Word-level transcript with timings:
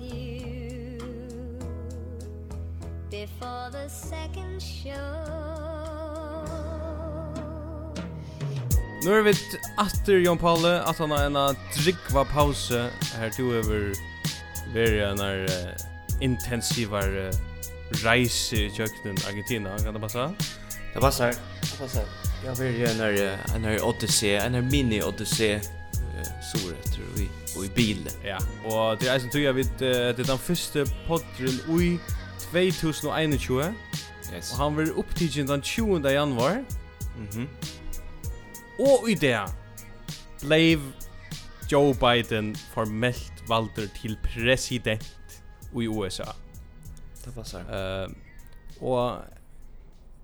with 0.00 0.12
you 0.12 0.98
before 3.10 3.70
the 3.70 3.88
second 3.88 4.62
show. 4.62 5.50
Nu 9.04 9.10
er 9.10 9.22
vi 9.22 9.34
atter 9.78 10.18
Jon 10.18 10.38
Palle, 10.38 10.88
at 10.88 10.98
han 10.98 11.10
har 11.10 11.26
en 11.26 11.56
drikva 11.76 12.24
pause 12.24 12.90
her 13.16 13.30
to 13.30 13.42
over 13.42 13.94
vera 14.74 15.12
en 15.12 15.20
uh, 15.20 15.72
intensivar 16.20 17.08
uh, 17.08 17.30
reise 18.04 18.56
i 18.56 18.68
kjøkkenen 18.68 19.18
Argentina, 19.28 19.78
kan 19.84 19.94
det 19.94 20.02
passa? 20.02 20.28
Det 20.94 21.00
passar, 21.00 21.32
det 21.60 21.78
passar. 21.78 22.04
Jeg 22.44 22.58
vil 22.58 22.78
gjøre 22.78 23.38
en, 23.56 23.64
en 23.64 23.80
odyssey, 23.82 24.36
en 24.36 24.68
mini-odyssé 24.68 25.60
bil. 27.80 28.06
Ja. 28.24 28.38
Og 28.68 29.00
det 29.00 29.08
er 29.08 29.16
eisen 29.16 29.32
tog 29.32 29.42
jeg 29.42 29.56
vet, 29.56 29.74
det 29.80 29.90
er 29.96 30.16
den 30.20 30.38
første 30.38 30.86
podren 31.08 31.60
i 31.80 32.70
2021. 32.70 33.74
Yes. 34.30 34.52
Og 34.52 34.64
han 34.64 34.76
var 34.76 34.96
opptidgen 35.00 35.48
den 35.48 35.62
20. 35.62 36.08
januar. 36.08 36.62
Mhm. 37.16 37.48
Mm 37.48 37.78
og 38.80 39.10
i 39.10 39.14
det 39.14 39.40
blev 40.40 40.80
Joe 41.72 41.94
Biden 41.94 42.56
formelt 42.56 43.44
valder 43.48 43.88
til 44.00 44.18
president 44.24 45.42
i 45.80 45.86
USA. 45.86 46.24
Det 47.24 47.36
var. 47.36 48.06
Uh, 48.06 48.12
og 48.88 49.24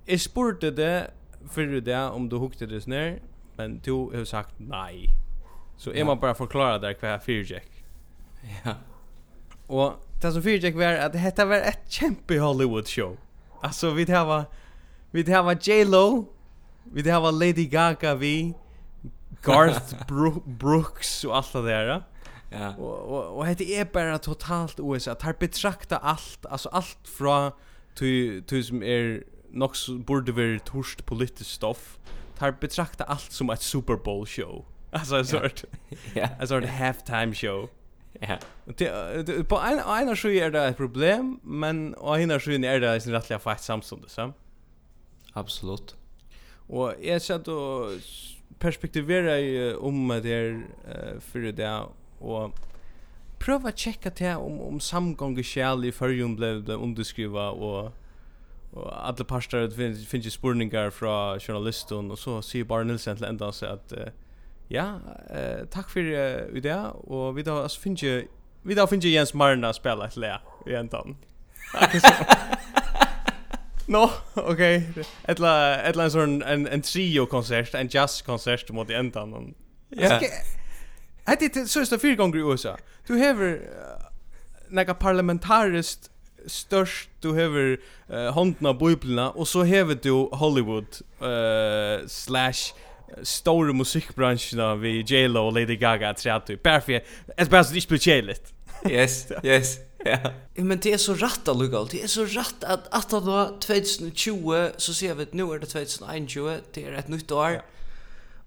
jeg 0.09 0.20
spurte 0.20 0.70
det 0.77 1.07
fyrir 1.51 1.80
det 1.80 1.95
om 1.96 2.29
du 2.29 2.38
hukte 2.38 2.66
det 2.66 2.82
snir, 2.82 3.18
men 3.59 3.79
du 3.79 4.10
har 4.15 4.24
sagt 4.24 4.60
nei. 4.60 5.10
Så 5.77 5.91
är 5.91 5.99
ja. 5.99 6.05
man 6.05 6.21
bara 6.21 6.35
förklara 6.35 6.79
där 6.79 6.96
vad 7.01 7.23
Fearjack. 7.23 7.85
Ja. 8.65 8.74
Och 9.66 9.93
det 10.21 10.33
som 10.33 10.43
Fearjack 10.43 10.74
var 10.74 10.93
att 10.93 11.13
det 11.13 11.18
hette 11.18 11.45
var 11.45 11.57
ett 11.57 11.83
kämpe 11.88 12.38
Hollywood 12.38 12.88
show. 12.88 13.16
Alltså 13.60 13.91
vi 13.91 14.05
det 14.05 14.24
var 14.24 14.45
vi 15.10 15.23
det 15.23 15.43
var 15.43 15.59
J 15.68 15.85
Lo, 15.85 16.24
vi 16.85 17.02
det 17.02 17.18
var 17.18 17.33
Lady 17.33 17.66
Gaga 17.66 18.15
vi 18.15 18.55
Garth 19.43 20.07
Bro 20.09 20.43
Brooks 20.46 21.24
och 21.24 21.37
allt 21.37 21.52
det 21.52 21.63
där. 21.63 22.02
Ja. 22.51 22.74
Och 22.74 22.99
och 22.99 23.37
och 23.38 23.46
hette 23.46 23.65
är 23.65 23.85
bara 23.85 24.18
totalt 24.18 24.80
USA. 24.80 25.15
Tar 25.15 25.35
betrakta 25.40 25.96
allt, 25.96 26.46
alltså 26.46 26.68
allt 26.68 26.99
från 27.05 27.52
till 27.95 28.43
till 28.43 28.65
som 28.65 28.83
är 28.83 29.24
nog 29.51 29.71
borde 30.07 30.33
vara 30.33 30.59
torst 30.59 31.07
politiskt 31.07 31.51
stoff. 31.51 31.99
Tar 32.38 32.52
betrakta 32.52 33.05
allt 33.05 33.33
som 33.33 33.51
ett 33.51 33.63
Super 33.63 33.96
Bowl 33.96 34.27
show. 34.27 34.65
Alltså 34.90 35.16
en 35.16 35.26
sort. 35.26 35.65
Ja. 36.15 36.29
En 36.40 36.48
sort 36.48 36.65
halftime 36.65 37.34
show. 37.34 37.68
Ja. 38.20 38.38
På 39.48 39.59
en 39.59 39.78
ena 39.78 40.16
sjö 40.16 40.30
är 40.30 40.51
det 40.51 40.65
ett 40.65 40.76
problem, 40.76 41.40
men 41.43 41.95
på 41.95 42.30
av 42.30 42.40
sjön 42.40 42.65
är 42.65 42.80
det 42.80 43.06
en 43.06 43.12
rättliga 43.12 43.38
fight 43.38 43.60
det 44.02 44.09
så. 44.09 44.32
Absolut. 45.32 45.96
Och 46.68 46.95
jag 47.02 47.23
ser 47.23 47.48
och 47.48 47.90
perspektivera 48.59 49.38
i 49.38 49.74
om 49.74 50.09
det 50.09 50.32
är 50.32 50.62
för 51.21 51.52
det 51.52 51.82
och 52.18 52.52
pröva 53.38 53.73
checka 53.73 54.10
till 54.10 54.37
om 54.37 54.60
om 54.60 54.80
samgång 54.80 55.45
skall 55.45 55.84
i 55.84 55.93
förrum 55.93 56.37
blev 56.37 56.71
underskriva 56.71 57.50
och 57.50 57.93
och 58.73 59.06
alla 59.06 59.24
parter 59.24 59.71
finns 59.71 60.09
finns 60.09 60.32
spurningar 60.32 60.90
från 60.90 61.40
journalisten 61.40 62.10
och 62.10 62.18
så 62.18 62.43
sier 62.43 62.65
bara 62.65 62.84
Nilsen 62.84 63.16
til 63.16 63.24
enda 63.24 63.52
så 63.52 63.66
att 63.66 63.93
uh, 63.93 64.06
Ja, 64.70 64.98
eh, 65.31 65.66
takk 65.70 65.91
for 65.91 66.00
uh, 66.00 66.62
det, 66.62 66.92
og 67.06 67.37
vi 67.37 67.43
da 67.43 67.62
altså, 67.62 67.81
finner 67.81 67.97
ikke 67.97 68.28
Vi 68.66 68.75
da 68.75 68.84
finner 68.91 69.09
Jens 69.09 69.34
Marna 69.34 69.72
spela 69.72 70.09
et 70.09 70.16
lea 70.16 70.38
i 70.66 70.75
endan. 70.75 71.16
Nå, 73.87 74.10
ok. 74.34 74.62
Etla, 75.31 75.53
etla 75.87 76.05
en 76.05 76.10
sånn 76.10 76.34
en, 76.43 76.66
en 76.66 76.82
trio-konsert, 76.82 77.76
en 77.78 77.87
jazz-konsert 77.87 78.72
mot 78.75 78.91
i 78.91 78.97
endan. 78.99 79.55
Ja. 79.94 80.19
Hette 81.28 81.53
det 81.55 81.69
sørst 81.71 81.94
av 81.94 82.03
fire 82.03 82.19
ganger 82.19 82.41
i 82.41 82.43
USA. 82.43 82.75
Du 83.06 83.15
hever 83.15 83.60
uh, 83.62 84.09
nega 84.75 84.99
parlamentarist 84.99 86.10
størst, 86.47 87.10
du 87.22 87.34
hever 87.34 87.76
uh, 88.10 88.32
hånden 88.34 88.66
av 88.66 88.78
bøyblina, 88.78 89.31
og 89.38 89.47
så 89.47 89.62
hever 89.62 89.94
du 89.94 90.28
Hollywood 90.34 91.03
uh, 91.22 92.03
slash 92.10 92.75
stora 93.22 93.72
musikbranschen 93.72 94.81
vi 94.81 95.03
J-Lo 95.06 95.41
och 95.41 95.53
Lady 95.53 95.77
Gaga 95.77 96.11
att 96.11 96.19
säga 96.19 96.34
att 96.37 96.62
bara 96.62 96.81
för 96.81 97.03
att 97.37 97.50
bara 97.50 97.65
så 97.65 97.75
det 97.75 97.89
blir 97.89 97.99
tjejligt. 97.99 98.53
Yes, 98.91 99.33
yes. 99.43 99.78
Ja. 100.05 100.19
Men 100.55 100.78
det 100.78 100.93
är 100.93 100.99
så 100.99 101.15
rätt 101.15 101.49
att 101.49 101.56
lugga. 101.56 101.84
Det 101.91 102.03
är 102.03 102.06
så 102.06 102.25
rätt 102.25 102.65
att 102.65 102.94
att 102.94 103.11
då 103.11 103.47
2020 103.47 104.69
så 104.77 104.94
ser 104.94 105.15
vi 105.15 105.22
att 105.22 105.33
nu 105.33 105.43
är 105.43 105.59
det 105.59 105.67
2021. 105.67 106.65
Det 106.72 106.84
är 106.84 106.93
ett 106.93 107.09
nytt 107.09 107.33
år. 107.33 107.50
Ja. 107.50 107.61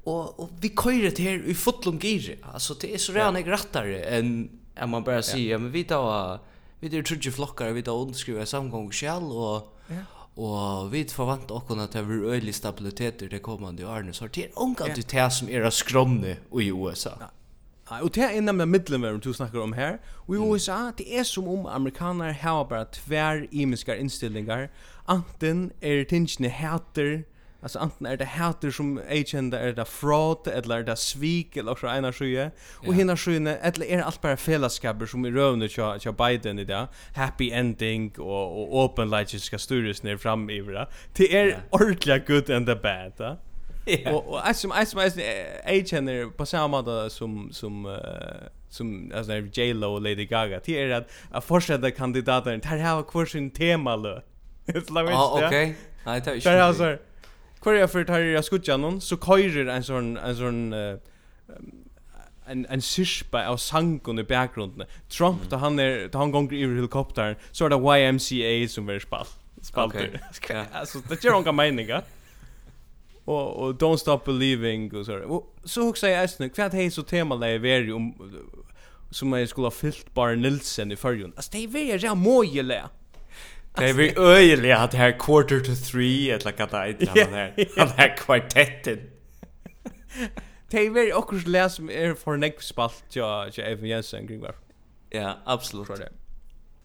Och 0.03 0.39
och 0.39 0.49
vi 0.59 0.69
kör 0.69 1.15
det 1.15 1.23
här 1.23 1.43
i 1.45 1.53
fotlom 1.53 1.99
gir. 1.99 2.37
Alltså 2.53 2.73
det 2.73 2.93
är 2.93 2.97
så 2.97 3.13
redan 3.13 3.35
ja. 3.35 3.51
rättare 3.51 4.03
än 4.03 4.49
än 4.75 4.89
man 4.89 5.03
bara 5.03 5.21
säger 5.21 5.51
ja. 5.51 5.57
men 5.57 5.71
vi 5.71 5.83
tar 5.83 6.39
vi 6.79 6.89
det 6.89 7.03
tror 7.03 7.31
flockar 7.31 7.71
vi 7.71 7.83
tar 7.83 8.01
underskriva 8.01 8.45
samgång 8.45 8.91
själv 8.91 9.31
och 9.31 9.77
ja. 9.87 9.95
Og 10.39 10.91
vi 10.93 11.03
forvant 11.11 11.51
at 11.51 11.93
det 11.93 12.05
blir 12.07 12.31
øylig 12.31 12.55
stabilitet 12.55 13.21
i 13.21 13.27
det 13.27 13.41
kommande 13.43 13.87
årene, 13.87 14.13
så 14.13 14.27
det 14.27 14.45
er 14.45 14.55
unga 14.55 14.93
til 14.93 15.03
det 15.11 15.33
som 15.35 15.49
er 15.51 15.69
skromne 15.69 16.37
i 16.61 16.71
USA. 16.71 17.09
Ja. 17.19 17.27
Og 18.01 18.15
det 18.15 18.23
er 18.23 18.41
nemlig 18.41 18.67
middelværen 18.67 19.19
du 19.19 19.33
snakker 19.33 19.61
om 19.61 19.73
her. 19.73 19.97
Og 20.27 20.35
i 20.35 20.37
USA, 20.37 20.91
det 20.97 21.19
er 21.19 21.23
som 21.23 21.47
om 21.47 21.65
amerikanere 21.65 22.33
har 22.33 22.63
bare 22.63 22.85
tver 22.91 23.47
imiskar 23.51 23.93
innstillingar. 23.93 24.67
Anten 25.07 25.71
er 25.81 26.03
tingene 26.03 26.49
heter, 26.49 27.23
Alltså 27.61 27.79
antingen 27.79 28.13
är 28.13 28.17
det 28.17 28.25
hater 28.25 28.71
som 28.71 29.01
agenda 29.09 29.59
är 29.59 29.73
det 29.73 29.85
fraud 29.85 30.47
eller 30.47 30.77
är 30.77 30.83
det 30.83 30.95
svik 30.95 31.57
eller 31.57 31.71
också 31.71 31.87
ena 31.87 32.13
sjö 32.13 32.49
och 32.87 32.95
hinna 32.95 33.17
sjöne 33.17 33.55
eller 33.55 33.85
är 33.85 34.01
allt 34.01 34.21
bara 34.21 34.37
fällaskaper 34.37 35.05
som 35.05 35.25
i 35.25 35.31
rövne 35.31 35.69
tja 35.69 35.99
tja 35.99 36.11
Biden 36.11 36.59
i 36.59 36.65
det 36.65 36.87
happy 37.15 37.51
ending 37.51 38.13
och 38.17 38.61
och 38.61 38.85
open 38.85 39.09
lights 39.09 39.43
ska 39.43 39.57
styras 39.57 40.03
ner 40.03 40.17
fram 40.17 40.49
i 40.49 40.61
det. 40.61 40.87
Till 41.13 41.35
är 41.35 41.57
ordliga 41.69 42.17
good 42.17 42.49
and 42.49 42.67
the 42.67 42.75
bad 42.75 43.13
va? 43.17 43.37
Och 44.11 44.27
och 44.29 44.47
alltså 44.47 44.69
alltså 44.69 44.99
agenda 45.65 46.11
på 46.37 46.45
samma 46.45 46.83
sätt 46.83 47.11
som 47.11 47.49
som 47.51 47.85
uh, 47.85 47.97
som 48.69 49.11
alltså 49.15 49.31
när 49.31 49.59
J 49.59 49.73
Lo 49.73 49.93
och 49.93 50.01
Lady 50.01 50.25
Gaga. 50.25 50.61
Det 50.65 50.83
är 50.83 50.89
att 50.89 51.09
att 51.31 51.45
fortsätta 51.45 51.91
kandidater 51.91 52.57
där 52.57 52.77
har 52.77 53.03
kvar 53.03 53.25
sin 53.25 53.51
tema 53.51 53.95
lö. 53.95 54.21
It's 54.65 55.01
like 55.01 55.11
Ja, 55.11 55.41
okej. 55.45 55.75
Nej, 56.05 56.21
det 56.25 56.31
är 56.31 56.35
ju. 56.35 56.41
Där 56.41 56.61
har 56.61 56.99
Kvar 57.61 57.73
jag 57.73 57.91
för 57.91 58.03
tar 58.03 58.19
jag 58.19 58.45
skutja 58.45 58.77
någon 58.77 59.01
så 59.01 59.17
köjer 59.17 59.65
en 59.65 59.83
sån 59.83 60.17
en 60.17 60.35
sån 60.35 60.73
uh, 60.73 60.97
en 62.45 62.65
en 62.69 62.81
syspa 62.81 63.47
av 63.47 63.57
sankon 63.57 64.19
i 64.19 64.23
bakgrunden. 64.23 64.87
Trump 65.09 65.37
mm. 65.37 65.49
då 65.49 65.57
han 65.57 65.79
är 65.79 66.09
då 66.11 66.17
han 66.17 66.31
gånger 66.31 66.53
i 66.53 66.75
helikoptern 66.75 67.35
så 67.51 67.65
är 67.65 67.69
det 67.69 67.75
YMCA 67.75 68.73
som 68.73 68.89
är 68.89 68.99
spalt. 68.99 69.39
Spalt. 69.61 69.95
Okay. 69.95 70.09
yeah. 70.49 70.65
alltså 70.73 70.99
det 71.09 71.23
gör 71.23 71.33
hon 71.33 71.55
meninga. 71.55 72.01
Och 73.25 73.63
och 73.63 73.73
don't 73.73 73.97
stop 73.97 74.19
believing 74.25 74.95
och 74.95 75.05
så. 75.05 75.17
Och 75.17 75.55
så 75.63 75.85
hur 75.85 75.93
säger 75.93 76.21
jag 76.21 76.29
snyggt 76.29 76.55
för 76.55 76.69
hej 76.69 76.91
så 76.91 77.03
tema 77.03 77.35
lever 77.35 77.93
om 77.93 78.13
som 79.11 79.33
jag 79.33 79.49
skulle 79.49 79.65
ha 79.65 79.71
fyllt 79.71 80.13
bara 80.13 80.35
Nilsen 80.35 80.91
i 80.91 80.95
förrjun. 80.95 81.33
Alltså 81.35 81.51
det 81.51 81.63
är 81.63 81.67
väldigt 81.67 82.03
jävla 82.03 82.15
mojeliga. 82.15 82.89
Det 83.79 83.89
är 83.89 83.93
väl 83.93 84.17
öjliga 84.17 84.77
att 84.77 84.91
det 84.91 84.97
här 84.97 85.11
quarter 85.19 85.59
to 85.59 85.75
three 85.91 86.29
eller 86.31 86.53
vad 86.57 86.71
det 86.71 86.87
heter 86.87 87.23
han 87.23 87.33
här. 87.33 87.53
Han 87.77 87.87
här 87.87 88.17
kvartetten. 88.17 88.99
Det 90.69 90.85
är 90.85 90.89
väl 90.89 91.13
också 91.13 91.35
läs 91.45 91.75
som 91.75 91.89
är 91.89 92.13
för 92.13 92.37
näck 92.37 92.61
spalt 92.61 93.03
ja 93.09 93.47
ja 93.53 93.63
Evan 93.63 93.85
Jensen 93.85 94.27
kring 94.27 94.39
var. 94.39 94.55
Ja, 95.09 95.37
absolut. 95.45 95.87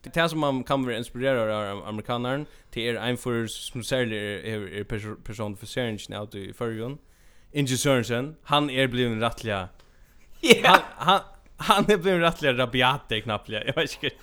Det 0.03 0.17
är 0.17 0.29
som 0.29 0.39
man 0.39 0.65
kan 0.65 0.85
vara 0.85 0.97
inspirerad 0.97 1.51
av 1.51 1.87
amerikanaren 1.87 2.47
till 2.71 2.83
er 2.83 2.95
en 2.95 3.17
för 3.17 3.47
som 3.47 3.85
särskilt 3.85 4.13
är 4.45 4.85
person 5.25 5.57
för 5.57 5.67
särskilt 5.67 6.35
nu 6.35 6.41
i 6.41 6.53
förrjun. 6.53 6.99
Inge 7.53 7.77
Sørensen, 7.77 8.37
han 8.43 8.71
är 8.71 8.87
blivit 8.89 9.23
rättliga. 9.23 9.69
Han 10.63 10.81
han 10.97 11.21
han 11.57 11.91
är 11.91 11.97
blivit 11.97 12.23
rättliga 12.23 12.53
rabiat 12.53 13.13
knappliga. 13.23 13.65
Jag 13.67 13.75
vet 13.75 14.03
inte. 14.03 14.17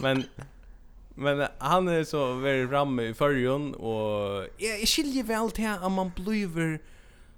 Men 0.00 0.24
Men 1.20 1.48
han 1.58 1.88
är 1.88 2.04
så 2.04 2.34
väldigt 2.34 2.70
framme 2.70 3.02
i 3.02 3.14
förrjun 3.14 3.74
och 3.74 4.48
jag 4.58 4.88
skiljer 4.88 5.24
väl 5.24 5.50
till 5.50 5.66
att 5.66 5.92
man 5.92 6.12
blir 6.16 6.78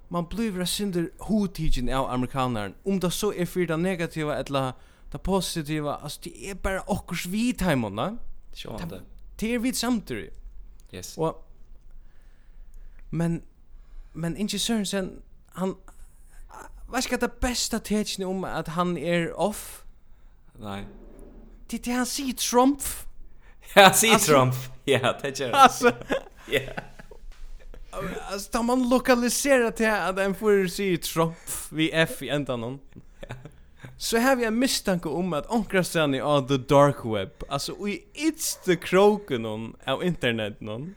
man 0.07 0.25
blir 0.25 0.65
synder 0.65 1.09
hotigen 1.17 1.93
av 1.93 2.09
amerikanaren 2.09 2.73
om 2.83 2.99
det 2.99 3.11
så 3.11 3.33
är 3.33 3.45
för 3.45 3.65
det 3.65 3.77
negativa 3.77 4.37
eller 4.37 4.73
det 5.11 5.17
positiva 5.17 5.95
alltså 5.95 6.19
det 6.23 6.49
är 6.49 6.55
bara 6.55 6.81
okkurs 6.81 7.25
vi 7.25 7.53
timmarna. 7.53 8.17
Sjönde. 8.53 9.01
Det 9.39 9.55
är 9.55 9.59
vid 9.59 9.77
samtidigt. 9.77 10.33
Yes. 10.91 11.17
Och 11.17 11.47
men 13.09 13.41
men 14.13 14.37
inte 14.37 14.59
Sørensen 14.59 15.21
han 15.45 15.75
vad 16.89 17.03
ska 17.03 17.17
det 17.17 17.39
bästa 17.39 17.79
tecknet 17.79 18.27
om 18.27 18.43
att 18.43 18.67
han 18.67 18.97
är 18.97 19.39
off? 19.39 19.83
Nej. 20.59 20.87
Det 21.67 21.83
det 21.83 21.91
han 21.91 22.05
säger 22.05 22.33
Trump. 22.33 22.81
Ja, 23.75 23.93
si 23.93 24.15
Trump. 24.15 24.53
Ja, 24.83 25.17
det 25.21 25.39
gör. 25.39 25.51
Alltså. 25.51 25.91
Ja. 26.51 26.59
Alltså, 28.31 28.51
tar 28.51 28.63
man 28.63 28.89
lokalisera 28.89 29.71
till 29.71 29.89
att 29.89 30.19
en 30.19 30.35
får 30.35 30.67
si 30.67 30.97
Trump 30.97 31.37
vid 31.71 31.89
F 31.93 32.21
i 32.21 32.29
ändan 32.29 32.61
någon. 32.61 32.79
Så 33.97 34.17
har 34.17 34.35
vi 34.35 34.45
en 34.45 34.59
misstanke 34.59 35.09
om 35.09 35.33
att 35.33 35.49
onkra 35.49 35.83
sen 35.83 36.15
i 36.15 36.21
on 36.21 36.47
the 36.47 36.57
dark 36.57 36.95
web. 37.05 37.29
Alltså, 37.49 37.87
i 37.87 38.03
it's 38.13 38.65
the 38.65 38.75
kroken 38.75 39.45
on 39.45 39.75
av 39.85 40.03
internet 40.03 40.61
någon. 40.61 40.95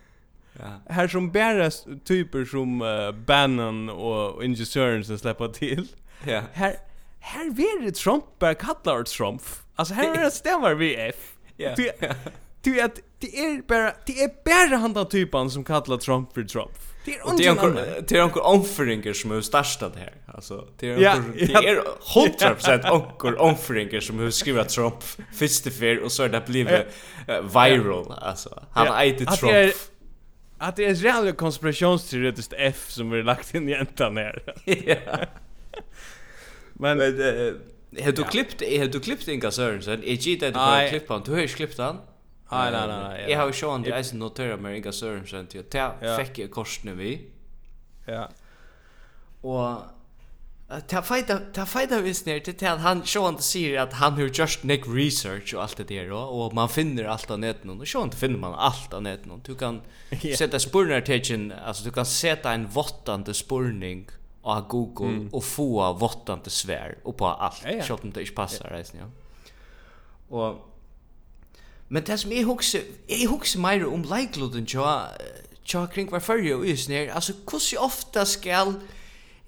Ja. 0.59 0.93
Här 0.93 1.07
som 1.07 1.31
bara 1.31 1.71
typer 2.05 2.45
som 2.45 2.81
uh, 2.81 3.11
Bannon 3.11 3.89
och 3.89 4.43
Ingesören 4.43 5.05
som 5.05 5.17
släpper 5.17 5.47
till. 5.47 5.87
Ja. 6.27 6.41
Här, 6.53 6.75
här 7.19 7.45
är 7.45 7.85
det 7.85 7.91
Trump, 7.91 8.23
bara 8.39 8.53
kallar 8.53 9.03
Trump. 9.03 9.41
Alltså, 9.75 9.93
här 9.93 10.15
är 10.15 10.23
det 10.23 10.31
stämmer 10.31 10.73
vi 10.73 10.95
F. 10.95 11.15
Ja. 11.57 11.75
Yeah 11.79 12.15
du 12.65 12.81
att 12.81 12.99
det 13.19 13.39
är 13.39 13.61
bara 13.67 13.93
det 14.05 14.23
är 14.23 14.29
bara 14.45 14.77
han 14.77 14.93
den 14.93 15.09
typen 15.09 15.49
som 15.49 15.63
kallar 15.63 15.97
Trump 15.97 16.33
för 16.33 16.43
Trump. 16.43 16.71
Det 17.05 17.15
är 17.15 17.31
inte 17.31 17.51
annan. 17.51 17.75
Det 18.07 18.11
är 18.17 18.23
onkel 18.23 18.41
omfringar 18.41 19.13
som 19.13 19.31
är 19.31 19.41
största 19.41 19.89
det 19.89 19.99
här. 19.99 20.13
Alltså 20.27 20.67
det 20.79 20.89
är 20.89 20.99
ja, 20.99 21.15
det 21.33 21.53
är 21.53 21.81
100% 22.13 22.91
onkel 22.91 23.35
omfringar 23.35 23.99
som 23.99 24.19
har 24.19 24.29
skrivit 24.29 24.69
Trump 24.69 25.03
först 25.33 25.73
för 25.73 26.03
och 26.03 26.11
så 26.11 26.23
har 26.23 26.29
det 26.29 26.41
blivit 26.47 26.85
viral 27.27 28.13
alltså. 28.21 28.63
Han 28.71 28.85
ja. 28.85 29.03
äter 29.03 29.25
Trump. 29.25 29.75
Att 30.57 30.75
det 30.75 30.85
är 30.85 30.95
reella 30.95 31.31
konspirationsteoretiskt 31.31 32.53
F 32.57 32.85
som 32.87 33.09
vi 33.09 33.23
lagt 33.23 33.53
in 33.53 33.69
i 33.69 33.73
ändan 33.73 34.17
här. 34.17 34.43
Ja. 34.65 35.19
Men, 36.73 36.97
Men 36.97 37.13
Har 38.03 38.11
du 38.11 38.23
klippt, 38.23 38.61
har 38.61 38.85
du 38.85 38.99
klippt 38.99 39.27
Inga 39.27 39.51
Sørensen? 39.51 40.03
Jeg 40.05 40.15
gitt 40.15 40.43
att 40.43 40.53
du 40.53 40.59
har 40.59 40.89
klippt 40.89 41.09
han, 41.09 41.21
du 41.25 41.31
har 41.31 41.39
ju 41.39 41.47
klippt 41.47 41.77
han? 41.77 41.97
Nej 42.51 42.71
nej 42.71 42.87
nej. 42.87 43.31
Jag 43.31 43.39
har 43.39 43.47
ju 43.47 43.53
sjån 43.53 43.81
det 43.81 43.91
är 43.91 44.15
notera 44.15 44.57
med 44.57 44.77
Inga 44.77 44.91
Sörensen 44.91 45.47
till 45.47 45.59
att 45.79 46.25
fick 46.25 46.39
jag 46.39 46.51
korsne 46.51 46.93
vi. 46.93 47.21
Ja. 48.05 48.29
Och 49.41 49.77
Ta 50.87 51.01
fighta, 51.01 51.39
ta 51.53 51.65
fighta 51.65 52.01
visst 52.01 52.25
ner 52.25 52.39
till 52.39 52.67
att 52.67 52.79
han 52.79 53.03
sjön 53.05 53.37
sier 53.37 53.79
att 53.79 53.93
han 53.93 54.13
har 54.13 54.29
just 54.33 54.63
neck 54.63 54.81
research 54.87 55.53
och 55.53 55.61
allt 55.61 55.77
det 55.77 55.83
där 55.83 56.11
og, 56.11 56.45
och 56.45 56.53
man 56.53 56.69
finner 56.69 57.03
allt 57.03 57.27
på 57.27 57.37
nätet 57.37 57.65
och 57.65 57.87
sjön 57.87 58.11
finner 58.11 58.37
man 58.37 58.53
allt 58.53 58.89
på 58.89 58.99
nätet 58.99 59.45
du 59.45 59.55
kan 59.55 59.81
sätta 60.37 60.59
spurnar 60.59 61.01
tecken 61.01 61.53
alltså 61.65 61.83
du 61.83 61.91
kan 61.91 62.05
sätta 62.05 62.53
en 62.53 62.67
vottande 62.67 63.33
spurning 63.33 64.07
av 64.41 64.67
Google 64.67 65.07
mm. 65.07 65.29
och 65.31 65.43
få 65.43 65.93
vottande 65.93 66.49
svär 66.49 66.97
och 67.03 67.17
på 67.17 67.27
allt 67.27 67.61
ja, 67.63 67.71
ja. 67.71 67.83
sjön 67.83 67.97
det 68.01 68.21
inte 68.21 68.33
passar 68.33 68.67
ja. 68.69 68.77
reisen 68.77 68.99
ja. 68.99 69.07
Och 70.37 70.74
Men 71.89 72.03
det 72.03 72.19
som 72.19 72.31
jeg 72.31 72.43
husker, 72.43 72.79
jeg 73.09 73.27
husker 73.27 73.59
mer 73.59 73.85
om 73.85 74.03
leikloden 74.09 74.65
tja, 74.65 75.05
tja 75.65 75.85
kring 75.85 76.09
hver 76.09 76.19
fyrje 76.19 76.55
og 76.55 76.69
just 76.69 76.89
her, 76.89 77.13
altså 77.13 77.33
hvordan 77.45 77.83
ofta 77.85 78.25
skal 78.25 78.75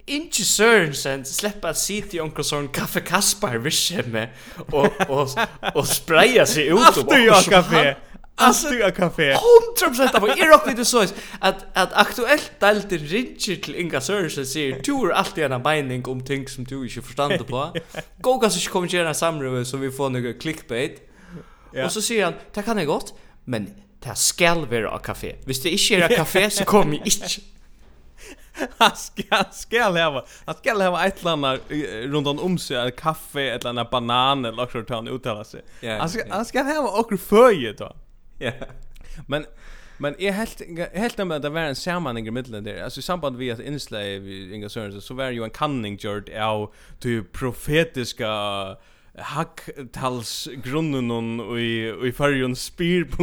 Inge 0.07 0.45
Sørensen 0.45 1.25
släppa 1.25 1.69
att 1.69 1.77
sitta 1.77 2.17
i 2.17 2.19
onkel 2.19 2.43
sån 2.43 2.67
kaffe 2.67 2.99
Kaspar 2.99 3.57
virkeme 3.57 4.29
och, 4.71 5.09
och, 5.09 5.29
och 5.75 5.87
spraya 5.87 6.45
sig 6.45 6.67
ut. 6.67 6.79
Allt 6.79 7.09
du 7.09 7.25
gör 7.25 7.41
kaffe! 7.41 7.97
Alltså 8.35 8.69
du 8.69 8.83
har 8.83 8.91
kaffe. 8.91 9.37
100% 9.79 10.15
av 10.15 10.29
er 10.29 10.53
och 10.53 10.67
lite 10.67 10.85
så 10.85 11.01
att 11.39 11.65
att 11.73 11.93
aktuellt 11.93 12.51
delt 12.59 12.91
rincher 12.91 13.55
till 13.55 13.75
Inga 13.75 14.01
Sørensen 14.01 14.45
säger 14.45 14.81
du 14.83 15.09
är 15.09 15.13
alltid 15.13 15.43
en 15.43 15.63
binding 15.63 16.07
om 16.07 16.25
ting 16.25 16.47
som 16.47 16.63
du 16.63 16.83
inte 16.83 17.01
förstår 17.01 17.37
på. 17.37 17.73
Gå 18.21 18.39
kanske 18.39 18.69
kommer 18.69 18.87
göra 18.87 19.09
en 19.09 19.65
så 19.65 19.77
vi 19.77 19.91
får 19.91 20.09
några 20.09 20.33
clickbait. 20.33 21.06
Ja. 21.73 21.85
Och 21.85 21.91
så 21.91 22.01
säger 22.01 22.23
han, 22.23 22.33
det 22.53 22.61
kan 22.61 22.77
jag 22.77 22.87
gott, 22.87 23.13
men 23.43 23.73
det 23.99 24.15
skal 24.15 24.65
vara 24.65 24.91
av 24.91 24.99
kafé. 24.99 25.35
Hvis 25.45 25.61
det 25.61 25.69
inte 25.69 25.93
är 25.95 26.03
av 26.03 26.15
kafé 26.15 26.49
så 26.49 26.65
kommer 26.65 26.97
jag 26.97 27.07
inte. 27.07 27.27
Han 28.77 28.95
ska 28.95 29.43
ska 29.51 29.89
leva, 29.89 30.25
Han 30.45 30.55
ska 30.55 30.73
leva 30.73 31.05
ett 31.05 31.23
landa 31.23 31.57
runt 32.03 32.27
om 32.27 32.57
sig 32.57 32.77
en 32.77 32.91
kaffe, 32.91 33.41
ett 33.41 33.63
landa 33.63 33.85
banan 33.85 34.45
eller 34.45 34.63
också 34.63 34.77
sånt 34.77 34.89
han 34.89 35.07
uttalar 35.07 35.43
sig. 35.43 35.61
Han 35.99 36.09
ska 36.09 36.21
han 36.29 36.45
ska 36.45 36.63
leva 36.63 36.87
och 36.87 37.19
föje 37.19 37.73
då. 37.73 37.95
Ja. 38.37 38.51
Men 39.27 39.45
Men 39.97 40.21
är 40.21 40.31
helt 40.31 40.61
helt 40.93 41.17
med 41.17 41.31
att 41.31 41.41
det 41.41 41.49
var 41.49 41.61
en 41.61 41.75
sammanhang 41.75 42.27
i 42.27 42.31
mitten 42.31 42.63
där. 42.63 42.83
Alltså 42.83 42.99
i 42.99 43.03
samband 43.03 43.37
med 43.37 43.53
att 43.53 43.59
inslag 43.59 44.03
i 44.03 44.53
Inga 44.53 44.69
Sörensen 44.69 45.01
så 45.01 45.13
var 45.13 45.29
ju 45.29 45.43
en 45.43 45.49
kanning 45.49 45.97
gjort 45.99 46.29
av 46.29 46.73
typ 46.99 47.31
profetiska 47.31 48.31
hacktallsgrunnen 49.17 51.39
och 51.39 51.59
i 51.59 51.93
i 52.05 52.11
färgen 52.11 52.55
spyr.f 52.55 53.17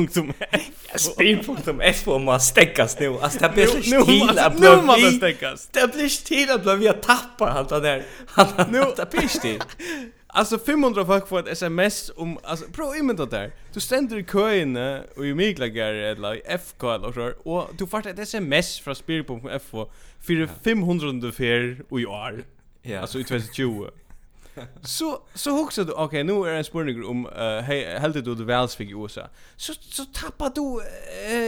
spyr.f 0.96 2.08
om 2.08 2.24
man 2.24 2.40
stäckas 2.40 3.00
nu 3.00 3.18
alltså 3.20 3.38
det 3.38 3.52
blir 3.54 3.66
så 3.66 4.04
till 4.04 4.38
att 4.38 4.58
nu 4.58 4.82
man 4.82 5.12
stäckas 5.12 5.68
det 5.72 5.94
blir 5.94 6.24
till 6.24 6.50
att 6.50 6.62
bli 6.62 6.86
jag 6.86 7.02
tappar 7.02 7.50
han 7.50 7.82
där 7.82 8.02
han 8.26 8.72
nu 8.72 8.84
det 8.96 9.10
blir 9.10 9.40
till 9.40 9.62
Alltså 10.36 10.58
500 10.58 11.06
folk 11.06 11.28
får 11.28 11.38
ett 11.38 11.48
sms 11.48 12.10
om 12.16 12.38
alltså 12.42 12.66
prova 12.72 12.96
in 12.96 13.06
med 13.06 13.16
där. 13.16 13.52
Du 13.72 13.80
ständer 13.80 14.18
i 14.18 14.24
köen 14.24 14.76
och 15.16 15.26
i 15.26 15.34
Miklagar 15.34 15.94
eller 15.94 16.34
i 16.34 16.40
FK 16.40 16.90
eller 16.90 17.12
så 17.12 17.50
och 17.50 17.70
du 17.78 17.86
får 17.86 18.06
ett 18.06 18.18
sms 18.18 18.80
från 18.80 18.96
Spirit.fk 18.96 19.90
för 20.20 20.48
500 20.64 21.32
för 21.32 22.00
i 22.00 22.06
år. 22.06 22.44
Ja. 22.82 23.00
Alltså 23.00 23.18
i 23.18 23.24
2020 23.24 23.86
så 24.82 25.22
så 25.34 25.50
huxar 25.50 25.84
du 25.84 25.92
okej 25.92 26.04
okay, 26.04 26.22
nu 26.22 26.48
är 26.48 26.54
en 26.54 26.64
spurning 26.64 27.04
om 27.04 27.26
uh, 27.26 27.60
hej 27.60 27.98
helt 27.98 28.24
du 28.24 28.34
det 28.34 28.44
väls 28.44 28.76
fick 28.76 28.90
USA. 28.90 29.28
Så 29.56 29.74
så 29.74 30.04
tappar 30.04 30.50
du 30.54 30.82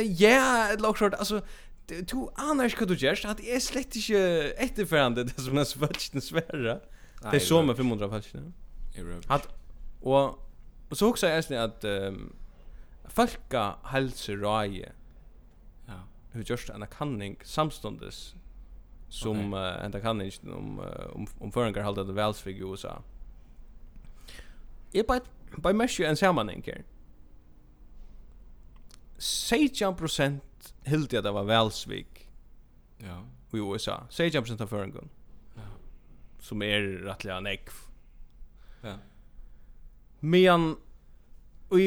ja 0.02 0.72
ett 0.72 0.80
lockshot 0.80 1.14
alltså 1.14 1.42
du 1.86 2.28
annars 2.34 2.74
kan 2.74 2.88
du 2.88 2.96
just 2.96 3.24
att 3.24 3.40
är 3.40 3.60
slett 3.60 3.96
inte 3.96 4.52
efterförande 4.56 5.24
det 5.24 5.40
som 5.40 5.58
är 5.58 5.64
svårt 5.64 6.14
svära. 6.20 6.80
Det 7.30 7.36
är 7.36 7.38
så 7.38 7.62
med 7.62 7.76
500 7.76 8.08
falsk 8.08 8.34
nu. 8.34 8.52
Att 9.26 9.48
och 10.00 10.46
och 10.88 10.98
så 10.98 11.26
är 11.26 11.44
det 11.48 11.64
att 11.64 11.84
um, 11.84 12.32
folka 13.08 13.74
hälsoraje. 13.84 14.92
Ja. 15.86 15.92
Hur 16.32 16.44
just 16.44 16.68
en 16.68 16.86
kanning 16.86 17.36
samstundes 17.44 18.34
som 19.08 19.54
okay. 19.54 19.76
uh, 19.76 19.84
enda 19.84 20.00
kan 20.00 20.22
inte 20.22 20.50
om 20.50 20.78
om 21.12 21.26
om 21.38 21.52
förengar 21.52 21.82
hålla 21.82 22.04
det 22.04 22.12
välsvig 22.12 22.56
i 22.56 22.60
USA. 22.60 23.02
Är 24.92 25.02
på 25.02 25.20
på 25.62 25.72
mesh 25.72 26.00
en 26.00 26.16
sammanhang 26.16 26.62
här. 26.66 26.84
16% 29.18 30.40
helt 30.84 31.10
det 31.10 31.30
var 31.30 31.44
välsvig. 31.44 32.06
Ja. 32.98 33.24
I 33.52 33.56
USA. 33.56 34.02
16% 34.10 34.62
av 34.62 34.66
förengar. 34.66 35.04
Ja. 35.54 35.62
Som 36.40 36.62
är 36.62 36.80
rättliga 36.80 37.40
nek. 37.40 37.68
Ja. 38.82 38.94
Men 40.20 40.76
och 41.68 41.80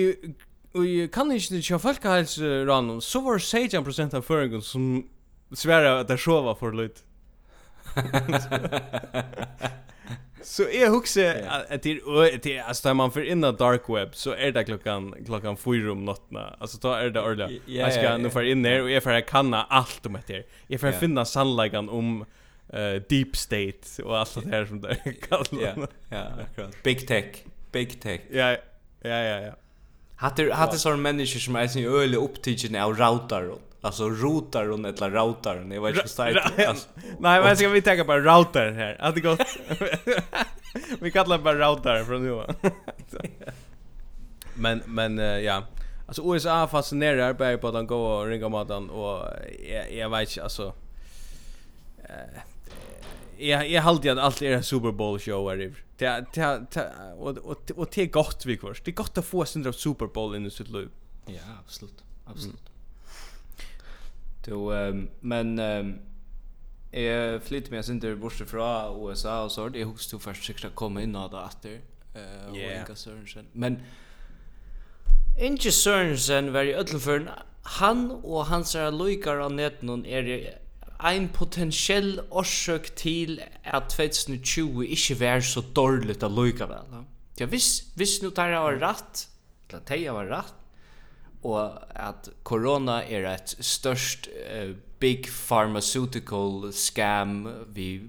Och 0.71 1.13
kan 1.13 1.31
inte 1.31 1.53
det 1.53 1.69
jag 1.69 1.81
folkhälsoranon 1.81 3.01
så 3.01 3.21
var 3.21 3.38
16% 3.38 4.15
av 4.15 4.21
förengar 4.21 4.59
som 4.59 5.09
svärar 5.51 6.01
att 6.01 6.07
det 6.07 6.17
sova 6.17 6.55
för 6.55 6.71
lite. 6.71 7.01
Så 10.41 10.63
jag 10.74 10.89
huxar 10.89 11.36
att 11.69 11.83
det 11.83 12.00
det 12.43 12.59
alltså 12.59 12.89
när 12.89 12.93
man 12.93 13.12
för 13.12 13.24
inna 13.24 13.51
dark 13.51 13.81
web 13.89 14.09
så 14.12 14.31
är 14.31 14.51
det 14.51 14.63
klockan 14.63 15.15
klockan 15.25 15.57
4 15.57 15.91
om 15.91 16.05
natten. 16.05 16.38
Alltså 16.59 16.77
då 16.81 16.93
är 16.93 17.09
det 17.09 17.21
ordet. 17.21 17.51
Jag 17.65 17.93
ska 17.93 18.17
nu 18.17 18.29
för 18.29 18.43
in 18.43 18.63
där 18.63 18.81
och 18.81 18.91
jag 18.91 19.03
för 19.03 19.21
kanna 19.21 19.63
allt 19.63 20.05
om 20.05 20.17
det. 20.27 20.43
Jag 20.67 20.79
för 20.79 20.91
finna 20.91 21.25
sannligen 21.25 21.89
om 21.89 22.25
uh, 22.74 23.01
deep 23.09 23.36
state 23.36 24.03
och 24.03 24.17
allt 24.17 24.43
det 24.43 24.50
här 24.50 24.65
som 24.65 24.81
det 24.81 24.95
kallas. 25.29 25.51
Ja, 25.51 25.88
ja, 26.09 26.67
Big 26.83 27.07
tech, 27.07 27.25
big 27.71 28.01
tech. 28.01 28.21
Ja, 28.31 28.57
ja, 29.01 29.09
ja, 29.09 29.41
ja. 29.41 29.53
Hade 30.15 30.53
hatter 30.53 30.77
sån 30.77 31.01
människor 31.01 31.39
som 31.39 31.55
är 31.55 31.67
sin 31.67 31.88
öle 31.88 32.17
upptigen 32.17 32.75
av 32.75 32.98
router. 32.98 33.51
Alltså 33.81 34.09
router 34.09 34.62
eller 34.62 34.77
router. 34.77 35.09
la 35.09 35.09
router. 35.09 35.63
inte 35.63 35.79
vad 35.79 35.95
ska 35.95 36.07
alltså 36.67 36.88
Nej, 37.19 37.41
men 37.43 37.57
ska 37.57 37.69
vi 37.69 37.81
tänka 37.81 38.05
på 38.05 38.13
router 38.13 38.71
här. 38.71 38.98
Att 39.00 39.15
det 39.15 39.21
går 39.21 39.38
vi 41.03 41.12
kallar 41.12 41.38
det 41.38 41.43
bara 41.43 41.69
router 41.69 42.03
från 42.03 42.24
nu. 42.24 42.43
men 44.53 44.81
men 44.86 45.17
ja. 45.43 45.63
Alltså 46.07 46.36
USA 46.36 46.67
fascinerar 46.67 47.33
bara 47.33 47.57
på 47.57 47.71
den 47.71 47.88
ringa 47.88 48.25
ringamatan 48.25 48.89
och 48.89 49.25
jag, 49.69 49.93
jag 49.93 50.09
vet 50.09 50.29
inte 50.29 50.43
alltså 50.43 50.74
eh 52.03 52.41
jag 53.39 53.69
jag 53.69 53.81
håller 53.81 54.12
att 54.12 54.17
allt 54.17 54.41
är 54.41 54.51
en 54.51 54.63
Super 54.63 54.91
Bowl 54.91 55.19
show 55.19 55.50
här. 55.50 55.74
Det 55.98 56.25
det 56.33 56.91
och 57.17 57.38
och 57.38 57.71
och 57.75 57.89
det 57.93 58.01
är 58.01 58.05
gott 58.05 58.45
vi 58.45 58.57
kvar. 58.57 58.77
Det 58.83 58.91
är 58.91 58.95
gott 58.95 59.17
att 59.17 59.25
få 59.25 59.45
sin 59.45 59.74
Super 59.74 60.05
Bowl 60.05 60.36
in 60.36 60.45
i 60.45 60.51
sitt 60.51 60.69
liv. 60.69 60.89
Ja, 61.25 61.33
absolut. 61.65 62.03
Absolut. 62.25 62.59
Mm. 62.59 62.78
Du, 64.49 64.71
um, 64.73 65.07
men 65.21 65.59
um, 65.59 65.93
jeg 66.93 67.41
flyttet 67.45 67.71
meg 67.71 67.85
sin 67.85 68.01
borte 68.21 68.47
fra 68.49 68.89
USA 68.89 69.43
og 69.45 69.51
sånt. 69.53 69.77
Jeg 69.77 69.85
husker 69.85 70.17
du 70.17 70.23
først 70.23 70.45
sikkert 70.45 70.71
å 70.71 70.77
komme 70.83 71.03
inn 71.05 71.15
av 71.15 71.29
det 71.33 71.43
etter. 71.45 71.75
Uh, 72.15 72.55
yeah. 72.57 72.81
Inga 72.81 72.95
Sørensen. 72.97 73.51
Men 73.53 73.81
Inge 75.37 75.71
Sørensen 75.71 76.53
var 76.53 76.65
i 76.67 76.73
ødelføren. 76.73 77.29
Han 77.79 78.09
og 78.23 78.47
hans 78.49 78.73
er 78.75 78.89
loikar 78.91 79.43
av 79.43 79.53
netten 79.53 80.05
er 80.09 80.31
ein 80.99 81.29
potentiell 81.31 82.17
orsøk 82.29 82.89
til 82.99 83.37
at 83.63 83.93
2020 83.93 84.83
ikke 84.97 85.19
var 85.21 85.45
så 85.45 85.63
dårligt 85.75 86.25
av 86.25 86.33
loikar 86.35 86.71
vel. 86.71 87.03
Ja, 87.39 87.47
hvis, 87.47 87.91
hvis 87.95 88.17
nu 88.23 88.33
tar 88.35 88.51
jeg 88.51 88.65
var 88.65 88.81
rett, 88.81 89.27
eller 89.69 89.85
tar 89.87 90.01
jeg 90.01 90.15
var 90.15 90.27
rett, 90.33 90.58
og 91.43 91.79
at 91.96 92.29
corona 92.43 93.01
er 93.08 93.27
et 93.34 93.55
størst 93.60 94.27
uh, 94.27 94.75
big 95.00 95.27
pharmaceutical 95.48 96.74
scam 96.74 97.48
vi 97.74 98.01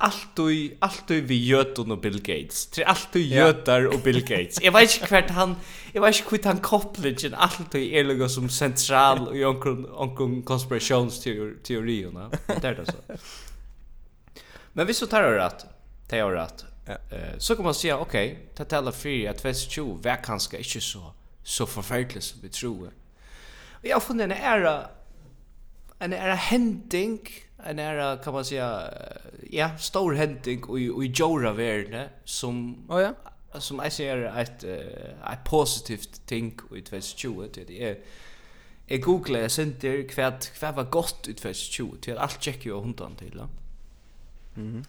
alltid 0.00 0.76
alltid 0.80 1.22
vi 1.26 1.38
jötun 1.52 1.90
og 1.92 2.00
Bill 2.02 2.20
Gates. 2.22 2.66
Tre 2.66 2.84
alltid 2.86 3.32
jötar 3.32 3.88
og 3.90 4.02
Bill 4.04 4.20
Gates. 4.22 4.60
Jeg 4.62 4.72
vet 4.72 4.94
ikke 4.94 5.10
hvert 5.10 5.30
han 5.34 5.56
jeg 5.94 6.02
vet 6.02 6.20
ikke 6.20 6.36
hvert 6.36 6.44
han 6.52 6.62
koplingen 6.62 7.34
alltid 7.34 7.82
er 7.82 8.06
lukka 8.06 8.28
som 8.28 8.48
sentral 8.48 9.28
i 9.34 9.44
onkron 9.44 9.86
onkron 9.90 10.42
conspirations 10.46 11.18
teori 11.64 12.04
no. 12.12 12.30
Det 12.46 12.64
er 12.64 12.78
det 12.78 12.86
så. 12.86 13.18
Men 14.74 14.86
hvis 14.86 14.98
du 14.98 15.06
tar 15.06 15.26
det 15.26 15.38
rett, 15.40 15.66
det 16.10 16.18
er 16.18 16.30
rett. 16.30 16.64
Eh, 16.88 17.38
så 17.38 17.56
kan 17.56 17.64
man 17.64 17.74
säga 17.74 17.98
okej, 17.98 18.32
okay, 18.32 18.44
det 18.56 18.64
talar 18.64 18.92
för 18.92 19.28
att 19.28 19.36
2020 19.36 20.00
var 20.02 20.24
kanske 20.24 20.56
inte 20.56 20.80
så 20.80 21.12
så 21.48 21.66
forferdelig 21.66 22.22
som 22.22 22.42
vi 22.42 22.48
tror. 22.48 22.90
Og 23.80 23.84
jeg 23.84 23.94
har 23.94 24.00
funnet 24.00 24.24
en 24.24 24.32
æra, 24.32 24.90
en 26.04 26.12
æra 26.12 26.34
hending, 26.34 27.20
en 27.70 27.78
æra, 27.78 28.16
kan 28.16 28.32
man 28.32 28.44
säga, 28.44 28.90
ja, 29.52 29.70
stor 29.78 30.12
hending 30.12 30.78
i, 30.78 30.84
i 30.84 31.12
Jora 31.20 31.52
verden, 31.56 32.08
som, 32.24 32.84
oh, 32.88 33.00
ja. 33.00 33.12
som 33.60 33.80
jeg 33.82 33.92
ser 33.92 34.28
et, 34.40 34.64
et 35.32 35.38
positivt 35.44 36.20
ting 36.26 36.60
i 36.76 36.80
2020, 36.80 37.48
det 37.54 37.82
er, 37.90 37.94
jeg 38.90 39.02
googlet, 39.02 39.40
jeg 39.40 39.50
sender 39.50 40.02
hva, 40.14 40.30
hva 40.60 40.70
var 40.76 40.90
godt 40.90 41.28
i 41.28 41.32
2020, 41.32 41.98
til 42.02 42.20
alt 42.20 42.40
tjekker 42.40 42.70
jo 42.70 42.80
hundan 42.80 43.16
til, 43.16 43.32
ja. 43.36 43.46
Mm 44.54 44.76
-hmm. 44.76 44.84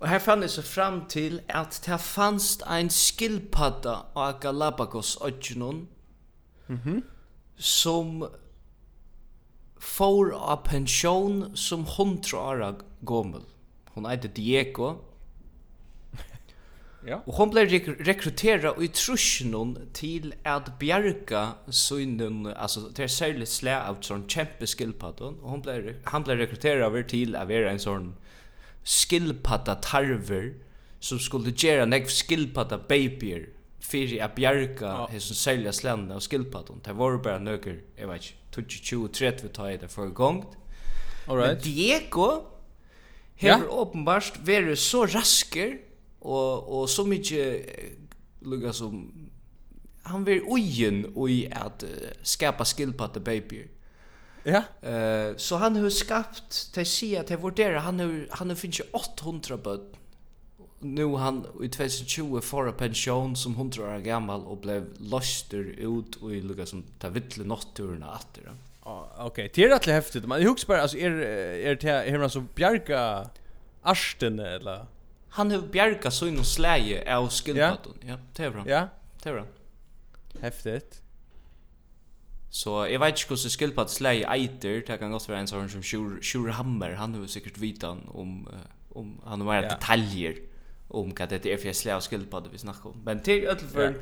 Og 0.00 0.08
her 0.08 0.18
fann 0.20 0.42
jeg 0.44 0.50
så 0.52 0.62
fram 0.62 1.04
til 1.08 1.40
at 1.48 1.80
det 1.86 2.00
fanns 2.00 2.58
ein 2.68 2.90
skilpadda 2.92 3.94
av 4.14 4.40
Galapagos 4.40 5.16
Øtjenon 5.24 5.86
mm 6.68 6.78
-hmm. 6.84 7.02
som 7.56 8.28
får 9.78 10.34
av 10.34 10.64
pensjon 10.64 11.56
som 11.56 11.84
hundra 11.84 12.38
år 12.38 12.74
gommel. 13.04 13.42
Hon 13.94 14.06
heter 14.06 14.28
Diego. 14.28 14.94
ja. 17.06 17.20
Og 17.26 17.34
hon 17.34 17.50
ble 17.50 17.64
rek 17.64 17.88
rekrutteret 18.08 18.82
i 18.82 18.88
trusjonon 18.88 19.76
til 19.94 20.34
at 20.44 20.72
bjerga 20.78 21.52
synen, 21.70 22.46
altså 22.46 22.80
det 22.96 23.04
er 23.04 23.06
særlig 23.06 23.48
slæ 23.48 23.74
av 23.74 24.02
sånn 24.02 24.26
kjempe 24.28 24.66
og 25.20 25.40
hon 25.42 25.62
blei, 25.62 25.94
han 26.06 26.24
ble 26.24 26.34
rekrutteret 26.34 26.84
over 26.84 27.02
til 27.02 27.36
å 27.36 27.44
være 27.44 27.70
en 27.70 27.78
sånn 27.78 28.14
skillpatta 28.86 29.74
tarver 29.82 30.52
som 31.02 31.18
skulle 31.18 31.50
göra 31.50 31.86
nekv 31.86 32.10
skillpatta 32.12 32.78
babyer 32.78 33.48
fyrir 33.82 34.22
a 34.24 34.28
bjarga 34.34 34.86
ja. 34.86 35.06
hesson 35.10 35.36
sælja 35.36 35.72
slenda 35.72 36.16
av 36.16 36.24
skillpatton. 36.24 36.80
Det 36.84 36.94
var 36.96 37.18
bara 37.22 37.38
nøkker, 37.42 37.80
jeg 37.98 38.08
vet 38.08 38.30
ikke, 38.30 38.80
20-30 39.10 39.52
ta 39.54 39.68
i 39.70 39.76
det 39.76 39.90
for 39.92 40.10
gongt. 40.14 40.56
Men 41.28 41.58
Diego 41.62 42.28
hever 43.34 43.66
ja. 43.66 43.70
åpenbart 43.82 44.40
vært 44.46 44.78
så 44.78 45.04
rasker 45.04 45.76
og, 46.20 46.68
og 46.72 46.88
så 46.88 47.04
mykje 47.06 47.46
lukka 48.46 48.72
som 48.74 49.02
han 50.06 50.26
var 50.26 50.44
ujen 50.54 51.04
ui 51.18 51.44
at 51.50 51.82
uh, 51.82 52.10
skapa 52.22 52.64
skillpatta 52.64 53.20
babyer. 53.20 53.66
Ja. 54.46 54.88
Eh 54.88 55.36
så 55.36 55.56
han 55.56 55.76
har 55.76 55.90
skapt 55.90 56.74
till 56.74 56.86
sig 56.86 57.16
att 57.16 57.26
det 57.26 57.36
värderar 57.36 57.78
han 57.78 58.00
har 58.00 58.26
han 58.30 58.48
har 58.48 58.56
finnit 58.56 58.80
800 58.92 59.56
bud. 59.56 59.80
Nu 60.80 61.16
han 61.16 61.46
i 61.62 61.68
2020 61.68 62.40
får 62.40 62.68
en 62.68 62.74
pension 62.74 63.36
som 63.36 63.52
100 63.52 63.82
år 63.82 63.98
gammal 63.98 64.44
och 64.44 64.56
blev 64.56 64.86
loster 64.98 65.58
ut 65.78 66.14
och 66.16 66.32
i 66.32 66.40
lugga 66.40 66.66
som 66.66 66.84
ta 66.98 67.08
vittle 67.08 67.44
natturna 67.44 68.06
åter. 68.06 68.42
Ja. 68.44 68.52
Ja, 68.84 69.10
okej. 69.18 69.50
Det 69.54 69.64
är 69.64 69.68
rätt 69.68 69.86
häftigt. 69.86 70.26
Man 70.26 70.42
huggs 70.42 70.66
bara 70.66 70.82
alltså 70.82 70.96
är 70.96 71.10
är 71.10 71.74
det 71.74 71.88
här 71.88 72.10
hur 72.10 72.28
så 72.28 72.40
bjärka 72.40 73.30
arsten 73.82 74.38
eller 74.38 74.86
han 75.28 75.50
har 75.50 75.60
bjärka 75.60 76.10
så 76.10 76.26
inom 76.26 76.44
släge 76.44 77.16
av 77.16 77.30
skillnaden, 77.30 77.78
ja. 77.84 78.08
ja, 78.08 78.16
det 78.36 78.44
är 78.44 78.50
bra. 78.50 78.64
Ja. 78.66 78.88
Det 79.22 79.28
är 79.28 79.34
bra. 79.34 79.44
Häftigt. 80.40 81.02
Så 82.56 82.86
jag 82.90 83.00
vet 83.00 83.08
inte 83.08 83.28
hur 83.28 83.36
så 83.36 83.48
skillpad 83.48 83.90
slay 83.90 84.24
eiter, 84.24 84.82
det 84.86 84.98
kan 84.98 85.12
gott 85.12 85.28
vara 85.28 85.38
en 85.38 85.46
sån 85.46 85.68
som 85.68 85.82
Shur 85.82 86.22
Shur 86.22 86.48
Hammer, 86.48 86.92
han 86.92 87.14
har 87.14 87.26
säkert 87.26 87.58
vitan 87.58 88.08
om 88.08 88.48
om 88.88 89.20
han 89.24 89.40
har 89.40 89.54
yeah. 89.54 89.68
detaljer 89.68 90.36
om 90.88 91.14
vad 91.18 91.28
det 91.28 91.46
är 91.46 91.56
för 91.56 91.72
släa 91.72 92.00
skulle 92.00 92.24
på 92.24 92.40
det 92.40 92.48
vi 92.52 92.58
snackar 92.58 92.90
om. 92.90 93.02
Men 93.04 93.20
till 93.20 93.46
öll 93.46 93.58
för 93.58 93.80
yeah. 93.80 93.94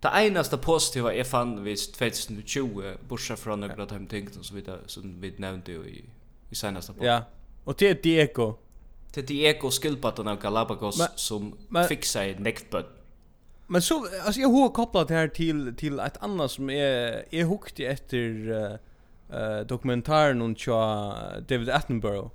Det 0.00 0.08
einaste 0.08 0.56
positiva 0.58 1.14
jag 1.14 1.26
fann 1.26 1.64
vid 1.64 1.78
2020, 1.78 2.94
bortsett 3.08 3.38
från 3.40 3.60
några 3.60 3.82
av 3.82 3.88
de 3.88 4.06
tingna 4.06 4.30
som 4.42 4.56
vi, 4.56 4.64
som 4.86 5.20
vi 5.20 5.34
nämnde 5.38 5.72
i, 5.72 6.04
i 6.50 6.54
senaste 6.54 6.92
på. 6.92 7.04
Ja, 7.04 7.22
och 7.64 7.74
det 7.78 7.88
är 7.88 7.94
Diego. 8.02 8.54
Det 9.14 9.20
är 9.20 9.26
Diego 9.26 9.70
skillpatten 9.70 10.28
av 10.28 10.40
Galapagos 10.40 11.08
som 11.16 11.56
fixar 11.88 12.24
i. 12.24 12.36
Men 13.66 13.82
så 13.82 14.06
alltså 14.24 14.40
jag 14.40 14.48
har 14.48 14.68
kopplat 14.68 15.08
det 15.08 15.14
här 15.14 15.28
till 15.28 15.74
till 15.76 15.98
ett 15.98 16.22
annat 16.22 16.50
som 16.50 16.70
är 16.70 17.24
är 17.34 17.44
hukt 17.44 17.80
efter 17.80 18.50
eh 18.50 18.78
uh, 19.32 19.66
dokumentären 19.66 20.42
om 20.42 20.54
Cha 20.54 21.16
David 21.48 21.70
Attenborough. 21.70 22.30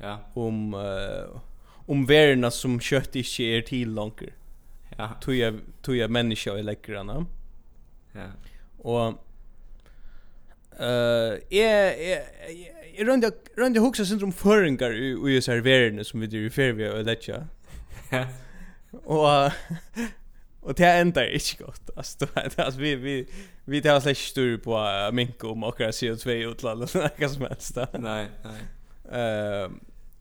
Ja. 0.00 0.18
Om 0.34 0.74
uh, 0.74 1.40
om 1.86 2.06
värna 2.06 2.50
som 2.50 2.80
kött 2.80 3.16
i 3.16 3.22
är 3.42 3.62
till 3.62 3.94
långt. 3.94 4.20
Ja. 4.96 5.10
Tog 5.20 5.34
jag 5.34 5.60
tog 5.82 5.96
jag 5.96 6.10
människa 6.10 6.58
i 6.58 6.62
läckrarna. 6.62 7.26
Ja. 8.12 8.26
Och 8.78 9.08
eh 10.78 11.38
är 11.50 11.92
är 12.94 13.04
runt 13.04 13.24
runt 13.56 13.78
hooks 13.78 13.98
syndrom 14.08 14.32
föringar 14.32 14.90
och 15.22 15.30
ju 15.30 15.42
serverarna 15.42 16.04
som 16.04 16.20
vi 16.20 16.26
det 16.26 16.36
i 16.36 16.50
vi 16.50 16.90
och 16.90 17.04
läcka. 17.04 17.46
Ja. 18.10 18.26
Och 19.04 19.52
Och 20.62 20.74
det 20.74 20.86
ändar 20.86 21.34
inte 21.34 21.64
gott. 21.64 21.90
Alltså, 21.96 22.26
alltså 22.56 22.80
vi, 22.80 22.96
vi, 22.96 23.28
vi 23.64 23.82
tar 23.82 23.96
oss 23.96 24.04
lite 24.04 24.20
styr 24.20 24.58
på 24.58 24.78
uh, 24.78 25.12
minko 25.12 25.48
om 25.48 25.64
åkra 25.64 25.90
CO2 25.90 26.50
utland 26.50 26.82
eller 26.82 27.20
Något 27.20 27.32
som 27.32 27.42
helst. 27.42 27.76
Nej, 27.98 28.28
nej. 28.42 29.64
Uh, 29.64 29.70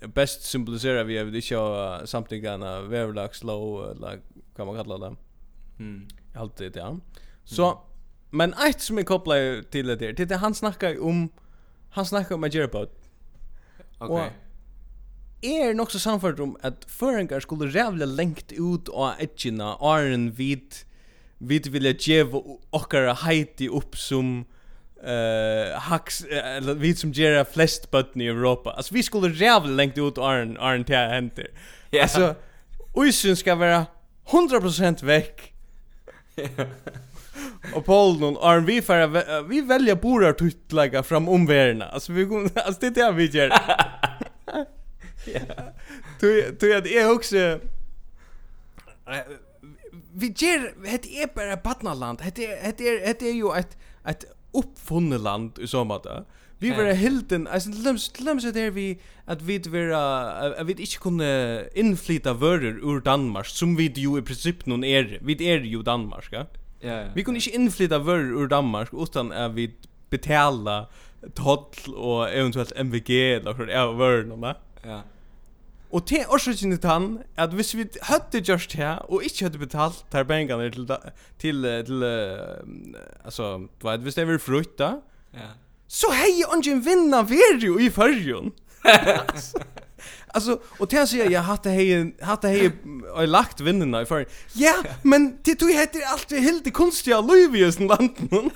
best 0.08 0.42
symboliserar 0.44 1.04
vi 1.04 1.20
att 1.20 1.28
vi 1.28 1.38
inte 1.38 1.56
har 1.56 2.06
samtidigt 2.06 2.62
vävlags 2.90 3.44
low, 3.44 3.92
eller 3.92 4.20
vad 4.56 4.68
man 4.68 4.76
kallar 4.76 4.98
det. 5.10 5.16
Mm. 5.80 6.08
Alltid, 6.36 6.78
ja. 6.78 6.98
Så, 7.44 7.66
mm. 7.66 7.78
men 8.30 8.54
ett 8.54 8.82
som 8.82 8.98
är 8.98 9.04
kopplat 9.04 9.72
till 9.72 9.88
det 9.88 9.96
där, 9.96 10.14
det 10.14 10.32
är 10.32 10.38
han 10.38 10.56
snackar 10.56 11.04
om, 11.04 11.30
han 11.90 12.06
snackar 12.06 12.36
om 12.36 12.44
att 12.44 12.54
göra 12.54 12.68
på. 12.68 12.78
Okej. 13.98 14.16
Okay 14.16 14.30
er 15.44 15.74
nok 15.74 15.92
så 15.92 16.20
om 16.40 16.56
at 16.64 16.86
føringar 16.88 17.40
skulle 17.40 17.72
rævla 17.72 18.06
lengt 18.06 18.52
ut 18.52 18.90
av 18.94 19.20
edgina 19.20 19.76
åren 19.82 20.32
vid 20.38 20.86
vid 21.42 21.68
vilja 21.74 21.94
djeva 21.98 22.38
okkara 22.72 23.14
heiti 23.24 23.68
upp 23.70 23.98
som 23.98 24.46
uh, 25.02 25.80
hacks, 25.90 26.22
uh, 26.26 26.74
vid 26.78 27.00
som 27.00 27.12
gjerra 27.12 27.46
flest 27.46 27.90
bøtten 27.92 28.22
i 28.22 28.30
Europa. 28.30 28.76
Altså, 28.78 28.94
vi 28.94 29.02
skulle 29.02 29.34
rævla 29.34 29.74
lengt 29.76 29.98
ut 29.98 30.18
åren, 30.18 30.58
åren 30.58 30.86
til 30.86 30.96
jeg 30.96 31.10
henter. 31.10 31.50
Yeah. 31.94 32.04
Altså, 32.04 32.34
uisen 32.94 33.36
skal 33.36 33.60
være 33.60 33.86
100% 34.30 35.06
vekk. 35.06 35.48
och 37.76 37.86
Paul 37.86 38.20
någon 38.20 38.38
Arn 38.38 38.66
vi 38.66 38.82
för 38.82 39.44
vi 39.48 39.62
väljer 39.62 39.96
borar 39.96 40.34
tutlägga 40.34 41.04
fram 41.04 41.30
om. 41.30 41.82
Alltså 41.94 42.12
vi 42.12 42.26
alltså 42.56 42.80
det 42.80 42.88
är 42.88 42.92
det 42.92 43.12
vi 43.12 43.26
gör. 43.26 43.52
Du 46.22 46.58
du 46.62 46.74
är 46.74 46.82
det 46.82 47.06
också 47.06 47.60
vi 50.14 50.34
ger 50.38 50.74
het 50.86 51.06
är 51.06 51.28
bara 51.36 51.58
partnerland. 51.58 52.22
Het 52.22 52.40
är 52.40 52.58
het 52.62 52.82
är 52.82 53.16
det 53.20 53.30
är 53.30 53.34
ju 53.34 53.54
ett 53.56 53.78
ett 54.06 54.26
uppfunnet 54.54 55.22
land 55.22 55.60
i 55.60 55.68
så 55.68 55.84
måte. 55.84 56.24
Vi 56.60 56.70
var 56.70 56.84
yeah. 56.84 56.98
hilden, 56.98 57.48
altså 57.48 57.70
lums, 57.70 58.12
lums 58.20 58.46
er 58.46 58.52
der 58.52 58.70
vi, 58.70 59.00
att 59.26 59.42
vi 59.42 59.58
var, 59.58 59.94
att 60.60 60.68
vi 60.68 60.72
inte 60.72 60.98
kunde 61.02 61.70
inflyta 61.76 62.34
vører 62.34 62.78
ur 62.84 63.00
Danmark, 63.00 63.46
som 63.46 63.78
vi 63.78 63.92
ju 63.96 64.18
i 64.18 64.22
princip 64.22 64.66
någon 64.66 64.84
är. 64.84 65.20
vi 65.22 65.48
är 65.48 65.60
ju 65.60 65.82
Danmark, 65.82 66.30
ja? 66.32 66.46
Ja, 66.82 67.02
ja. 67.02 67.08
Vi 67.16 67.24
kunde 67.24 67.38
inte 67.38 67.56
inflyta 67.56 67.98
vører 67.98 68.44
ur 68.44 68.48
Danmark, 68.48 68.90
utan 68.94 69.32
att 69.32 69.52
vi 69.52 69.74
betala 70.10 70.86
toll 71.36 71.96
och 71.96 72.30
eventuellt 72.30 72.74
MVG, 72.76 73.10
eller 73.10 73.54
hva 73.54 73.72
Ja, 73.72 73.92
vører, 73.92 74.56
Ja. 74.86 75.02
Og 75.92 76.06
te 76.08 76.22
orsøkjene 76.32 76.78
tann, 76.80 77.18
at 77.36 77.52
hvis 77.52 77.74
vi 77.76 77.86
hadde 78.08 78.40
gjørst 78.48 78.78
her, 78.80 79.04
og 79.12 79.26
ikke 79.28 79.50
hadde 79.50 79.60
betalt 79.60 80.06
der 80.12 80.24
pengene 80.24 80.70
til, 80.72 80.88
til, 81.40 81.68
til 81.86 82.04
uh, 82.04 83.26
altså, 83.26 83.68
du 83.82 83.88
vet, 83.88 84.00
hvis 84.00 84.16
det 84.16 84.28
var 84.28 84.40
frukt 84.40 84.78
da, 84.80 84.94
ja. 85.34 85.52
så 85.88 86.14
hei 86.16 86.38
jeg 86.40 86.48
ungen 86.56 86.86
vinna 86.86 87.26
veri 87.28 87.74
i 87.86 87.90
fyrjon. 87.92 88.54
Alltså 90.34 90.60
och 90.80 90.90
til 90.90 91.00
han 91.00 91.08
jag 91.18 91.32
jag 91.32 91.42
hade 91.42 91.70
hei, 91.70 92.14
hade 92.22 92.48
hei, 92.48 92.72
lagt 93.26 93.62
vinnarna 93.62 94.02
i 94.02 94.06
fyrrjon. 94.06 94.30
Ja, 94.56 94.74
men 95.04 95.38
det 95.46 95.60
du 95.60 95.68
heter 95.68 96.00
allt 96.08 96.32
hilde 96.32 96.72
kunstige 96.72 97.20
liv 97.22 97.56
i 97.56 97.66
hesten 97.66 97.88
landen. 97.88 98.52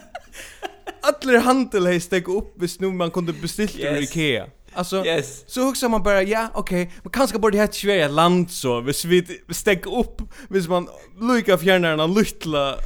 Atler 1.08 1.40
handel 1.40 1.86
hei 1.86 2.00
steg 2.00 2.28
upp, 2.28 2.56
hvis 2.56 2.80
nu 2.80 2.90
man 2.92 3.10
kunde 3.10 3.32
bestilt 3.32 3.76
ur 3.76 4.00
Ikea. 4.00 4.48
Alltså 4.74 5.06
yes. 5.06 5.44
så 5.46 5.60
hugger 5.60 5.88
man 5.88 6.02
bara 6.02 6.22
ja, 6.22 6.48
okej, 6.54 6.82
okay, 6.82 6.94
men 7.02 7.10
kanske 7.10 7.38
borde 7.38 7.56
det 7.56 7.60
här 7.60 7.66
ett 8.04 8.10
land 8.10 8.50
så, 8.50 8.80
hvis 8.80 9.04
vi 9.04 9.26
steg 9.50 9.86
upp, 9.86 10.22
hvis 10.48 10.68
man 10.68 10.88
lukar 11.20 11.56
fjärnarna 11.56 12.06
luttla 12.06 12.76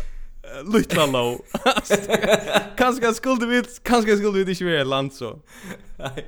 luttla 0.64 1.07
low. 1.07 1.41
kanske 2.76 3.14
skulle 3.14 3.47
vi 3.47 3.62
kanske 3.83 4.17
skulle 4.17 4.45
vi 4.45 4.50
inte 4.50 4.64
vara 4.64 4.81
ett 4.81 4.87
land 4.87 5.12
så. 5.12 5.38
Nej. 5.99 6.26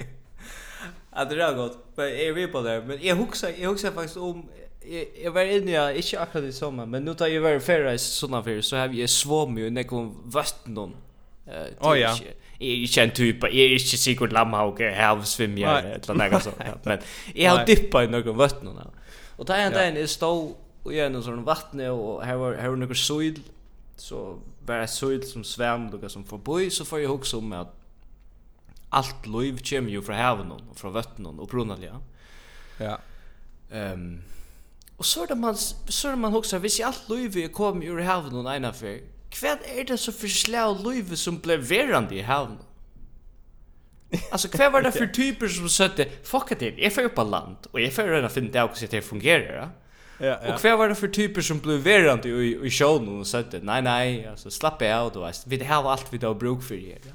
Ja, 1.15 1.25
det 1.25 1.43
är 1.43 1.55
gott. 1.55 1.79
Men 1.95 2.27
jag 2.27 2.35
vet 2.35 2.53
på 2.53 2.61
det. 2.61 2.85
Men 2.87 2.99
jag 3.03 3.17
huxar, 3.17 3.53
jag 3.59 3.69
huxar 3.69 3.91
faktiskt 3.91 4.17
om 4.17 4.49
jag, 4.89 5.07
jag 5.23 5.31
var 5.31 5.43
inne 5.43 5.71
jag 5.71 5.97
inte 5.97 6.21
akkurat 6.21 6.45
i 6.45 6.53
sommar, 6.53 6.87
men 6.87 7.05
nu 7.05 7.15
tar 7.15 7.27
jag 7.27 7.41
var 7.41 7.59
färra 7.59 7.95
i 7.95 7.99
såna 7.99 8.43
för 8.43 8.61
så 8.61 8.77
har 8.77 8.89
vi 8.89 9.09
svåm 9.09 9.59
ju 9.59 9.71
när 9.71 9.83
kom 9.83 10.23
vatten 10.25 10.75
någon. 10.75 10.97
Eh, 11.47 11.89
oh, 11.89 11.99
ja. 11.99 12.17
Jeg 12.61 12.69
er 12.69 12.83
ikke 12.83 13.03
en 13.03 13.11
typ 13.11 13.45
jeg 13.45 13.65
är 13.65 13.73
inte 13.73 13.99
Sigurd 13.99 14.33
Lammhauke, 14.33 14.85
jeg 14.85 14.97
har 14.97 15.17
eller 15.17 16.31
något 16.31 16.43
sånt. 16.43 16.85
Men 16.85 16.99
jag 17.35 17.51
har 17.51 17.67
dippat 17.67 18.09
i 18.09 18.11
noen 18.11 18.39
vøttene. 18.39 18.87
Och 19.37 19.47
da 19.47 19.57
är 19.57 19.67
en 19.67 19.73
dag 19.73 20.01
jag 20.01 20.09
stod 20.09 20.55
i 20.91 21.01
en 21.01 21.23
sån 21.23 21.45
vatten 21.45 21.81
och 21.81 22.25
här 22.25 22.37
var, 22.37 22.55
här 22.55 22.69
var 22.69 22.77
några 22.77 22.95
søyl, 22.95 23.41
så 23.97 24.39
var 24.67 24.79
det 24.79 24.89
søyl 24.89 25.23
som 25.27 25.45
svem, 25.45 25.89
och 25.89 26.11
som 26.11 26.25
förbi 26.25 26.71
så 26.71 26.85
får 26.85 27.01
jag 27.01 27.15
också 27.15 27.39
om 27.39 27.53
att 27.53 27.75
allt 28.89 29.27
liv 29.27 29.61
kommer 29.71 29.91
ju 29.91 30.03
från 30.03 30.17
haven 30.17 30.53
och 30.53 30.77
från 30.77 30.93
vøttene, 30.93 31.29
och 31.29 31.49
brunalja. 31.49 32.01
Ja. 32.79 32.99
Um, 33.71 34.23
och 34.97 35.07
så 35.07 35.23
är 35.23 35.27
det 35.27 35.35
man, 35.35 35.57
så 35.89 36.09
är 36.09 36.13
det 36.13 36.17
man 36.19 36.37
också, 36.37 36.59
visst 36.59 36.79
jeg 36.79 36.89
alt 36.89 37.09
liv 37.09 37.49
kommer 37.49 37.87
jo 37.87 37.99
ur 37.99 38.03
haven 38.03 38.35
och 38.35 38.55
ena 38.55 38.73
för 38.73 39.01
Hva 39.35 39.59
er 39.75 39.85
det 39.85 39.99
så 40.01 40.13
for 40.13 40.29
slag 40.29 40.81
løyve 40.85 41.17
som 41.17 41.41
ble 41.43 41.59
verande 41.59 42.15
i 42.17 42.25
havn? 42.25 42.59
Alltså 44.31 44.49
hva 44.49 44.71
var 44.71 44.83
det 44.83 44.93
för 44.93 45.07
typer 45.21 45.49
som 45.49 45.69
sötte 45.69 46.09
fuck 46.25 46.53
it, 46.53 46.75
jag 46.79 46.93
får 46.93 47.03
upp 47.03 47.15
på 47.15 47.25
land 47.25 47.57
och 47.71 47.81
jag 47.81 47.93
får 47.93 48.03
redan 48.03 48.31
finna 48.31 48.51
det 48.53 48.63
också 48.63 48.87
det 48.91 49.03
fungerar. 49.03 49.71
Ja, 50.19 50.27
ja. 50.27 50.55
Och 50.55 50.61
kvar 50.61 50.77
var 50.77 50.89
det 50.89 50.95
för 50.95 51.09
typer 51.09 51.41
som 51.41 51.59
blev 51.59 51.79
verande 51.79 52.29
i 52.29 52.67
i 52.67 52.71
showen 52.71 53.09
och 53.09 53.27
sötte 53.27 53.61
nej 53.63 53.83
nej, 53.83 54.27
alltså 54.27 54.51
slapp 54.51 54.83
av 54.83 55.13
då 55.13 55.25
vet 55.25 55.43
vi 55.47 55.57
det 55.57 55.65
har 55.65 55.93
allt 55.93 56.07
vi 56.11 56.19
då 56.19 56.35
bruk 56.35 56.63
för 56.63 56.75
det. 56.75 56.99
Ja. 57.03 57.13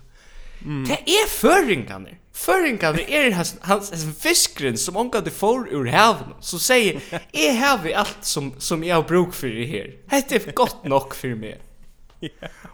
Mm. 0.61 0.83
Det 0.87 1.11
är 1.11 1.27
förringarna. 1.27 2.09
Förringarna 2.33 2.99
är 2.99 3.31
hans 3.31 3.55
hans 3.61 4.05
fiskren 4.19 4.77
som 4.77 4.97
onka 4.97 5.21
det 5.21 5.31
får 5.31 5.73
ur 5.73 5.85
haven 5.85 6.33
så 6.39 6.59
säger 6.59 7.01
är 7.31 7.53
har 7.67 7.77
vi 7.83 7.93
allt 7.93 8.17
som 8.21 8.53
som 8.57 8.83
jag 8.83 8.95
har 8.95 9.03
bruk 9.03 9.33
för 9.33 9.47
det 9.47 9.65
här. 9.65 9.95
Det 10.29 10.47
är 10.47 10.51
gott 10.51 10.83
nog 10.83 11.15
för 11.15 11.35
mig. 11.35 11.59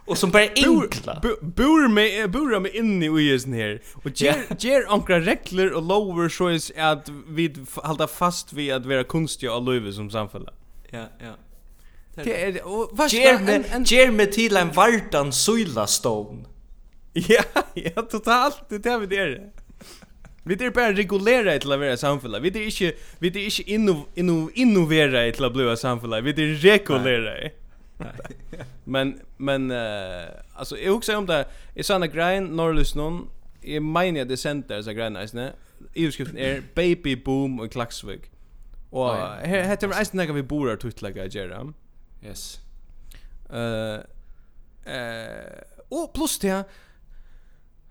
Och 0.06 0.18
som 0.18 0.30
bara 0.30 0.48
enkla. 0.56 1.20
Bor 1.40 1.88
med 1.88 2.30
bor 2.30 2.60
med 2.60 2.74
inne 2.74 3.20
i 3.20 3.34
isen 3.34 3.52
här. 3.52 3.82
Och 3.94 4.10
ger 4.20 4.36
ger 4.58 4.84
ankra 4.88 5.20
regler 5.20 5.72
och 5.72 5.82
lower 5.82 6.28
choice 6.28 6.72
att 6.76 7.08
vi 7.28 7.54
hålla 7.74 8.06
fast 8.06 8.52
vid 8.52 8.72
att 8.72 8.86
vara 8.86 9.04
konstiga 9.04 9.54
och 9.54 9.62
löve 9.62 9.92
som 9.92 10.10
samfälla. 10.10 10.52
Ja, 10.90 11.06
ja. 11.20 11.34
Det 12.24 12.44
är 12.44 12.60
vad 12.92 13.12
ger 13.12 14.10
med 14.10 14.32
till 14.32 14.56
en 14.56 14.72
vartan 14.72 15.32
sula 15.32 15.86
stone. 15.86 16.44
Ja, 17.12 17.42
ja, 17.74 18.02
totalt. 18.02 18.62
Det 18.68 18.86
är 18.86 18.98
vi 18.98 19.06
det. 19.06 19.52
Vi 20.42 20.54
det 20.54 20.70
bara 20.70 20.92
regulera 20.92 21.58
till 21.58 21.72
att 21.72 21.78
vara 21.78 21.96
samfälla. 21.96 22.38
Vi 22.38 22.50
det 22.50 22.58
är 22.58 22.64
inte 22.64 22.98
vi 23.18 23.30
det 23.30 23.40
är 23.40 23.44
inte 23.44 23.70
inno 23.70 24.06
inno 24.14 24.50
innovera 24.54 25.32
till 25.32 25.44
att 25.44 25.52
bli 25.52 25.76
samfälla. 25.76 26.20
Vi 26.20 26.32
det 26.32 26.42
är 26.42 26.54
regulera 26.54 27.50
men 28.84 29.20
men 29.36 29.70
uh, 29.70 30.28
alltså 30.54 30.78
jag 30.78 30.96
också 30.96 31.16
om 31.16 31.26
det 31.26 31.46
är 31.74 31.82
såna 31.82 32.06
grejen 32.06 32.44
norrlys 32.44 32.94
någon 32.94 33.30
i 33.62 33.80
mina 33.80 34.24
det 34.24 34.36
center 34.36 34.82
så 34.82 34.92
grejen 34.92 35.12
nästan. 35.12 35.50
I 35.94 36.12
skriften 36.12 36.38
är 36.38 36.62
baby 36.74 37.16
boom 37.16 37.60
och 37.60 37.72
klaxvik 37.72 38.30
Och 38.90 39.14
här 39.14 39.62
heter 39.62 39.88
det 39.88 39.96
nästan 39.96 40.34
vi 40.34 40.42
bor 40.42 40.66
där 40.66 40.76
tutla 40.76 41.10
gajera. 41.10 41.72
Yes. 42.24 42.60
Eh 43.50 44.00
eh 44.94 45.62
och 45.88 46.12
plus 46.14 46.38
det 46.38 46.64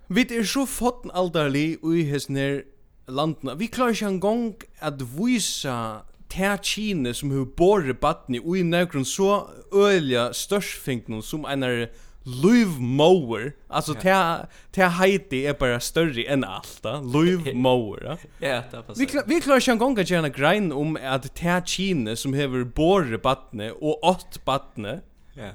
Vi 0.08 0.26
er 0.32 0.44
så 0.44 0.66
fotten 0.66 1.12
alderlig 1.12 1.78
i 1.84 2.04
hesner 2.04 2.64
landna. 3.08 3.56
Vi 3.56 3.68
klarar 3.68 3.92
ikke 3.92 4.06
en 4.06 4.20
gong 4.20 4.56
at 4.80 5.02
visa 5.02 6.06
ta 6.30 6.58
kine 6.58 7.14
som 7.14 7.32
har 7.32 7.46
borre 7.58 7.94
batni 7.94 8.40
og 8.40 8.58
i 8.58 8.64
nøkron 8.64 9.06
så 9.06 9.48
øyla 9.74 10.34
størsfinknon 10.34 11.24
som 11.24 11.46
einar 11.46 11.88
Luv 12.28 12.80
Mower, 12.80 13.54
alltså 13.70 13.94
ta 13.94 14.48
ta 14.72 14.88
Heidi 14.88 15.46
är 15.46 15.54
bara 15.54 15.80
större 15.80 16.24
än 16.24 16.44
allt, 16.44 16.84
luv 17.14 17.56
Mower. 17.56 18.18
Ja, 18.40 18.64
det 18.72 18.84
passar. 18.88 19.00
Vi 19.00 19.06
klar, 19.06 19.24
vi 19.28 19.42
klarar 19.42 19.60
ju 19.60 19.72
en 19.72 19.78
gång 19.78 20.00
att 20.00 20.10
göra 20.10 20.30
grind 20.30 20.74
om 20.74 20.98
at 21.04 21.36
ta 21.36 21.62
Kine 21.66 22.16
som 22.16 22.34
hever 22.34 22.64
borre 22.64 23.18
batne 23.18 23.72
og 23.72 24.04
åt 24.04 24.46
batne. 24.46 25.02
Ja. 25.34 25.52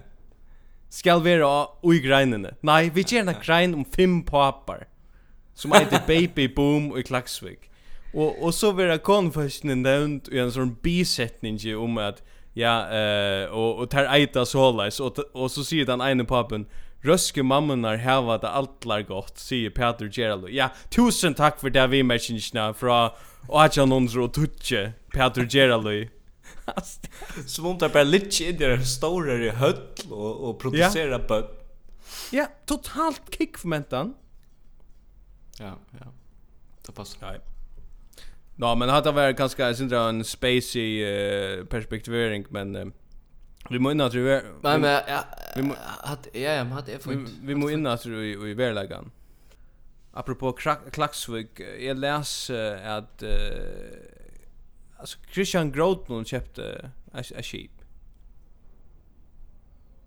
Skal 0.88 1.20
vera 1.24 1.66
ui 1.82 2.00
greinene. 2.00 2.54
Nei, 2.62 2.90
vi 2.94 3.04
gjerne 3.04 3.34
grein 3.44 3.74
om 3.74 3.84
fem 3.84 4.22
papar. 4.22 4.86
Som 5.54 5.72
heter 5.72 6.00
Baby 6.06 6.48
Boom 6.48 6.96
i 6.96 7.02
Klaksvik. 7.02 7.68
Og 8.14 8.42
og 8.42 8.54
så 8.54 8.72
var 8.72 8.96
konfessionen 8.96 9.82
nämnt 9.82 10.28
i 10.28 10.38
en 10.38 10.52
sån 10.52 10.76
bisetning 10.82 11.58
om 11.76 11.98
at 11.98 12.22
ja 12.56 12.88
eh 12.92 13.50
och 13.50 13.78
og 13.80 13.90
tar 13.90 14.28
så 14.34 14.44
sålais 14.44 15.00
och 15.00 15.18
och 15.34 15.50
så 15.50 15.64
säger 15.64 15.86
den 15.86 16.00
ene 16.00 16.24
pappen 16.24 16.66
Röske 17.04 17.42
mammunar 17.42 17.96
hava 17.96 18.38
det 18.38 18.48
allar 18.48 19.02
gott, 19.02 19.38
sier 19.38 19.70
Peter 19.70 20.06
Gerald. 20.06 20.48
Ja, 20.50 20.68
tusen 20.90 21.34
takk 21.34 21.58
for 21.58 21.68
det 21.68 21.90
vi 21.90 22.02
merkingsna 22.02 22.72
fra 22.78 23.16
1800 23.48 24.22
og 24.22 24.34
tutje, 24.36 24.92
Peter 25.10 25.42
Gerald. 25.50 26.08
Svuntar 27.46 27.88
bara 27.88 28.04
lite 28.04 28.44
in 28.44 28.54
i 28.54 28.58
den 28.58 29.42
i 29.42 29.48
höll 29.48 29.82
och, 30.10 30.48
och 30.48 30.58
producera 30.58 31.10
ja. 31.10 31.18
böt. 31.18 31.50
Ja, 32.30 32.46
totalt 32.66 33.22
kick 33.38 33.58
för 33.58 33.68
mentan. 33.68 34.14
Ja, 35.58 35.74
ja. 35.90 36.06
Det 36.86 36.92
passar. 36.92 37.30
Nej. 37.30 37.51
Ja, 38.56 38.74
men 38.74 38.88
hade 38.88 39.12
varit 39.12 39.36
ganska 39.36 39.74
syndra 39.74 40.08
en 40.08 40.24
spacey 40.24 41.04
uh, 41.04 41.64
perspektivering 41.64 42.46
men 42.48 42.76
uh, 42.76 42.86
vi 43.70 43.78
må 43.78 43.90
inna 43.90 44.10
tror 44.10 44.28
jag. 44.28 44.42
Nej 44.62 44.78
men 44.78 45.02
ja, 45.08 45.24
vi 45.56 45.62
må 45.62 45.74
hade 46.00 46.28
ja, 46.32 46.52
ja, 46.52 46.64
men 46.64 46.72
hade 46.72 46.98
vi, 47.06 47.26
vi 47.42 47.54
må 47.54 47.70
inna 47.70 47.96
tror 47.96 48.22
i, 48.22 48.50
i 48.50 48.54
verlagan. 48.54 49.10
Apropå 50.12 50.52
Klaxvik, 50.92 51.60
jag 51.80 51.98
läs 51.98 52.50
uh, 52.50 52.86
att 52.86 53.22
uh, 53.22 53.28
alltså 54.96 55.18
Christian 55.32 55.72
Grothman 55.72 56.24
köpte 56.24 56.90
a, 57.12 57.18
a 57.18 57.42
sheep. 57.42 57.70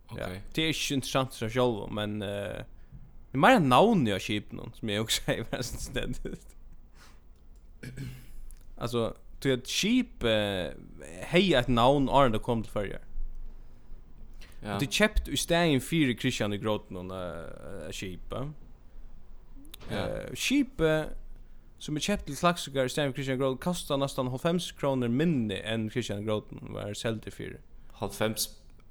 Okej. 0.08 0.24
Okay. 0.24 0.36
Ja, 0.36 0.42
det 0.54 0.62
är 0.62 0.90
ju 0.92 0.96
intressant 0.96 1.34
så 1.34 1.50
själv 1.50 1.92
men 1.92 2.22
uh, 2.22 2.28
det 3.32 3.34
är 3.34 3.38
mer 3.38 3.60
namn 3.60 4.08
jag 4.08 4.22
sheep 4.22 4.52
någon 4.52 4.74
som 4.74 4.90
jag 4.90 5.04
också 5.04 5.22
säger 5.24 5.44
förresten 5.44 5.80
ständigt. 6.14 6.56
Alltså 8.78 9.16
till 9.40 9.54
att 9.54 9.68
sheep 9.68 10.24
hej 11.22 11.54
ett 11.54 11.68
namn 11.68 12.10
är 12.10 12.30
det 12.30 12.40
kom 12.40 12.64
till 12.64 12.72
förr. 12.72 13.00
Ja. 14.64 14.78
Det 14.80 14.94
köpt 14.94 15.28
i 15.28 15.38
stein 15.38 15.82
fyra 15.82 16.18
Christian 16.20 16.54
i 16.54 16.58
grotten 16.58 16.98
och 16.98 17.18
uh, 17.18 17.92
sheep. 17.92 18.20
Ja. 19.90 20.08
sheep 20.34 20.82
som 21.78 21.96
är 21.96 22.00
köpt 22.00 22.26
till 22.26 22.38
Slaxgar 22.38 22.86
i 22.86 22.90
stein 22.90 23.14
Christian 23.14 23.38
Groten 23.38 23.58
kostar 23.58 23.98
nästan 23.98 24.26
95 24.26 24.60
kronor 24.60 25.08
mindre 25.08 25.58
än 25.58 25.90
Christian 25.90 26.26
Groten 26.26 26.74
var 26.74 26.94
såld 26.94 27.34
för. 27.34 27.60
95 28.02 28.34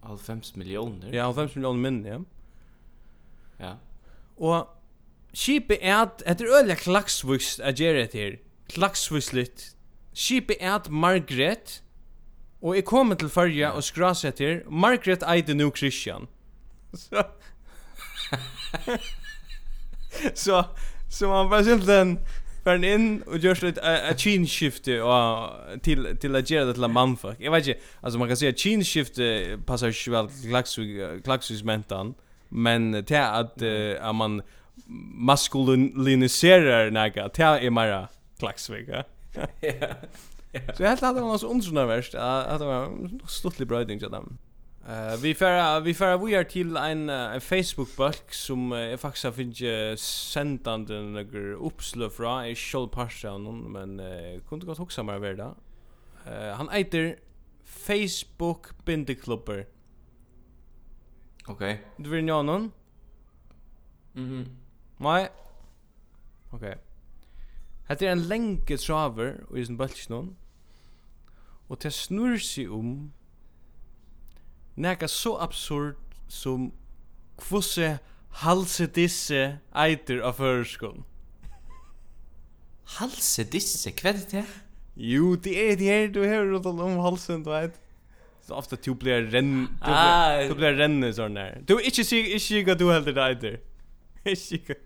95 0.03 0.41
miljoner. 0.55 1.13
Ja, 1.13 1.29
95 1.29 1.51
miljoner 1.55 1.81
mindre, 1.81 2.11
ja. 2.13 2.21
Ja. 3.59 3.77
Och 4.37 4.81
Skipet 5.35 5.79
er 5.83 5.97
at 6.05 6.23
etter 6.27 6.47
øyla 6.47 6.77
klaksvust 6.79 7.61
at 7.61 7.81
gjøre 7.81 8.05
det 8.07 8.15
her. 8.15 8.37
Klaksvislit. 8.73 9.75
Skipet 10.15 10.57
er 10.61 10.75
at 10.75 10.91
Margaret, 10.91 11.83
og 12.63 12.77
jeg 12.77 12.85
kom 12.85 13.17
til 13.17 13.29
fyrja 13.29 13.75
og 13.75 13.85
skrasetter, 13.85 14.61
Margaret 14.71 15.25
eide 15.29 15.55
nu 15.55 15.73
Christian. 15.77 16.27
Så... 16.95 17.25
så, 20.35 20.63
så 21.09 21.29
man 21.29 21.51
bara 21.51 21.63
synes 21.63 21.87
den 21.87 22.19
fær 22.65 22.81
inn 22.81 23.09
og 23.29 23.45
gjør 23.45 23.59
slitt 23.59 23.79
a 23.85 24.15
chin 24.17 24.47
shift 24.49 24.89
og 24.89 25.81
til 25.85 26.07
til 26.21 26.37
at 26.37 26.49
gjøre 26.49 26.67
det 26.71 26.75
til 26.79 26.85
en 26.87 26.95
mann 26.95 27.17
fuck. 27.17 27.41
Jeg 27.41 27.53
vet 27.53 27.67
ikke, 27.67 27.81
altså 28.03 28.19
man 28.19 28.29
kan 28.29 28.37
si 28.37 28.47
at 28.47 28.61
shift 28.87 29.21
passar 29.67 29.93
ikke 29.93 30.11
vel 30.11 30.29
til 30.65 31.21
klaksus 31.25 31.65
mentan, 31.65 32.15
men 32.51 33.05
til 33.05 33.15
at, 33.15 33.63
uh, 33.63 34.09
at 34.09 34.15
man 34.15 34.41
maskuliniserer 35.27 36.91
nega, 36.91 37.29
til 37.29 37.45
er 37.45 37.71
mera 37.71 38.07
Klaxvik, 38.39 38.89
ja. 38.95 39.03
Så 40.75 40.83
jag 40.83 40.89
helt 40.89 41.01
hade 41.01 41.21
någon 41.21 41.39
så 41.39 41.49
undrande 41.49 41.87
verst, 41.87 42.15
at 42.15 42.61
det 42.61 42.67
var 42.67 42.87
en 42.87 43.21
stortlig 43.27 43.69
brøyding 43.69 44.01
til 44.01 44.11
dem. 44.11 44.39
Uh, 44.85 45.23
vi 45.23 45.33
færa 45.35 45.81
vi 45.81 45.95
færa 45.95 46.17
vi 46.21 46.35
er 46.35 46.43
til 46.43 46.77
ein 46.77 47.09
uh, 47.11 47.41
Facebook 47.41 47.89
bulk 47.97 48.35
sum 48.37 48.73
uh, 48.73 48.79
er 48.79 48.97
faktisk 49.01 49.33
finn 49.33 49.55
uh, 49.65 49.95
sendandi 49.97 50.99
nokkur 51.15 51.55
uppslø 51.57 52.11
fra 52.13 52.35
er 52.45 52.55
sjálv 52.55 52.91
parsan 52.93 53.47
men 53.73 53.95
uh, 54.01 54.43
kunde 54.45 54.67
gott 54.69 54.79
hugsa 54.79 55.03
meir 55.03 55.23
verða. 55.25 55.55
Uh, 56.27 56.53
han 56.59 56.69
eitir 56.69 57.15
Facebook 57.65 58.75
bindeklubber. 58.85 59.65
Okay. 61.49 61.77
Du 61.97 62.11
vil 62.11 62.25
njónan? 62.25 62.73
Mhm. 64.15 64.25
Mm 64.25 64.47
Nei. 65.01 65.29
Okay. 66.53 66.75
Hetta 67.89 68.07
er 68.07 68.15
ein 68.15 68.25
lengi 68.29 68.77
traver 68.81 69.43
og 69.51 69.59
isn 69.61 69.77
bulknum. 69.77 70.33
Og 71.69 71.81
ta 71.81 71.91
snur 71.93 72.39
sig 72.41 72.71
um 72.71 73.13
nakka 74.77 75.07
så 75.09 75.37
absurd 75.41 75.97
som 76.29 76.73
kvosse 77.39 77.99
halse 78.43 78.87
disse 78.87 79.59
eiter 79.77 80.23
av 80.25 80.39
førskon. 80.41 81.05
Halse 82.99 83.45
disse, 83.49 83.93
Hva 83.93 84.13
er 84.13 84.21
det? 84.31 84.45
Jo, 84.97 85.35
det 85.35 85.55
er 85.59 85.77
det 85.77 85.89
her 85.89 86.11
du 86.13 86.21
hører 86.23 86.53
rundt 86.53 86.67
om 86.67 86.99
halsen, 87.03 87.43
du 87.45 87.51
vet. 87.51 87.81
Så 88.45 88.55
ofte 88.55 88.77
du 88.77 88.93
blir 88.95 89.31
renn, 89.33 89.69
du, 89.81 89.89
ah. 89.89 90.43
du 90.49 90.55
blir 90.55 90.77
renne 90.77 91.09
sånn 91.17 91.39
her. 91.41 91.63
Du, 91.65 91.79
ikke 91.79 92.05
sikker, 92.05 92.37
ikke 92.37 92.45
sikker 92.45 92.77
du 92.79 92.91
helder 92.93 93.17
det 93.17 93.25
eiter. 93.29 93.57
Ikke 94.25 94.41
sikker. 94.41 94.77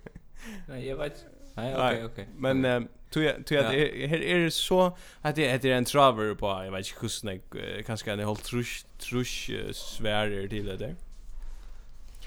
Nei, 0.67 0.81
jeg 0.89 0.97
vet 0.99 1.19
ikke. 1.21 1.38
Nej, 1.59 1.75
okej, 1.77 2.05
okej. 2.05 2.29
Men 2.37 2.89
tror 3.11 3.45
tror 3.45 3.63
ja 3.63 3.71
det 3.71 4.33
är 4.33 4.39
det 4.39 4.51
så 4.51 4.97
att 5.21 5.37
det 5.37 5.49
heter 5.51 5.69
en 5.69 5.85
traver 5.85 6.35
på 6.35 6.47
jag 6.47 6.73
vet 6.73 6.87
inte 6.87 7.01
hur 7.01 7.09
snägg 7.09 7.43
kanske 7.87 8.13
en 8.13 8.19
helt 8.19 8.45
trusch 8.45 8.85
trusch 8.99 9.51
svärer 9.73 10.49
till 10.49 10.67
det 10.67 10.77
där. 10.77 10.97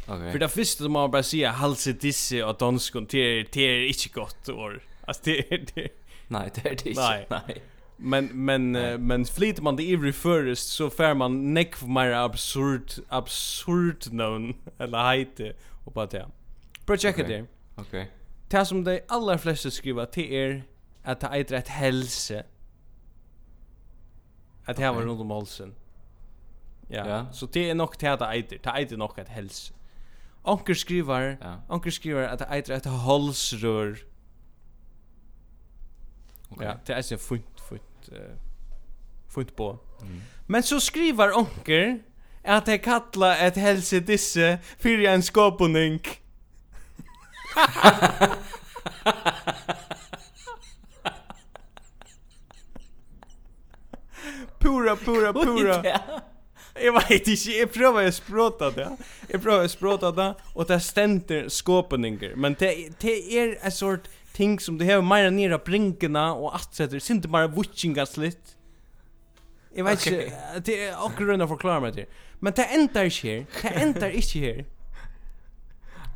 Okej. 0.07 0.31
För 0.31 0.39
det 0.39 0.49
första 0.49 0.89
man 0.89 1.11
bara 1.11 1.23
säga 1.23 1.51
halse 1.51 1.91
disse 1.91 2.43
och 2.43 2.57
danskon 2.57 3.07
det 3.09 3.43
det 3.53 3.61
är 3.61 3.87
inte 3.87 4.09
gott 4.09 4.49
år. 4.49 4.83
Alltså 5.05 5.21
det 5.25 5.53
är 5.53 5.65
det. 5.75 5.87
Nej, 6.27 6.51
det 6.55 6.69
är 6.69 6.75
det 6.83 6.89
inte. 6.89 7.27
Nej. 7.47 7.61
Men 7.97 8.25
men 8.45 8.71
men 9.07 9.25
flyter 9.25 9.61
man 9.61 9.75
det 9.75 9.93
every 9.93 10.11
first 10.13 10.69
så 10.69 10.89
fär 10.89 11.13
man 11.13 11.53
neck 11.53 11.81
mer 11.81 12.11
absurd 12.11 12.91
absurd 13.09 14.13
någon 14.13 14.53
eller 14.79 15.03
hejte 15.03 15.53
och 15.85 15.91
bara 15.91 16.05
det. 16.05 16.27
Bara 16.85 16.97
checka 16.97 17.23
det. 17.27 17.45
Okej 17.75 18.11
det 18.51 18.67
som 18.67 18.85
de 18.85 18.99
aller 19.09 19.37
fleste 19.37 19.71
skriver 19.71 20.05
til 20.05 20.33
er 20.33 20.61
at 21.03 21.21
det 21.21 21.29
eitir 21.33 21.57
et 21.57 21.67
helse. 21.67 22.43
At 24.67 24.77
det 24.77 24.85
var 24.85 25.05
rundt 25.05 25.21
om 25.21 25.31
halsen. 25.31 25.73
Ja. 26.89 27.15
ja. 27.15 27.23
Så 27.31 27.45
det 27.45 27.69
er 27.69 27.73
nok 27.73 27.99
til 27.99 28.07
at 28.07 28.19
det 28.19 28.27
eitir. 28.35 28.57
Det 28.57 28.71
eitir 28.77 28.97
nok 28.97 29.17
et 29.17 29.29
helse. 29.29 29.73
Onker 30.43 30.73
skriver, 30.73 31.19
ja. 31.19 31.55
onker 31.69 31.91
skriver 31.91 32.27
at 32.27 32.39
det 32.39 32.47
eitir 32.51 32.75
et 32.75 32.85
halsrør. 32.85 33.95
Okay. 36.51 36.65
Ja, 36.65 36.73
det 36.87 36.95
er 36.95 37.01
så 37.01 37.17
funt, 37.17 37.61
funt, 37.69 38.09
uh, 38.11 38.17
funt 39.27 39.55
på. 39.55 39.77
Mm. 40.01 40.21
Men 40.47 40.63
så 40.63 40.79
skriver 40.79 41.31
onker 41.37 41.97
at 42.43 42.65
det 42.65 42.81
kallar 42.81 43.47
et 43.47 43.57
helse 43.57 43.99
disse 43.99 44.59
fyrir 44.79 45.13
en 45.13 45.21
skåpuning. 45.21 46.01
Ja 46.05 46.20
pura, 54.59 54.95
pura, 54.95 55.33
pura. 55.33 55.83
Jag 56.83 56.93
vet 56.93 57.27
inte, 57.27 57.51
jag 57.51 57.73
prövar 57.73 58.03
att 58.03 58.15
språta 58.15 58.69
det. 58.69 58.97
Jag 59.27 59.43
prövar 59.43 59.65
att 59.65 59.71
språta 59.71 60.11
det 60.11 60.35
och 60.53 60.65
det 60.65 60.79
ständer 60.79 61.49
skåpningar. 61.49 62.35
Men 62.35 62.55
det, 62.59 62.89
det 62.99 63.39
är 63.39 63.57
en 63.61 63.71
sort 63.71 64.07
ting 64.33 64.59
som 64.59 64.77
det 64.77 64.85
har 64.85 65.01
mer 65.01 65.31
nere 65.31 65.57
brinkarna 65.57 66.33
och 66.33 66.55
att 66.55 66.75
sätter. 66.75 66.93
Det 66.93 67.09
är 67.09 67.11
inte 67.11 67.27
bara 67.27 67.47
vutsingast 67.47 68.17
lite. 68.17 68.51
Jag 69.73 69.83
vet 69.83 70.07
inte, 70.07 70.31
det 70.65 70.85
är 70.85 71.03
också 71.03 71.23
runt 71.23 71.43
att 71.43 71.49
förklara 71.49 71.79
mig 71.79 71.91
det. 71.91 72.05
Men 72.39 72.53
det 72.53 72.63
ändar 72.63 73.03
inte 73.03 73.27
här. 73.27 73.45
Det 73.61 73.67
ändar 73.67 74.09
inte 74.09 74.39
här. 74.39 74.65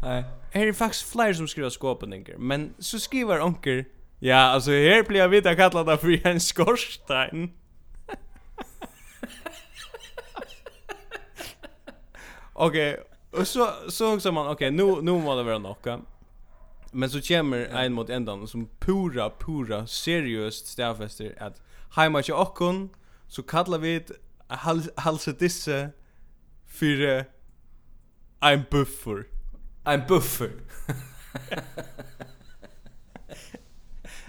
Nej 0.03 0.23
här 0.55 0.67
är 0.67 0.73
faktiskt 0.73 1.11
fler 1.11 1.33
som 1.33 1.47
skriver 1.47 1.69
skåpningar. 1.69 2.37
Men 2.37 2.73
så 2.79 2.99
skriver 2.99 3.41
onker. 3.41 3.85
Ja, 4.19 4.37
alltså 4.37 4.71
här 4.71 5.03
blir 5.03 5.19
jag 5.19 5.29
vita 5.29 5.55
kallad 5.55 5.85
där 5.85 5.97
för 5.97 6.27
en 6.27 6.39
skorstein. 6.39 7.51
Okej, 12.53 12.93
okay. 12.93 13.05
och 13.41 13.47
så 13.47 13.69
så 13.89 14.13
också 14.15 14.31
man 14.31 14.47
okej, 14.47 14.53
okay, 14.53 14.71
nu 14.71 15.01
nu 15.01 15.11
måste 15.11 15.37
det 15.37 15.43
vara 15.43 15.57
något. 15.57 15.87
Men 16.91 17.09
så 17.09 17.21
kommer 17.21 17.57
en 17.57 17.93
mot 17.93 18.09
ändan 18.09 18.47
som 18.47 18.69
pura 18.79 19.29
pura 19.29 19.87
seriöst 19.87 20.67
stävfester 20.67 21.35
att 21.39 21.61
hemma 21.95 22.21
till 22.21 22.33
okkon 22.33 22.89
så 23.27 23.43
kallar 23.43 23.77
vi 23.77 23.95
ett 23.95 24.11
halsedisse 24.95 25.89
för 26.65 27.25
en 28.39 28.63
buffer 28.71 29.34
en 29.85 30.01
buffer. 30.07 30.51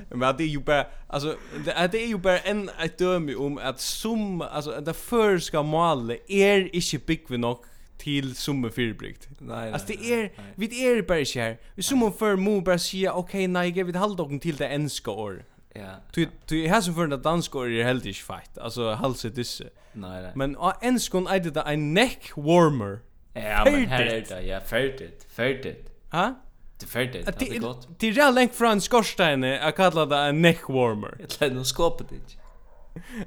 Men 0.08 0.36
det 0.36 0.44
är 0.44 0.48
ju 0.48 0.60
bara 0.60 0.86
alltså 1.06 1.36
det, 1.64 1.88
det 1.92 2.02
är 2.02 2.06
ju 2.06 2.18
bara 2.18 2.38
en 2.38 2.68
ett 2.68 2.98
döme 2.98 3.34
om 3.34 3.58
att 3.58 3.80
som 3.80 4.40
alltså 4.40 4.80
det 4.80 4.94
förska 4.94 5.62
målet 5.62 6.20
är 6.28 6.74
inte 6.74 7.06
big 7.06 7.24
vi 7.28 7.38
nog 7.38 7.58
till 7.98 8.36
summa 8.36 8.70
fyrbrikt. 8.70 9.28
Nej. 9.38 9.72
Alltså 9.72 9.86
det 9.88 10.12
är 10.12 10.32
vi 10.54 10.86
är 10.86 11.02
bara 11.02 11.24
så 11.24 11.40
här. 11.40 11.58
Vi 11.74 11.82
summa 11.82 12.12
för 12.12 12.36
mo 12.36 12.60
bara 12.60 12.78
säga 12.78 13.12
okej 13.12 13.48
nej 13.48 13.70
ge 13.70 13.84
vi 13.84 13.98
halda 13.98 14.24
dem 14.24 14.40
till 14.40 14.56
det 14.56 14.68
enska 14.68 15.10
år. 15.10 15.44
Ja. 15.74 15.94
Du 16.12 16.28
du 16.48 16.68
har 16.68 16.80
så 16.80 16.92
för 16.92 17.06
det 17.06 17.16
danska 17.16 17.58
år 17.58 17.70
är 17.70 17.84
helt 17.84 18.06
inte 18.06 18.18
fight. 18.18 18.58
Alltså 18.58 18.92
halset 18.92 19.34
disse. 19.34 19.64
Nej 19.92 20.22
nej. 20.22 20.32
Men 20.34 20.56
enskon 20.82 21.26
är 21.26 21.40
det 21.40 21.60
en 21.60 21.94
neck 21.94 22.30
warmer. 22.36 22.98
Ja, 23.42 23.64
men 23.64 23.86
här 23.86 24.02
är 24.02 24.24
det. 24.28 24.42
Ja, 24.42 24.60
färdigt. 24.60 25.26
Färdigt. 25.30 25.90
Ja? 26.10 26.34
Det 26.80 26.86
färdigt. 26.86 27.38
Det 27.38 27.56
är 27.56 27.60
gott. 27.60 27.88
Det 27.98 28.08
är 28.08 28.12
redan 28.12 28.34
längt 28.34 28.54
från 28.54 28.80
skorstenen 28.80 29.62
att 29.62 29.76
kalla 29.76 30.06
det 30.06 30.16
en 30.16 30.42
neck 30.42 30.68
warmer. 30.68 31.16
Jag 31.20 31.28
tror 31.28 31.50
nog 31.50 31.66
skåpet 31.66 32.12
inte. 32.12 32.32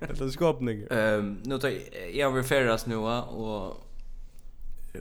Eller 0.13 0.30
skåpning. 0.30 0.84
Ehm, 0.91 1.41
nu 1.43 1.60
tar 1.60 1.69
jag 2.13 2.32
över 2.32 2.43
färdas 2.43 2.86
nu 2.86 2.95
och 2.95 3.78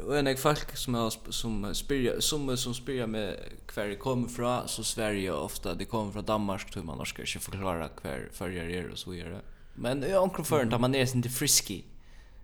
och 0.06 0.18
en 0.18 0.36
folk 0.36 0.76
som 0.76 0.94
har 0.94 1.32
som 1.32 1.74
spyrja 1.74 2.20
som 2.20 2.56
som 2.56 2.74
spyrja 2.74 3.06
med 3.06 3.36
kvar 3.66 3.84
det 3.84 3.96
kommer 3.96 4.28
från 4.28 4.68
så 4.68 4.84
Sverige 4.84 5.32
ofta 5.32 5.74
det 5.74 5.84
kommer 5.84 6.12
från 6.12 6.24
Danmark 6.24 6.70
tror 6.70 6.82
man 6.82 6.98
norska 6.98 7.26
ska 7.26 7.38
förklara 7.38 7.88
kvar 7.88 8.28
förger 8.32 8.68
är 8.68 8.90
och 8.90 8.98
så 8.98 9.10
vidare. 9.10 9.40
Men 9.74 10.02
jag 10.02 10.22
onkel 10.22 10.44
för 10.44 10.74
att 10.74 10.80
man 10.80 10.90
ner 10.90 11.06
sin 11.06 11.22
till 11.22 11.30
Frisky. 11.30 11.82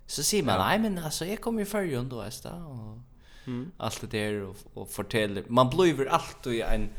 Så 0.07 0.23
säger 0.23 0.43
man, 0.43 0.59
nej 0.59 0.79
men 0.79 0.99
alltså 0.99 1.25
jag 1.25 1.41
kommer 1.41 1.61
ju 1.61 1.67
förr 1.67 2.05
då 2.11 2.23
ästa 2.23 2.55
och 2.55 2.99
mm. 3.47 3.73
allt 3.77 4.01
det 4.01 4.07
där 4.07 4.43
och, 4.43 4.57
och 4.75 4.91
fortäller. 4.91 5.45
Man 5.49 5.71
blir 5.71 6.09
allt 6.09 6.47
och 6.47 6.55
en 6.55 6.91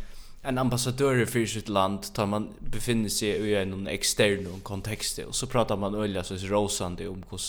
en 0.46 0.58
ambassadör 0.58 1.26
för 1.26 1.46
sitt 1.46 1.70
land 1.70 2.14
tar 2.14 2.26
man 2.26 2.54
befinner 2.60 3.10
sig 3.10 3.30
i 3.30 3.56
en 3.56 3.88
extern 3.88 4.60
kontext 4.64 5.20
och 5.20 5.36
så 5.36 5.48
pratar 5.48 5.78
man 5.78 5.96
öliga 5.96 6.24
så 6.24 6.36
rosande 6.36 7.08
om 7.08 7.24
hur 7.30 7.40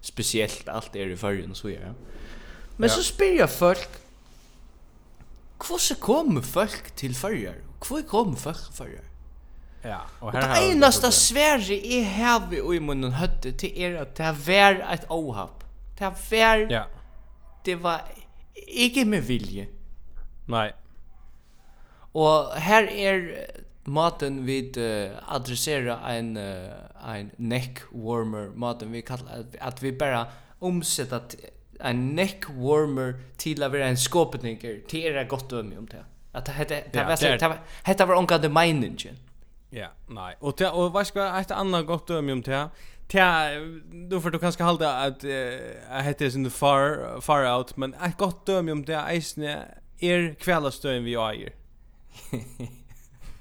speciellt 0.00 0.68
allt 0.68 0.96
är 0.96 1.06
i 1.08 1.16
förrjun 1.16 1.50
och 1.50 1.56
så 1.56 1.70
ja. 1.70 1.78
Men 2.76 2.88
ja. 2.88 2.94
så 2.94 3.02
spyr 3.02 3.38
jag 3.38 3.50
folk 3.50 3.88
Hvordan 5.56 6.00
kommer 6.00 6.42
folk 6.42 6.92
til 6.96 7.14
førjer? 7.14 7.54
Hvor 7.88 8.02
kommer 8.02 8.36
folk 8.36 8.56
til 8.56 8.74
førjer? 8.74 9.04
Ja, 9.86 9.98
og 10.20 10.32
her 10.32 10.40
har 10.42 10.54
Det 10.54 10.70
einaste 10.70 11.12
svære 11.12 11.74
i 11.74 12.02
här 12.02 12.50
vi 12.50 12.56
i 12.76 12.78
munnen 12.78 13.12
høtte 13.12 13.52
til 13.52 13.70
er 13.82 14.00
at 14.00 14.16
det 14.18 14.46
var 14.46 14.82
et 14.92 15.06
ohapp. 15.10 15.64
Det 15.98 16.12
var 16.30 16.66
Ja. 16.70 16.82
Det 17.64 17.82
var 17.82 18.08
ikke 18.68 19.04
med 19.04 19.20
vilje. 19.20 19.66
Nej. 20.48 20.72
Og 22.14 22.56
her 22.56 22.82
er 22.82 23.20
maten 23.86 24.46
vi 24.46 24.72
uh, 24.78 25.34
adressera 25.34 25.98
en 26.18 26.36
uh, 26.36 27.14
en 27.16 27.30
neck 27.38 27.82
warmer 27.92 28.50
maten 28.54 28.92
vi 28.92 29.00
kallar 29.00 29.30
at, 29.30 29.56
at 29.60 29.82
vi 29.82 29.92
bara 29.92 30.26
omsätta 30.60 31.20
en 31.80 32.14
neck 32.16 32.44
warmer 32.48 33.14
till 33.36 33.62
att 33.62 33.72
vara 33.72 33.86
en 33.86 33.96
skåpetninker 33.96 34.80
till 34.88 35.04
era 35.04 35.24
gott 35.24 35.52
om 35.52 35.72
om 35.78 35.86
det. 35.86 36.04
Att 36.32 36.44
det 36.44 36.52
hette 36.52 36.82
det 36.92 37.04
var 37.04 37.96
det 37.96 38.06
var 38.06 38.14
onka 38.14 38.38
the 38.38 38.48
mining. 38.48 38.98
Ja, 39.70 39.88
nej. 40.08 40.36
Och 40.40 40.56
ta 40.56 40.70
och 40.70 40.92
vad 40.92 41.06
ska 41.06 41.40
ett 41.40 41.50
annat 41.50 41.86
gott 41.86 42.06
döme 42.06 42.32
om 42.32 42.42
ta. 42.42 42.70
Ta 43.08 43.48
då 44.08 44.20
för 44.20 44.30
du 44.30 44.38
kanske 44.38 44.62
hålla 44.62 45.02
att 45.04 45.22
jag 45.90 46.02
heter 46.02 46.30
sin 46.30 46.50
far 46.50 47.20
far 47.20 47.56
out, 47.58 47.76
men 47.76 47.94
ett 47.94 48.18
gott 48.18 48.46
döme 48.46 48.72
om 48.72 48.84
det 48.84 48.94
är 48.94 49.12
er 49.98 51.00
vi 51.00 51.14
äger. 51.14 51.52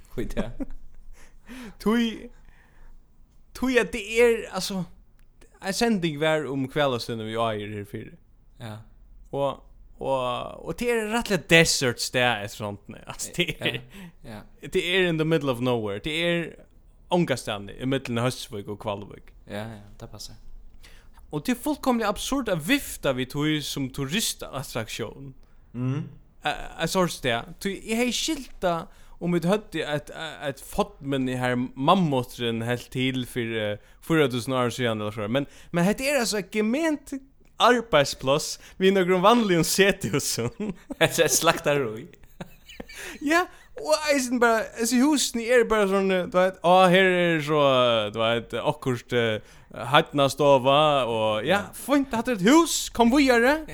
Skit 0.10 0.34
ja. 0.36 0.50
Tui 1.80 2.30
Tui 3.54 3.80
at 3.80 3.92
det 3.92 4.20
er 4.20 4.50
alltså 4.52 4.84
en 5.62 5.74
sending 5.74 6.20
var 6.20 6.46
om 6.46 6.68
kvällastön 6.68 7.26
vi 7.26 7.36
äger 7.36 7.78
här 7.78 7.86
för. 7.86 8.14
Ja. 8.58 8.78
Och 9.30 9.65
Och 9.98 10.66
och 10.66 10.76
det 10.78 10.92
är 10.92 11.08
rättligt 11.08 11.50
desert 11.50 12.12
där 12.14 12.36
är 12.36 12.48
sånt 12.48 12.82
alltså 13.08 13.32
det 13.36 13.62
är 13.62 13.82
ja 14.22 14.42
det 14.72 14.96
är 14.96 15.08
in 15.08 15.18
the 15.18 15.26
middle 15.26 15.52
of 15.52 15.60
nowhere 15.60 16.00
det 16.04 16.10
är 16.10 16.56
ångastande 17.10 17.74
i 17.74 17.86
mitten 17.86 18.18
av 18.18 18.24
Höstvik 18.24 18.68
och 18.68 18.80
Kvalvik 18.80 19.24
ja 19.46 19.56
ja 19.56 19.80
det 20.00 20.08
passar 20.08 20.36
Och 21.30 21.42
det 21.46 21.52
är 21.52 21.56
fullkomligt 21.56 22.08
absurd 22.08 22.50
att 22.50 22.68
vifta 22.68 23.14
vid 23.14 23.30
tog 23.30 23.64
som 23.64 23.90
turistattraktion. 23.90 25.34
Mm. 25.74 26.04
Jag 26.80 26.90
sa 26.90 27.02
det 27.02 27.22
där. 27.22 27.44
Jag 27.84 27.98
har 27.98 28.12
skilta 28.12 28.88
om 29.20 29.32
vi 29.32 29.48
hade 29.48 29.84
ett 29.84 30.10
ett 30.44 30.62
fotmen 30.62 31.30
i 31.30 31.36
här 31.36 31.56
mammotren 31.76 32.62
helt 32.62 32.90
till 32.90 33.26
för 33.26 33.80
4000 34.02 34.54
år 34.54 34.70
sedan 34.70 35.02
eller 35.02 35.12
så. 35.12 35.28
Men 35.28 35.46
men 35.72 35.86
det 35.98 36.10
är 36.10 36.20
alltså 36.20 36.40
ett 36.40 36.54
gement 36.54 37.12
arbeidsplass 37.58 38.60
vi 38.78 38.92
några 38.92 39.18
vanliga 39.18 39.64
sethusen. 39.64 40.50
Det 41.00 41.20
är 41.20 41.28
slakta 41.28 41.76
roi. 41.76 42.08
Ja, 43.22 43.46
og 43.76 43.94
eisen 44.14 44.40
bara, 44.40 44.64
alltså 44.80 44.96
husen 44.96 45.42
er 45.42 45.66
bara 45.68 45.88
sånn, 45.88 46.08
du 46.08 46.38
vet, 46.38 46.62
å, 46.64 46.86
her 46.88 47.10
er 47.12 47.42
så, 47.44 47.60
du 48.14 48.20
vet, 48.22 48.56
akkurst 48.56 49.16
hattna 49.76 50.30
stova 50.32 51.06
og 51.10 51.46
ja, 51.48 51.66
fint, 51.76 52.14
hatt 52.16 52.32
et 52.32 52.44
hus, 52.46 52.90
kom 52.96 53.12
vidare. 53.12 53.66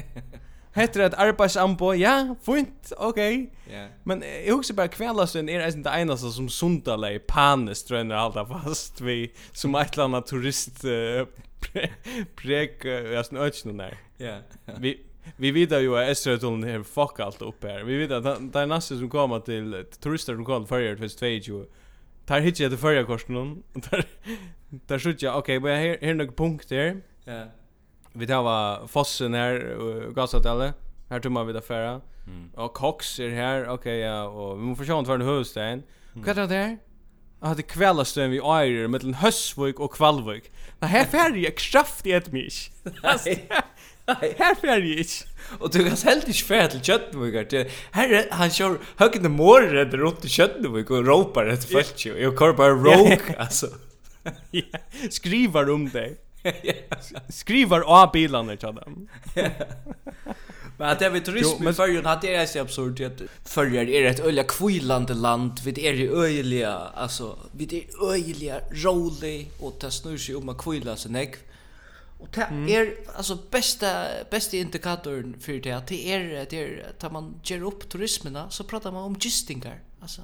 Hette 0.75 0.99
det 1.03 1.19
arbeidsambå, 1.21 1.93
ja, 1.99 2.35
fint, 2.45 2.93
okej. 2.97 3.35
Okay. 3.43 3.71
Yeah. 3.71 3.91
Men 4.03 4.23
eg 4.25 4.49
husker 4.51 4.75
bara 4.75 4.91
kvällastund 4.91 5.49
är 5.49 5.59
det 5.59 5.73
inte 5.73 5.89
enda 5.89 6.17
som 6.17 6.49
sundalej 6.49 7.19
panis 7.19 7.83
drönner 7.83 8.15
halda 8.15 8.45
fast 8.45 9.01
vi 9.01 9.31
som 9.53 9.75
ett 9.75 9.93
eller 9.93 10.03
annat 10.03 10.27
turist 10.27 10.83
Prek 12.35 12.85
jag 12.85 13.25
snö 13.25 13.45
inte 13.45 13.67
någon 13.67 13.77
där. 13.77 13.97
Ja. 14.17 14.37
Vi 14.79 15.01
vi 15.37 15.51
vet 15.51 15.71
ju 15.71 15.97
att 15.97 16.09
Esratulen 16.09 16.63
är 16.63 16.83
fuck 16.83 17.19
allt 17.19 17.41
upp 17.41 17.63
här. 17.63 17.83
Vi 17.83 17.97
vet 17.97 18.11
att 18.11 18.53
det 18.53 18.59
är 18.59 18.65
nästan 18.65 18.97
som 18.97 19.09
kommer 19.09 19.39
till 19.39 19.85
turister 19.99 20.35
som 20.35 20.45
kommer 20.45 20.67
förr 20.67 20.95
för 20.95 21.07
stage 21.07 21.47
ju. 21.47 21.65
Tar 22.25 22.39
hit 22.39 22.59
jag 22.59 22.71
det 22.71 22.77
förra 22.77 23.03
korsen 23.03 23.35
någon. 23.35 23.63
Där 23.73 24.05
där 24.69 24.99
skjuter 24.99 25.27
jag. 25.27 25.37
Okej, 25.37 25.59
men 25.59 25.77
här 25.77 25.97
här 26.01 26.13
några 26.13 26.31
punkter. 26.31 27.01
Ja. 27.25 27.45
Vi 28.13 28.27
tar 28.27 28.43
va 28.43 28.87
fossen 28.87 29.33
här 29.33 29.75
och 29.75 30.15
gasatellet. 30.15 30.75
Här 31.09 31.19
tummar 31.19 31.43
vi 31.43 31.53
det 31.53 31.61
förra. 31.61 32.01
Mm. 32.27 32.49
Och 32.55 32.73
Cox 32.73 33.19
är 33.19 33.29
här. 33.29 33.69
Okej, 33.69 33.99
ja, 33.99 34.23
och 34.23 34.57
vi 34.57 34.63
måste 34.63 34.79
försöka 34.79 35.05
ta 35.05 35.13
en 35.13 35.21
huvudsten. 35.21 35.83
Vad 36.13 36.27
är 36.27 36.35
det 36.35 36.47
där? 36.47 36.77
Jag 37.41 37.47
hade 37.47 37.61
kvällastön 37.61 38.31
vid 38.31 38.41
Airer 38.43 38.87
mellan 38.87 39.13
Hösvik 39.13 39.79
och 39.79 39.93
Kvalvik. 39.93 40.43
Det 40.79 40.85
här 40.85 41.05
färger 41.05 41.43
jag 41.43 41.57
kraft 41.57 42.05
i 42.05 42.11
ett 42.11 42.31
mich. 42.31 42.71
Här 44.37 44.55
färger 44.55 44.87
jag 44.87 44.99
inte. 44.99 45.25
Och 45.59 45.71
du 45.71 45.79
kan 45.89 45.97
helt 45.97 46.27
inte 46.27 46.39
färd 46.39 46.71
till 46.71 46.81
Köttnvik. 46.81 47.53
Här 47.91 48.09
är 48.09 48.27
han 48.31 48.49
kör 48.49 48.77
högt 48.95 49.25
i 49.25 49.29
runt 49.93 50.25
i 50.25 50.29
Köttnvik 50.29 50.89
och 50.89 51.05
ropar 51.05 51.45
efter 51.45 51.79
ett 51.79 52.05
ju. 52.05 52.17
Jag 52.17 52.39
kör 52.39 52.53
bara 52.53 52.69
råk 53.09 53.21
alltså. 53.37 53.67
Skrivar 55.09 55.69
om 55.69 55.89
dig. 55.89 56.17
Skrivar 57.29 57.81
av 57.81 58.11
bilarna 58.11 58.55
till 58.55 58.75
dem. 58.75 59.09
Men 60.81 60.89
att 60.89 60.99
det 60.99 61.05
är 61.05 61.19
turism 61.19 61.67
i 61.67 61.73
Färjön 61.73 62.05
att 62.05 62.21
det 62.21 62.35
är 62.35 62.45
så 62.45 62.59
absurd 62.59 63.01
att 63.01 63.49
Färjön 63.49 63.89
är 63.89 64.05
ett 64.05 64.19
öliga 64.19 64.43
kvilande 64.43 65.13
land. 65.13 65.59
Vid 65.63 65.77
är 65.77 65.93
i 65.93 66.07
öliga 66.07 66.73
alltså 66.73 67.37
vid 67.51 67.73
är 67.73 68.11
öliga 68.11 68.61
rolig 68.71 69.51
och 69.59 69.73
det 69.81 69.91
snur 69.91 70.17
sig 70.17 70.35
om 70.35 70.49
att 70.49 70.57
kvila 70.57 70.95
sig 70.95 71.11
näck. 71.11 71.35
Och 72.19 72.27
det 72.31 72.75
är 72.75 72.95
alltså 73.15 73.37
bästa 73.51 74.05
bästa 74.31 74.57
indikatorn 74.57 75.39
för 75.39 75.53
det 75.53 75.71
att 75.71 75.87
det 75.87 76.13
är 76.13 76.45
det 76.49 76.57
är 76.63 76.91
tar 76.99 77.09
man 77.09 77.35
ger 77.43 77.63
upp 77.63 77.89
turismen 77.89 78.37
så 78.49 78.63
pratar 78.63 78.91
man 78.91 79.03
om 79.03 79.15
gistingar. 79.19 79.79
Alltså 80.01 80.21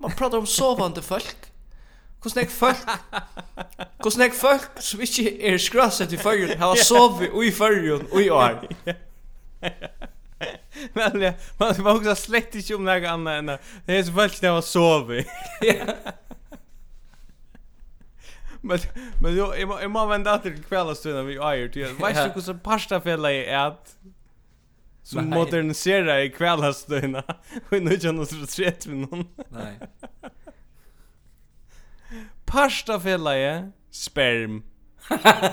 man 0.00 0.10
pratar 0.10 0.38
om 0.38 0.46
sovande 0.46 1.02
folk. 1.02 1.36
Hur 2.22 2.30
snäck 2.30 2.50
folk? 2.50 2.78
Hur 3.98 4.10
snäck 4.10 4.34
folk 4.34 4.62
som 4.78 5.00
inte 5.00 5.46
är 5.46 5.58
skrasset 5.58 6.12
i 6.12 6.16
förrjun 6.16 6.58
har 6.58 6.76
sovit 6.92 7.30
i 7.44 7.52
förrjun 7.52 8.06
i 8.12 8.30
år? 8.30 8.68
Men 10.92 11.20
ja, 11.20 11.32
man 11.58 11.74
ska 11.74 11.92
också 11.96 12.14
slett 12.14 12.54
inte 12.54 12.74
om 12.74 12.84
något 12.84 13.04
annat 13.04 13.38
än 13.38 13.46
det 13.86 13.98
är 13.98 14.02
så 14.02 14.12
falskt 14.12 14.42
när 14.42 14.52
man 14.52 14.62
sover. 14.62 15.24
Men 18.60 18.78
men 19.22 19.36
jo, 19.36 19.54
jag 19.54 19.68
må, 19.68 19.80
jag 19.80 19.90
må 19.90 20.06
vända 20.06 20.38
till 20.38 20.62
kvällstunden 20.64 21.26
vi 21.26 21.36
är 21.36 21.68
till. 21.68 21.94
Vet 21.94 22.24
du 22.24 22.30
hur 22.34 22.40
så 22.40 22.54
pasta 22.54 23.00
fälla 23.00 23.32
är 23.32 23.56
att 23.56 23.96
som 25.02 25.30
modernisera 25.30 26.22
i 26.22 26.30
kvällstunden. 26.30 27.22
Vi 27.68 27.80
nu 27.80 27.96
kan 27.98 28.18
oss 28.18 28.58
rätt 28.58 28.86
med 28.86 28.96
någon. 28.96 29.28
Nej. 29.48 29.78
Pasta 32.44 33.00
fälla 33.00 33.36
är 33.36 33.72
sperm. 33.90 34.62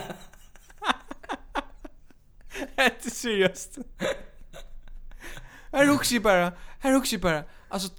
Det 2.75 3.05
är 3.05 3.09
seriöst. 3.09 3.77
Här 5.71 5.85
hooks 5.87 6.11
ju 6.11 6.19
bara. 6.19 6.51
Här 6.79 6.93
hooks 6.93 7.13
ju 7.13 7.17
bara. 7.17 7.43
Alltså 7.69 7.89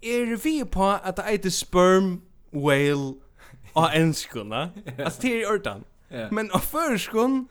är 0.00 0.36
vi 0.36 0.64
på 0.64 0.84
att 0.84 1.16
det 1.16 1.22
heter 1.22 1.50
sperm 1.50 2.20
whale 2.50 3.14
och 3.72 3.94
enskuna. 3.94 4.70
Alltså 5.04 5.22
det 5.22 5.42
är 5.42 5.52
ordan. 5.54 5.84
Men 6.30 6.50
av 6.50 6.58
förskon 6.58 7.48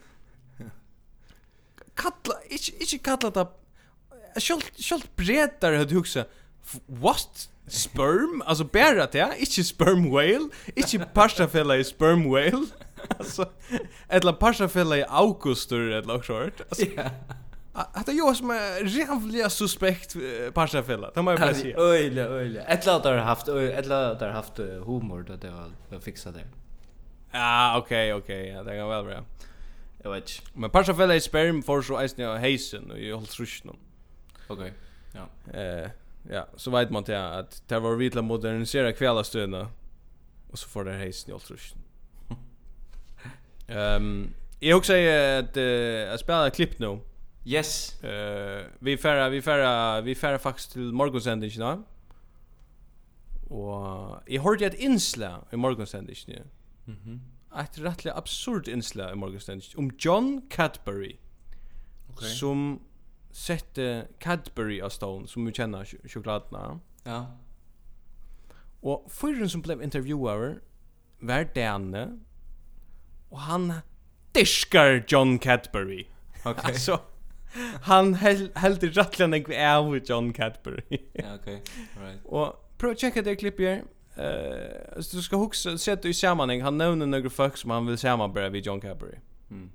kalla 1.93 2.39
inte 2.50 2.72
inte 2.80 2.98
kalla 2.98 3.30
det 3.30 3.48
Sjolt, 4.41 4.72
sjolt 4.78 5.15
bretar 5.15 5.74
hade 5.74 5.95
huxa 5.95 6.26
what 6.86 7.50
sperm 7.67 8.43
alltså 8.45 8.63
bara 8.63 9.06
det 9.06 9.36
inte 9.38 9.63
sperm 9.63 10.12
whale 10.12 10.50
inte 10.76 11.00
pasta 11.13 11.48
fella 11.48 11.84
sperm 11.84 12.30
whale 12.32 12.65
alltså 13.18 13.50
eller 14.08 14.34
passa 14.34 14.70
fälla 14.70 14.98
i 14.98 15.06
augustur 15.10 15.92
eller 15.92 16.08
något 16.08 16.26
sånt. 16.26 16.62
Alltså. 16.70 16.86
ja 16.96 17.10
Att 17.74 18.08
jag 18.08 18.36
som 18.36 18.50
är 18.50 18.84
jävla 18.84 19.50
suspekt 19.50 20.16
passa 20.54 20.84
fälla. 20.84 21.12
Det 21.16 21.22
måste 21.22 21.46
jag 21.46 21.56
säga. 21.56 21.78
Öjla 21.78 22.22
öjla. 22.22 22.62
Eller 22.62 23.18
har 23.18 23.18
haft 23.18 23.48
eller 23.48 24.16
har 24.20 24.30
haft 24.30 24.58
humor 24.58 25.26
då 25.28 25.36
det 25.36 25.50
var 25.90 26.00
fixa 26.00 26.32
det. 26.32 26.44
Ja, 27.32 27.78
okej 27.78 28.14
okej. 28.14 28.48
Ja, 28.48 28.64
det 28.64 28.78
kan 28.78 28.90
väl 28.90 29.06
bra. 29.06 29.24
Jag 30.04 30.12
vet. 30.12 30.30
Men 30.54 30.70
passa 30.70 30.96
fälla 30.96 31.16
i 31.16 31.22
sperm 31.22 31.64
för 31.64 31.82
så 31.82 31.98
är 31.98 32.10
det 32.16 32.40
heisen 32.40 32.92
och 32.92 32.98
i 32.98 33.14
allt 33.14 33.40
rushen. 33.40 33.76
Okej. 34.48 34.74
Ja. 35.14 35.54
Eh 35.60 35.90
ja, 36.30 36.48
så 36.56 36.72
vet 36.72 36.90
man 36.90 37.04
det 37.04 37.38
att 37.38 37.64
det 37.68 37.80
var 37.80 37.96
vitla 37.96 38.22
modernisera 38.22 38.94
kvällastuna. 38.94 39.68
Och 40.52 40.60
så 40.60 40.70
får 40.70 40.84
det 40.84 40.94
heisen 40.94 41.30
i 41.30 41.34
allt 41.34 41.52
rushen. 41.52 41.79
Ehm 43.69 44.34
jag 44.62 44.77
också 44.77 44.88
säger 44.88 45.39
att 45.39 45.55
jag 46.12 46.19
spelar 46.19 46.49
klipp 46.49 46.79
nu. 46.79 46.99
Yes. 47.45 48.03
Eh 48.03 48.65
vi 48.79 48.97
färra 48.97 49.29
vi 49.29 49.41
färra 49.41 50.01
vi 50.01 50.15
färra 50.15 50.39
faktiskt 50.39 50.71
till 50.71 50.93
morgonsändningen 50.93 51.60
då. 51.60 51.84
Och 53.55 54.19
jag 54.25 54.41
hörde 54.41 54.65
ett 54.65 54.73
inslag 54.73 55.45
i 55.51 55.55
morgonsändningen. 55.55 56.47
Mhm. 56.86 57.21
Ett 57.60 57.77
rättligt 57.77 58.15
absurd 58.15 58.67
inslag 58.67 59.12
i 59.12 59.15
morgonsändningen 59.15 59.77
om 59.77 59.91
John 59.99 60.41
Cadbury. 60.49 61.17
Okay. 62.10 62.29
Som 62.29 62.79
sette 63.32 64.08
Cadbury 64.19 64.82
av 64.82 64.89
Stone 64.89 65.27
som 65.27 65.45
vi 65.45 65.53
känner 65.53 65.86
ch 65.86 65.95
chokladna. 66.13 66.79
Ja. 67.03 67.38
Och 68.82 69.12
förrän 69.12 69.49
som 69.49 69.62
blev 69.62 69.84
intervjuare 69.84 70.55
var 71.19 71.47
Danne 71.55 72.19
och 73.30 73.39
han 73.39 73.74
diskar 74.32 75.06
John 75.08 75.39
Cadbury. 75.39 76.06
Okej. 76.44 76.52
Okay. 76.52 76.76
Så 76.76 77.00
han 77.82 78.13
helt 78.13 78.58
helt 78.58 78.98
rattlan 78.98 79.34
en 79.34 79.76
av 79.76 79.98
John 79.98 80.34
Cadbury. 80.34 80.98
ja, 81.13 81.36
okej. 81.36 81.36
Okay. 81.36 81.60
Right. 82.06 82.20
Och 82.26 82.76
prova 82.78 82.96
checka 82.96 83.22
det 83.22 83.36
klippet 83.36 83.65
här. 83.65 83.84
Eh, 84.20 85.02
så 85.02 85.18
du 85.18 85.22
ska 85.22 85.38
huxa 85.38 85.78
sätta 85.78 86.08
i 86.08 86.13
sammanhang. 86.13 86.62
Han 86.62 86.78
nämner 86.78 87.06
några 87.06 87.30
folk 87.30 87.58
som 87.58 87.70
han 87.70 87.86
vill 87.86 87.98
samarbeta 87.98 88.50
vid 88.50 88.65
John 88.65 88.82
Cadbury. 88.82 89.18
Mm. 89.50 89.70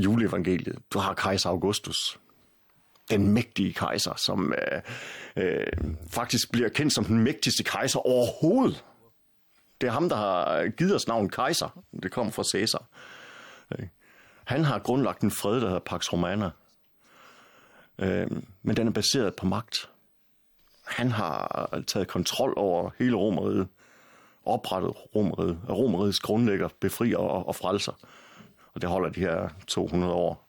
Juleevangeliet. 0.00 0.78
Du 0.92 0.98
har 0.98 1.14
kejser 1.14 1.50
Augustus 1.50 2.18
den 3.10 3.34
mægtige 3.34 3.72
kejser, 3.72 4.14
som 4.16 4.52
øh, 4.52 4.82
øh, 5.36 5.66
faktisk 6.10 6.52
bliver 6.52 6.68
kendt 6.68 6.94
som 6.94 7.04
den 7.04 7.18
mægtigste 7.18 7.64
kejser 7.64 7.98
overhovedet 7.98 8.84
Det 9.80 9.86
er 9.86 9.90
ham, 9.90 10.08
der 10.08 10.16
har 10.16 10.68
givet 10.68 10.94
os 10.94 11.08
navnet 11.08 11.32
kejser. 11.32 11.82
Det 12.02 12.12
kommer 12.12 12.32
fra 12.32 12.44
Caesar. 12.52 12.84
Han 14.44 14.64
har 14.64 14.78
grundlagt 14.78 15.22
en 15.22 15.30
fred, 15.30 15.60
der 15.60 15.66
hedder 15.66 15.78
Pax 15.78 16.12
Romana. 16.12 16.50
Men 18.62 18.76
den 18.76 18.86
er 18.86 18.92
baseret 18.92 19.34
på 19.34 19.46
magt. 19.46 19.90
Han 20.86 21.10
har 21.10 21.68
taget 21.86 22.08
kontrol 22.08 22.54
over 22.56 22.90
hele 22.98 23.16
Romeriet. 23.16 23.68
Oprettet 24.44 24.92
Romeriet. 25.16 25.60
Og 25.68 25.78
Romeriets 25.78 26.20
grundlægger 26.20 26.68
befrier 26.80 27.18
og 27.18 27.56
frelser. 27.56 27.92
Og 28.74 28.80
det 28.80 28.90
holder 28.90 29.10
de 29.10 29.20
her 29.20 29.48
200 29.66 30.12
år. 30.12 30.46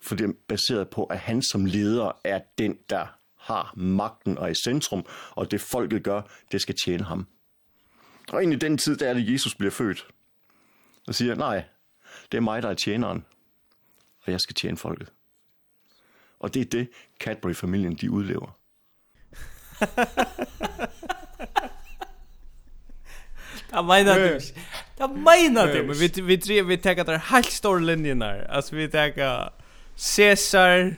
For 0.00 0.14
det 0.14 0.28
er 0.28 0.32
baseret 0.48 0.90
på, 0.90 1.04
at 1.04 1.18
han 1.18 1.42
som 1.42 1.64
leder 1.64 2.12
er 2.24 2.40
den, 2.58 2.78
der 2.90 3.06
har 3.38 3.72
magten 3.76 4.38
og 4.38 4.44
er 4.44 4.50
i 4.50 4.54
centrum, 4.54 5.06
og 5.30 5.50
det 5.50 5.60
folket 5.60 6.02
gør, 6.02 6.22
det 6.52 6.60
skal 6.60 6.74
tjene 6.84 7.04
ham. 7.04 7.26
Og 8.28 8.38
egentlig 8.38 8.60
den 8.60 8.78
tid, 8.78 8.96
der 8.96 9.08
er 9.08 9.14
det, 9.14 9.32
Jesus 9.32 9.54
bliver 9.54 9.70
født. 9.70 10.06
Og 11.06 11.14
siger, 11.14 11.34
nej, 11.34 11.64
det 12.32 12.38
er 12.38 12.42
mig, 12.42 12.62
der 12.62 12.68
er 12.68 12.74
tjeneren. 12.74 13.24
Og 14.26 14.32
jeg 14.32 14.40
skal 14.40 14.54
tjene 14.54 14.76
folket. 14.76 15.08
Og 16.40 16.54
det 16.54 16.60
er 16.60 16.64
det, 16.64 16.88
Cadbury-familien, 17.20 17.94
de 17.94 18.10
udlever. 18.10 18.58
Jag 23.72 23.84
menar 23.84 24.18
du. 24.18 24.40
Jag 24.98 25.18
menar 25.18 25.66
du. 25.66 25.82
Men 25.82 25.94
vi 25.94 26.08
vi 26.08 26.38
tre 26.38 26.62
vi 26.62 26.76
tar 26.76 26.94
där 26.94 27.18
helt 27.18 27.52
store 27.52 27.80
linjer 27.80 28.14
där. 28.14 28.46
Alltså 28.50 28.76
vi 28.76 28.88
tar 28.88 29.52
Caesar, 30.16 30.96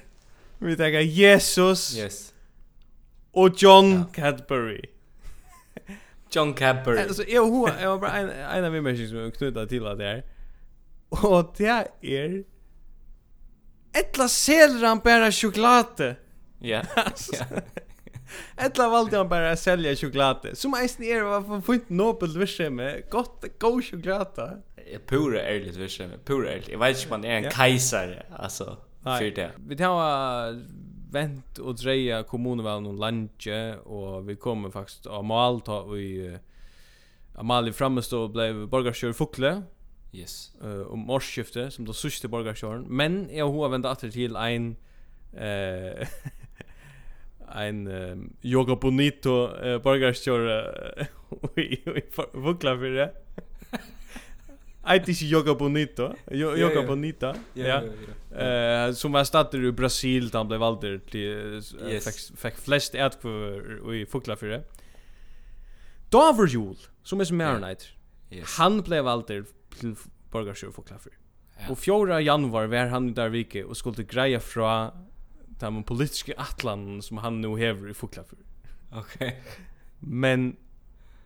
vi 0.59 0.77
tar 0.77 0.89
Jesus. 1.01 1.97
Yes. 1.97 2.33
Och 3.33 3.55
John 3.57 4.05
Cadbury. 4.13 4.81
John 6.37 6.55
Capper. 6.55 6.97
Alltså 6.97 7.25
jag 7.29 7.45
hur 7.45 7.83
jag 7.83 7.91
var 7.91 7.99
bara 7.99 8.13
en 8.13 8.31
en 8.31 8.65
av 8.65 8.83
mig 8.83 9.09
som 9.09 9.31
knutade 9.31 9.67
till 9.67 9.87
att 9.87 9.99
det 9.99 10.07
är. 10.07 10.25
Och 11.09 11.55
det 11.57 11.89
är 12.01 12.45
Ettla 13.93 14.29
säljer 14.29 14.87
han 14.87 14.99
bara 14.99 15.33
choklad. 15.33 16.15
Ja. 16.59 16.83
Ja. 17.33 17.45
Ettla 18.57 18.89
valde 18.89 19.17
han 19.17 19.29
bara 19.29 19.51
att 19.51 19.59
sälja 19.59 19.97
choklad. 19.97 20.49
Som 20.53 20.75
eisen 20.75 21.05
är 21.05 21.23
vad 21.23 21.47
för 21.47 21.73
fint 21.73 21.89
nobelt 21.89 22.37
visse 22.37 22.71
med 22.71 23.11
gott 23.11 23.45
god 23.59 23.85
choklad. 23.85 24.63
Jag 24.93 25.07
pura 25.07 25.43
ärligt 25.43 25.77
visse 25.77 26.07
med 26.07 26.25
pura 26.25 26.51
ärligt. 26.51 26.69
Jag 26.69 26.79
vet 26.79 26.97
inte 26.97 27.15
om 27.15 27.21
man 27.21 27.31
är 27.31 27.37
en 27.37 27.51
kejsare 27.51 28.27
alltså 28.37 28.77
för 29.03 29.37
det. 29.37 29.51
Vi 29.69 29.77
tar 29.77 29.95
vent 31.15 31.59
och 31.59 31.77
dreja 31.79 32.23
kommunevalen 32.23 32.87
og 32.87 32.99
landje, 32.99 33.77
och 33.77 34.29
vi 34.29 34.37
kommer 34.37 34.71
faktiskt 34.71 35.07
av 35.07 35.25
mål 35.25 35.61
ta 35.61 35.97
i 35.97 36.39
Amalie 37.35 37.73
framstå 37.73 38.29
blev 38.29 38.67
borgarskjør 38.71 39.13
fukle. 39.13 39.55
Yes. 40.15 40.53
Eh 40.63 40.69
uh, 40.69 40.93
om 40.93 41.11
årsskifte 41.11 41.71
som 41.71 41.87
då 41.87 41.93
sørste 41.93 42.29
borgarskjøren, 42.29 42.87
men 42.89 43.29
jag 43.31 43.51
har 43.51 43.69
vänt 43.69 43.87
atter 43.87 44.11
til 44.11 44.37
en 44.37 44.77
eh 45.33 46.07
ein 47.61 47.87
um, 47.87 48.35
yoga 48.45 48.75
bonito 48.75 49.49
uh, 49.49 49.83
borgarskjør 49.83 50.47
uh, 50.49 51.07
i 51.59 51.79
fugla 52.11 52.77
fyrir 52.83 53.11
Ait 54.85 55.09
is 55.09 55.23
Yoga 55.23 55.55
Bonito. 55.55 56.15
Yoga 56.31 56.83
Bonita. 56.83 57.35
Ja. 57.55 57.83
Eh 58.39 58.93
som 58.93 59.13
var 59.13 59.25
stad 59.25 59.55
i 59.55 59.73
Brasil 59.73 60.29
där 60.29 60.39
han 60.39 60.49
blev 60.49 60.61
vald 60.61 60.81
till 61.11 61.63
fick 62.37 62.55
flest 62.55 62.95
ätkvör 62.95 63.95
i 63.95 64.07
Fuglafjärde. 64.07 64.65
Dover 66.11 66.47
Jul 66.47 66.77
som 67.03 67.21
är 67.21 67.25
som 67.25 67.37
Maronite. 67.37 67.85
Han 68.59 68.83
blev 68.83 69.05
vald 69.05 69.27
till 69.27 69.45
Borgarsjö 70.31 70.73
Fuglafjärde. 70.73 71.17
Och 71.71 71.79
4 71.79 72.21
januari 72.21 72.67
var 72.67 72.87
han 72.87 73.15
där 73.15 73.29
vike 73.29 73.65
och 73.65 73.77
skulle 73.77 74.03
greja 74.03 74.41
från 74.41 74.91
de 75.61 75.85
politiska 75.85 76.33
atlan 76.37 77.03
som 77.03 77.19
han 77.19 77.41
nu 77.41 77.57
häver 77.57 77.91
i 77.91 77.95
Fuglafjärde. 77.95 78.43
Okej. 78.93 79.29
Okay. 79.29 79.33
Men 80.01 80.57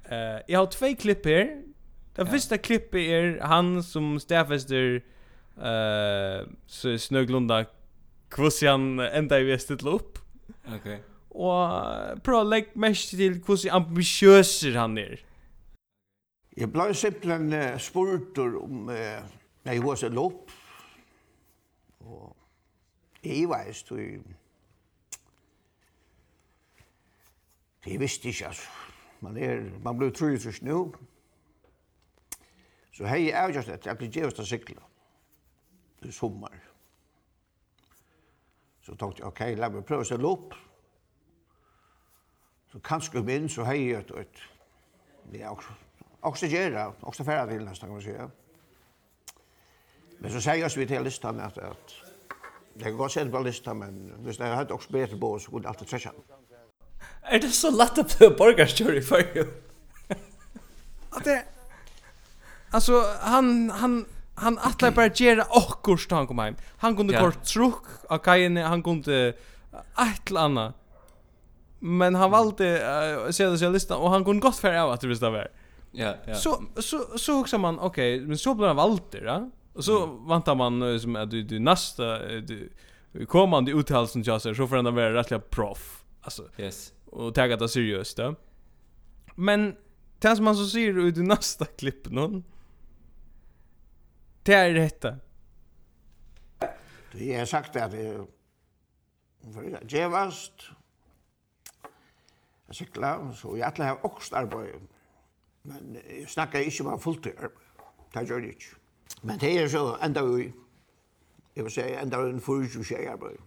eh 0.04 0.42
jag 0.48 0.58
har 0.58 0.66
två 0.66 0.94
klipp 1.00 1.26
här 1.26 1.62
Det 2.18 2.24
ja. 2.24 2.30
första 2.30 2.58
klippet 2.58 3.00
är 3.00 3.40
han 3.40 3.82
som 3.82 4.20
stäffester 4.20 5.02
eh 5.56 6.40
uh, 6.84 6.96
snöglunda 6.98 7.64
Kvossian 8.28 9.00
ända 9.00 9.40
i 9.40 9.44
västet 9.44 9.82
upp. 9.82 10.18
Okej. 10.66 10.76
Okay. 10.76 10.98
Och 11.28 12.22
prova 12.22 12.42
lägg 12.42 12.76
mest 12.76 13.10
till 13.10 13.42
hur 13.46 13.70
ambitiös 13.70 14.64
han 14.74 14.98
är. 14.98 15.20
Jag 16.50 16.68
blev 16.68 16.92
simpelthen 16.92 17.52
uh, 17.52 17.78
spurt 17.78 18.38
om 18.38 18.88
uh, 18.88 18.96
när 19.62 19.72
jag 19.74 19.82
var 19.82 19.96
så 19.96 20.08
lopp. 20.08 20.50
Och 21.98 22.36
jag 23.20 23.48
var 23.48 23.64
ju 23.64 23.72
du... 23.88 24.22
Visste 27.98 28.28
jag 28.28 28.48
alltså. 28.48 28.68
Man, 29.18 29.36
är, 29.36 29.72
man 29.82 29.98
blev 29.98 30.10
trus 30.10 30.62
nu. 30.62 30.92
Så 32.98 33.06
hei 33.06 33.28
er 33.30 33.46
jo 33.46 33.54
just 33.54 33.68
etter, 33.70 33.92
jeg 33.92 33.98
blir 33.98 34.08
gjevast 34.10 34.40
av 34.42 34.46
sykla. 34.50 34.86
Det 36.02 36.08
er 36.10 36.14
sommer. 36.14 36.54
Så 38.82 38.96
tenkte 38.98 39.22
jeg, 39.22 39.28
ok, 39.28 39.42
la 39.54 39.68
meg 39.70 39.84
prøve 39.86 40.02
å 40.02 40.08
stelle 40.08 40.26
opp. 40.26 40.56
Så 42.72 42.80
kanskje 42.82 43.12
kom 43.14 43.28
inn, 43.30 43.46
så 43.46 43.62
hei 43.68 43.76
jeg 43.84 44.00
et, 44.00 44.10
et 44.24 44.40
det 45.30 45.44
er 45.44 45.52
også, 45.52 45.76
også 46.26 46.48
gjerne, 46.50 46.88
også 47.06 47.26
færre 47.28 47.46
til 47.52 47.62
nesten, 47.68 47.86
kan 47.86 47.94
man 47.94 48.02
si. 48.02 48.16
Men 50.18 50.34
så 50.34 50.42
sier 50.42 50.58
jeg 50.64 50.72
så 50.74 50.80
vidt 50.80 50.94
hele 50.96 51.06
listan 51.06 51.38
at, 51.44 51.60
at 51.62 51.94
det 52.74 52.88
kan 52.88 52.96
godt 52.98 53.14
sett 53.14 53.30
på 53.30 53.44
listan, 53.46 53.78
men 53.78 54.00
hvis 54.26 54.40
jeg 54.42 54.56
hadde 54.56 54.74
også 54.74 54.90
bedre 54.96 55.20
på, 55.20 55.30
så 55.38 55.52
kunne 55.52 55.68
jeg 55.68 55.70
alltid 55.70 55.92
trekja 55.92 56.12
den. 56.16 56.26
Er 57.30 57.44
det 57.46 57.52
så 57.54 57.70
lett 57.70 58.02
å 58.02 58.06
bli 58.08 58.32
borgarstjør 58.42 58.98
i 58.98 59.04
fyrir? 59.06 59.54
At 61.14 61.22
det, 61.28 61.38
Alltså 62.70 63.04
han 63.20 63.70
han 63.70 64.04
han 64.34 64.58
attlar 64.58 64.90
bara 64.90 65.08
gera 65.14 65.44
och 65.44 66.00
han 66.10 66.26
kom 66.26 66.38
hem. 66.38 66.56
Han 66.76 66.96
kunde 66.96 67.12
ja. 67.12 67.20
kort 67.20 67.44
truck 67.44 67.84
av 68.08 68.18
kajen, 68.18 68.56
han 68.56 68.82
kunde 68.82 69.28
ett 69.98 70.30
eller 70.30 70.40
annat. 70.40 70.74
Men 71.78 72.14
han 72.14 72.30
valde 72.30 72.64
uh, 73.24 73.30
se 73.30 73.46
det 73.46 73.58
sig 73.58 73.70
listan 73.70 74.00
och 74.00 74.10
han 74.10 74.24
kunde 74.24 74.40
gott 74.40 74.56
för 74.56 74.74
av 74.74 74.90
att 74.90 75.00
det 75.00 75.06
visst 75.06 75.22
var. 75.22 75.48
Ja, 75.92 76.14
ja. 76.26 76.34
Så 76.34 76.62
så 76.76 77.18
så 77.18 77.40
också 77.40 77.58
man 77.58 77.78
okej, 77.78 78.16
okay, 78.16 78.26
men 78.26 78.38
så 78.38 78.54
blir 78.54 78.66
han 78.66 78.76
vald 78.76 79.00
ja. 79.24 79.50
Och 79.72 79.84
så 79.84 80.04
mm. 80.04 80.28
väntar 80.28 80.54
man 80.54 81.00
som 81.00 81.16
att 81.16 81.30
du 81.30 81.42
du 81.42 81.58
nästa 81.58 82.18
du 82.28 82.70
kommande 83.26 83.72
uttalelsen 83.72 84.22
jag 84.26 84.42
så 84.42 84.54
får 84.54 84.76
han 84.76 84.94
vara 84.94 85.14
rättliga 85.14 85.40
proff. 85.40 86.04
Alltså. 86.22 86.42
Yes. 86.58 86.92
Och 87.10 87.34
ta 87.34 87.46
det 87.46 87.68
seriöst 87.68 88.16
då. 88.16 88.34
Men 89.34 89.76
Tens 90.20 90.40
man 90.40 90.56
så 90.56 90.66
ser 90.66 90.98
ut 90.98 91.16
i 91.16 91.22
nästa 91.22 91.64
klipp 91.64 92.10
någon. 92.10 92.44
Det 94.48 94.54
är 94.54 94.74
detta. 94.74 95.16
Det 97.12 97.34
är 97.34 97.44
sagt 97.44 97.76
att 97.76 97.90
det 97.90 98.26
var 99.40 99.92
jävast. 99.92 100.52
jeg 102.68 102.74
cyklar, 102.74 103.32
så 103.32 103.56
jeg 103.56 103.66
atle 103.66 103.84
har 103.84 104.04
också 104.04 104.36
arbeid, 104.36 104.80
Men 105.62 105.96
jeg 106.10 106.28
snackar 106.28 106.58
ikke 106.58 106.84
om 106.84 107.00
fulltid 107.00 107.32
arbeid, 107.36 107.50
Det 108.14 108.28
gjør 108.28 108.40
det 108.40 108.48
ikke. 108.48 108.76
Men 109.22 109.40
det 109.40 109.62
er 109.62 109.68
så 109.68 109.96
enda 110.04 110.22
vi, 110.22 110.52
jeg 111.56 111.64
vil 111.64 111.72
si, 111.72 111.80
enda 111.80 112.22
vi 112.22 112.30
en 112.30 112.40
förutsättning 112.40 112.86
tjej 112.86 113.06
arbeid. 113.06 113.38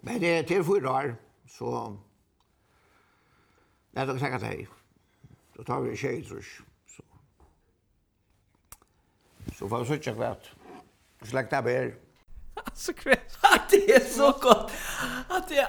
Men 0.00 0.20
det 0.20 0.38
er 0.38 0.42
til 0.42 0.64
fyra 0.64 0.90
år, 0.90 1.14
så 1.48 1.96
det 3.94 4.00
är 4.00 4.06
det 4.06 4.20
säkert 4.20 4.42
hej. 4.42 4.68
Då 5.56 5.62
tar 5.62 5.80
vi 5.80 5.96
tjej, 5.96 6.24
trus. 6.24 6.46
jag. 6.58 6.73
Så 9.58 9.68
får 9.68 9.78
vi 9.78 9.86
sitte 9.86 10.12
kvart. 10.12 10.50
Slekta 11.22 11.62
ber. 11.62 11.94
Alltså 12.64 12.92
kvart. 12.92 13.18
Att 13.40 13.70
det 13.70 13.94
är 13.94 14.00
så 14.00 14.30
gott. 14.30 14.72
Att 15.28 15.48
det 15.48 15.68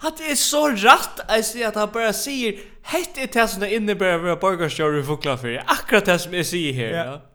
att 0.00 0.18
det 0.18 0.30
är 0.30 0.34
så 0.34 0.68
rätt 0.68 1.20
att 1.28 1.44
säga 1.44 1.68
att 1.68 1.74
han 1.74 1.90
bara 1.92 2.12
säger 2.12 2.60
hett 2.82 3.18
är 3.18 3.40
det 3.40 3.48
som 3.48 3.60
det 3.60 3.74
innebär 3.74 4.14
att 4.14 4.22
vara 4.22 4.36
borgarstjör 4.36 4.98
i 4.98 5.02
Fuglafjärd. 5.02 5.64
Akkurat 5.66 6.04
det 6.04 6.18
som 6.18 6.34
jag 6.34 6.46
säger 6.46 6.72
här. 6.72 7.06
Ja 7.06 7.33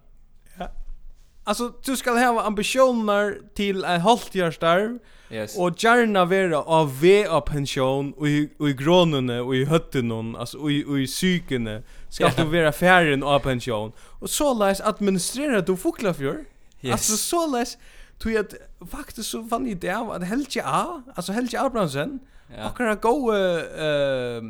alltså 1.50 1.74
du 1.84 1.98
ska 1.98 2.12
ha 2.12 2.42
ambitioner 2.42 3.38
till 3.54 3.84
en 3.84 4.02
halvtjärstarv. 4.02 5.00
Yes. 5.32 5.58
Och 5.58 5.84
gärna 5.84 6.26
vara 6.26 6.62
av 6.62 7.00
V 7.00 7.28
av 7.28 7.42
pension 7.42 8.14
och 8.14 8.28
i, 8.28 8.50
och 8.60 8.70
i 8.70 8.74
grånene 8.74 9.40
och 9.40 9.56
i 9.56 9.66
hötten 9.66 10.36
alltså 10.36 10.58
och 10.58 10.72
i, 10.72 10.86
och 10.86 11.00
i 11.00 11.08
psykene 11.08 11.84
ska 12.10 12.24
yeah. 12.24 12.36
du 12.36 12.44
vara 12.44 12.72
färren 12.72 13.24
av 13.24 13.40
pension. 13.40 13.92
Och 14.00 14.30
så 14.30 14.54
läs 14.54 14.82
administrera 14.82 15.62
du 15.62 15.78
fåglar 15.78 16.14
för. 16.14 16.46
Yes. 16.82 16.92
Alltså 16.94 17.18
så 17.18 17.48
läs 17.48 17.78
tog 18.18 18.32
jag 18.32 18.46
faktiskt 18.92 19.30
så 19.30 19.42
vann 19.42 19.68
i 19.68 19.74
det 19.74 19.92
att 19.92 20.24
Helge 20.24 20.64
A, 20.66 21.04
alltså 21.16 21.32
Helge 21.32 21.62
Abrahamsen, 21.62 22.20
ja. 22.58 22.70
och 22.70 22.78
kan 22.78 22.98
gå 22.98 23.34
eh 23.34 24.42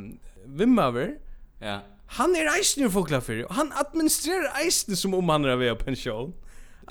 vimmaver. 0.45 1.16
Ja. 1.60 1.80
Han 2.08 2.36
är 2.36 2.58
eisner 2.58 2.89
fåglar 2.89 3.22
för. 3.22 3.47
Han 3.50 3.72
administrerar 3.76 4.62
eisner 4.66 4.95
som 4.95 5.14
om 5.14 5.30
han 5.30 5.45
är 5.45 5.70
av 5.70 5.76
pension. 5.76 6.34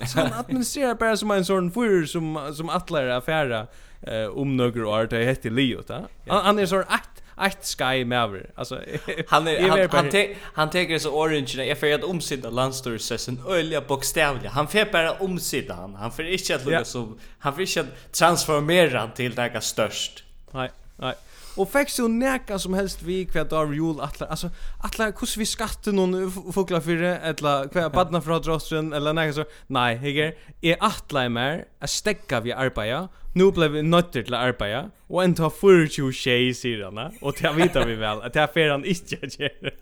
Alltså 0.01 0.19
han 0.19 0.33
administrerar 0.33 0.95
bara 0.95 1.17
som 1.17 1.31
en 1.31 1.45
sån 1.45 1.71
fyr 1.71 2.05
som 2.05 2.53
som 2.55 2.69
attlar 2.69 3.07
affära 3.07 3.67
eh 4.01 4.25
om 4.25 4.57
några 4.57 4.87
år 4.87 5.07
det 5.07 5.25
heter 5.25 5.49
Leo 5.49 5.81
ta. 5.81 6.01
Han 6.27 6.59
är 6.59 6.65
sån 6.65 6.83
att 6.87 7.19
ett 7.45 7.65
sky 7.65 8.05
maver. 8.05 8.49
Alltså 8.55 8.79
han 9.27 9.47
är 9.47 9.69
han 9.69 9.89
han, 9.91 10.09
te, 10.09 10.35
han 10.53 10.69
tar 10.69 10.97
så 10.97 11.09
orange 11.09 11.53
när 11.57 11.63
jag 11.63 11.79
får 11.79 11.93
att 11.93 12.03
omsida 12.03 12.49
landstorsession 12.49 13.41
öliga 13.47 13.81
bokstavliga. 13.81 14.51
Han 14.51 14.67
får 14.67 14.91
bara 14.91 15.11
omsida 15.11 15.73
han. 15.73 15.95
Han 15.95 16.11
får 16.11 16.25
inte 16.25 16.55
att 16.55 16.65
lugga 16.65 16.85
som 16.85 17.19
han 17.39 17.53
får 17.53 17.61
inte 17.61 17.87
transformera 18.11 18.99
han 18.99 19.11
till 19.11 19.35
det 19.35 19.41
här 19.41 19.59
störst. 19.59 20.23
Nej, 20.51 20.69
nej. 20.95 21.15
Och 21.59 21.71
fick 21.71 21.89
så 21.89 22.07
näka 22.07 22.59
som 22.59 22.73
helst 22.73 23.01
vi 23.01 23.25
kvad 23.25 23.53
av 23.53 23.75
jul 23.75 23.99
alla 23.99 24.27
alltså 24.29 24.49
alla 24.79 25.05
hur 25.05 25.39
vi 25.39 25.45
skatte 25.45 25.91
någon 25.91 26.31
fåglar 26.53 26.79
för 26.79 26.91
eller 27.03 27.67
kvad 27.67 27.91
badna 27.91 28.21
från 28.21 28.41
drossen 28.41 28.93
eller 28.93 29.13
näka 29.13 29.33
så 29.33 29.45
nej 29.67 29.97
heger 29.97 30.35
är 30.61 30.77
alla 30.79 31.29
mer 31.29 31.65
att 31.79 31.89
stäcka 31.89 32.39
vi 32.39 32.51
arbeta 32.53 33.07
nu 33.33 33.51
blev 33.51 33.71
vi 33.71 33.81
nötter 33.81 34.23
till 34.23 34.33
arbeta 34.33 34.89
och 35.07 35.23
en 35.23 35.35
tar 35.35 35.49
för 35.49 35.87
20 35.87 36.11
tjej 36.11 36.83
han 36.83 37.11
och 37.21 37.35
det 37.41 37.51
vet 37.51 37.87
vi 37.87 37.95
väl 37.95 38.21
att 38.21 38.33
det 38.33 38.39
här 38.39 38.47
fer 38.47 38.69
han 38.69 38.85
inte 38.85 39.15
gör 39.15 39.73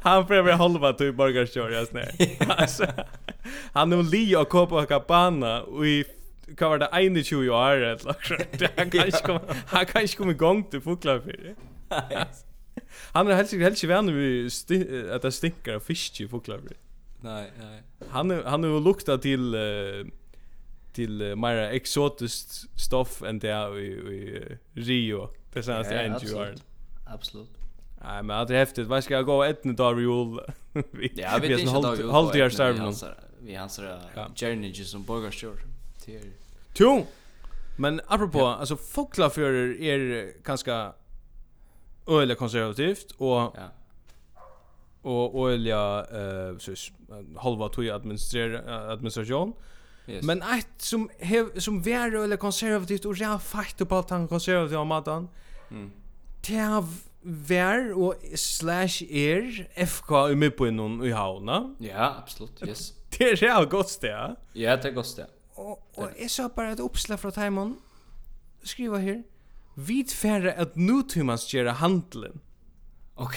Han 0.00 0.26
prövar 0.26 0.52
halva 0.52 0.92
typ 0.92 1.14
borgarkör 1.14 1.70
jag 1.70 1.88
snär. 1.88 2.10
Alltså 2.48 2.86
han 3.72 3.92
är 3.92 4.02
li 4.02 4.36
och 4.40 4.48
Copacabana 4.48 5.62
och 5.62 5.86
i 5.86 6.04
hva 6.56 6.68
var 6.72 6.78
det 6.82 6.88
21 6.92 7.50
år 7.52 7.84
eller 7.92 8.34
det 8.60 8.70
han 8.78 8.90
kan 8.90 9.06
ikke 9.06 9.24
komme 9.24 9.56
han 9.72 9.86
kan 9.86 10.02
ikke 10.02 10.16
komme 10.16 10.32
i 10.32 10.40
gang 10.40 10.70
til 10.70 10.80
fotklare 10.80 11.20
for 11.22 11.32
han 13.14 13.28
er 13.28 13.36
helst 13.36 13.52
ikke 13.52 13.64
helst 13.64 13.82
ikke 13.82 13.94
venner 13.94 14.12
vi 14.12 15.08
at 15.10 15.22
det 15.22 15.34
stinker 15.34 15.78
av 15.78 15.84
fisk 15.84 16.20
i 16.20 16.28
fotklare 16.28 16.62
for 16.66 16.84
Nei, 17.18 17.48
nei. 17.58 17.78
Han 18.14 18.30
er, 18.30 18.44
han 18.46 18.62
er 18.62 18.70
jo 18.70 18.78
lukta 18.78 19.16
til 19.18 19.54
uh, 19.58 20.06
till 20.94 21.22
uh, 21.22 21.32
mer 21.34 21.64
exotiskt 21.74 22.60
stoff 22.78 23.22
än 23.22 23.40
det 23.42 23.54
i, 23.74 23.88
i 23.88 24.20
uh, 24.38 24.56
Rio 24.76 25.28
det 25.54 25.64
senaste 25.64 25.94
ja, 25.94 26.02
en 26.02 26.12
ju 26.12 26.28
Absolut. 26.28 26.62
absolut. 27.06 27.58
Nej, 28.04 28.22
men 28.22 28.46
det 28.46 28.54
är 28.54 28.58
häftigt. 28.58 28.86
Vad 28.86 29.04
ska 29.04 29.14
jag 29.14 29.26
gå 29.26 29.44
ett 29.44 29.64
nu 29.64 29.72
då 29.72 29.94
Rio? 29.94 30.40
Ja, 31.14 31.38
vi 31.42 31.48
vet 31.48 31.60
inte 31.60 31.72
då. 31.72 32.10
Håll 32.10 32.28
dig 32.32 32.50
starv. 32.50 32.74
Vi 32.74 32.80
ansar 32.80 33.14
vi 33.40 33.56
ansar 33.56 34.00
journey 34.36 34.74
som 34.74 35.04
borgar 35.04 35.30
till. 36.08 36.32
Jo. 36.74 37.06
Men 37.76 38.00
apropå 38.06 38.38
ja. 38.38 38.54
alltså 38.54 38.76
folklaförer 38.76 39.80
är 39.82 40.32
ganska 40.42 40.92
öliga 42.06 42.36
konservativt 42.36 43.10
och 43.18 43.36
ja. 43.36 43.70
och 45.02 45.50
öliga 45.50 46.06
eh 46.10 46.58
så 46.58 46.74
halva 47.36 47.68
tog 47.68 47.88
administrera 47.88 48.92
administration. 48.92 49.52
Yes. 50.06 50.24
Men 50.24 50.42
ett 50.42 50.82
som 50.82 51.10
hev, 51.18 51.58
som 51.60 51.82
vär 51.82 52.14
öliga 52.14 52.36
konservativt 52.36 53.04
och 53.04 53.16
jag 53.16 53.42
fight 53.42 53.88
på 53.88 53.96
att 53.96 54.10
han 54.10 54.28
konservativa 54.28 54.84
maten. 54.84 55.28
Mm. 55.70 55.90
Det 56.46 56.84
vär 57.22 57.98
och 57.98 58.14
slash 58.34 59.02
er 59.08 59.68
FK 59.74 60.30
i 60.30 60.34
mig 60.34 60.50
på 60.50 60.64
någon 60.64 61.04
i 61.04 61.10
havna. 61.10 61.74
Ja, 61.78 62.14
absolut. 62.22 62.62
Yes. 62.66 62.92
Det 63.18 63.24
är 63.24 63.44
jävligt 63.44 63.70
gott 63.70 63.98
det. 64.00 64.36
Ja, 64.52 64.76
det 64.76 64.88
är 64.88 64.92
gott 64.92 65.16
det 65.16 65.26
og, 65.58 65.78
og 65.96 66.10
jeg 66.20 66.30
sa 66.30 66.48
bare 66.48 66.72
et 66.72 66.80
oppslag 66.80 67.18
fra 67.20 67.30
Taimon, 67.34 67.76
skriva 68.64 68.98
her, 69.02 69.22
Vit 69.78 70.10
færre 70.10 70.52
at 70.58 70.76
nutumans 70.76 71.44
gjerra 71.46 71.72
handelen. 71.78 72.40
Ok. 73.16 73.36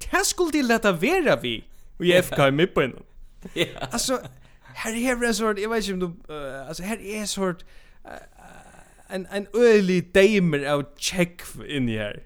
Det 0.00 0.20
skulle 0.24 0.52
de 0.52 0.62
leta 0.62 0.90
vera 0.92 1.38
vi, 1.40 1.64
og 1.98 2.08
jeg 2.08 2.24
FK 2.24 2.38
i 2.38 2.50
midtbøynen. 2.50 3.06
Ja. 3.56 3.86
Altså, 3.92 4.18
her 4.84 4.92
er 4.92 5.26
en 5.26 5.34
sort, 5.34 5.60
jeg 5.60 5.70
vet 5.70 5.88
ikke 5.88 5.94
om 5.94 6.00
du, 6.00 6.06
uh, 6.06 6.68
altså 6.68 6.84
her 6.84 6.96
er 6.96 7.20
en 7.20 7.26
sort, 7.26 7.64
uh, 8.04 9.14
en, 9.14 9.26
en 9.32 9.46
øyelig 9.56 10.14
deimer 10.14 10.66
av 10.68 10.84
tjekk 10.98 11.46
inni 11.68 11.96
her. 11.96 12.20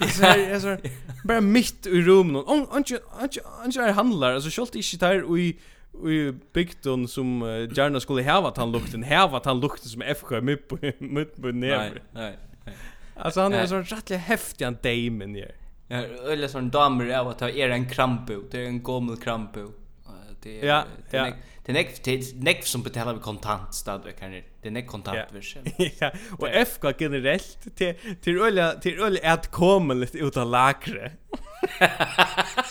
Alltså 0.00 0.22
här 0.22 0.38
är 0.38 0.60
sort 0.60 0.80
Bare 1.24 1.40
mitt 1.40 1.86
i 1.86 2.02
rummen. 2.02 2.36
Och 2.36 2.46
och 2.48 2.68
och 2.70 3.76
och 3.76 3.94
handlar 3.94 4.34
alltså 4.34 4.50
skolt 4.50 4.74
inte 4.74 4.96
där 4.96 5.22
och 5.22 5.38
i 5.38 5.58
i 5.94 6.32
bygden 6.52 7.08
som 7.08 7.42
uh, 7.42 7.72
gärna 7.72 8.00
skulle 8.00 8.22
häva 8.22 8.52
han 8.56 8.72
lukten 8.72 9.02
häva 9.02 9.40
han 9.44 9.60
lukten 9.60 9.88
som 9.88 10.02
FK 10.02 10.40
mitt 10.40 10.68
på 10.68 10.78
mitt 10.98 11.36
på 11.36 11.46
ner. 11.46 11.78
Nej, 11.78 11.92
nej. 12.12 12.36
Alltså 13.16 13.40
han 13.40 13.52
är 13.52 13.66
sån 13.66 13.84
rättligt 13.84 14.20
häftig 14.20 14.64
han 14.64 14.78
Damon 14.82 15.34
gör. 15.34 15.52
Ja, 15.88 15.96
eller 16.32 16.48
sån 16.48 16.70
damer 16.70 17.18
av 17.18 17.28
att 17.28 17.40
ha 17.40 17.50
er 17.50 17.70
en 17.70 17.88
krampo, 17.88 18.42
det 18.50 18.58
är 18.58 18.66
en 18.66 18.82
gammal 18.82 19.16
krampo. 19.16 19.72
Det 20.42 20.60
är 20.60 20.66
ja, 20.66 20.84
ja. 21.10 21.32
det 21.66 21.72
nek 21.72 22.04
det 22.04 22.36
nek 22.40 22.66
som 22.66 22.82
betalar 22.82 23.14
vi 23.14 23.20
kontant 23.20 23.74
stad 23.74 24.06
kan 24.18 24.32
det 24.62 24.70
nek 24.70 24.86
kontant 24.86 25.18
vi 25.32 25.90
Ja. 26.00 26.10
Och 26.38 26.48
FK 26.48 26.92
generellt 26.98 27.76
till 27.76 27.94
till 28.20 28.40
öliga 28.40 28.72
till 28.72 29.00
öliga 29.00 29.32
att 29.32 29.50
komma 29.50 29.94
lite 29.94 30.18
utan 30.18 30.50
lakre. 30.50 31.12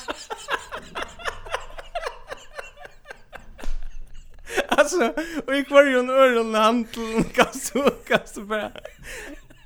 alltså 4.94 5.22
och 5.48 5.56
i 5.56 5.64
kvarjon 5.64 6.10
öron 6.10 6.88
så 7.54 7.90
kan 8.08 8.20
så 8.26 8.42
bara 8.42 8.72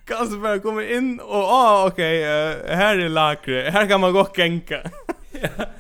kan 0.06 0.28
så 0.28 0.38
bara 0.38 0.60
komma 0.60 0.84
in 0.84 1.20
och 1.20 1.44
ah 1.44 1.88
okej 1.88 2.20
okay, 2.20 2.72
uh, 2.72 2.76
här 2.76 2.98
är 2.98 3.10
lakre. 3.10 3.70
Här 3.74 3.88
kan 3.88 4.02
man 4.02 4.14
gå 4.14 4.22
och 4.22 4.40
gänka 4.40 4.82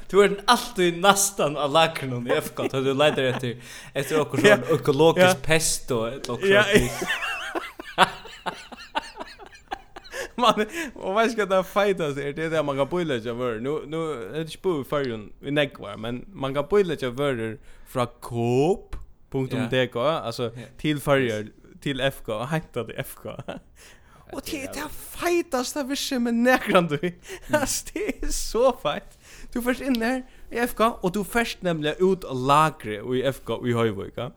Du 0.09 0.23
är 0.23 0.35
alltid 0.45 1.01
nästan 1.01 1.57
av 1.57 1.71
lakren 1.71 2.27
i 2.27 2.31
FK 2.31 2.63
då 2.71 2.81
du 2.81 2.93
letar 2.93 3.23
efter 3.23 3.55
efter 3.93 4.17
något 4.17 4.39
sån 4.39 4.75
ekologisk 4.75 5.41
pesto 5.41 6.05
eller 6.05 6.21
något 6.27 6.41
man 10.35 10.65
och 10.95 11.13
vad 11.13 11.31
ska 11.31 11.45
det 11.45 11.63
fightas 11.63 12.17
är 12.17 12.33
det 12.33 12.49
där 12.49 12.63
man 12.63 12.77
kan 12.77 12.87
boila 12.87 13.19
sig 13.19 13.31
över 13.31 13.59
nu 13.59 13.81
nu 13.87 14.11
är 14.35 14.43
det 14.43 14.49
spår 14.49 14.83
förrun 14.83 15.01
i 15.01 15.03
fyrjun 15.05 15.33
i 15.41 15.51
negvar, 15.51 15.97
men 15.97 16.25
man 16.33 16.53
kan 16.53 16.65
boila 16.69 16.95
sig 16.95 17.07
över 17.07 17.57
från 17.87 18.07
Coop. 18.19 18.95
.dk 19.33 19.95
alltså 19.95 20.51
till 20.77 20.99
färger 20.99 21.47
till 21.81 21.99
FK 21.99 22.33
och 22.33 22.47
hämtade 22.47 22.93
FK. 22.93 23.29
Och 24.33 24.41
det 24.45 24.63
är 24.63 24.73
det 24.73 24.89
fetaste 24.89 25.83
visst 25.83 26.11
med 26.11 26.33
näkran 26.33 26.87
du. 26.87 26.97
Det 26.97 27.55
är 28.23 28.31
så 28.31 28.77
fight 28.83 29.19
Du 29.51 29.61
först 29.61 29.81
in 29.81 29.93
där 29.93 30.23
i 30.49 30.57
FK 30.57 30.83
och 30.83 31.11
du 31.11 31.23
först 31.23 31.61
nämligen 31.61 31.95
ut 31.99 32.23
och 32.23 32.35
lagre 32.35 33.17
i 33.17 33.23
FK 33.23 33.67
i 33.67 33.73
Höjvik. 33.73 34.13
Ja. 34.17 34.31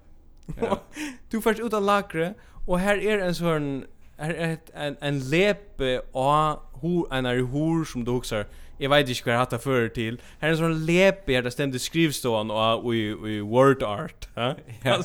du 1.31 1.41
först 1.41 1.61
ut 1.61 1.73
och 1.73 1.83
lagre 1.83 2.35
och 2.67 2.79
här 2.79 2.97
är 2.97 3.19
en 3.19 3.35
sån 3.35 3.85
här 4.17 4.35
är 4.35 4.59
en 4.75 4.97
en 5.01 5.31
lepe 5.31 5.99
och 5.99 6.63
hur 6.83 7.15
en 7.15 7.27
är 7.27 7.37
hur 7.37 7.85
som 7.85 8.05
du 8.05 8.11
också 8.11 8.45
jag 8.79 8.91
vet 8.91 9.09
inte 9.09 9.31
hur 9.31 9.37
hatta 9.37 9.59
för 9.59 9.89
till. 9.89 10.21
Här 10.39 10.49
är 10.49 10.53
en 10.53 10.59
sån 10.59 10.87
lepe 10.87 11.41
där 11.41 11.51
stämde 11.51 11.79
skrivstån 11.79 12.51
och 12.51 12.95
i 12.95 12.99
i 13.27 13.41
word 13.41 13.83
art, 13.83 14.29
va? 14.35 14.57
Ja. 14.83 15.03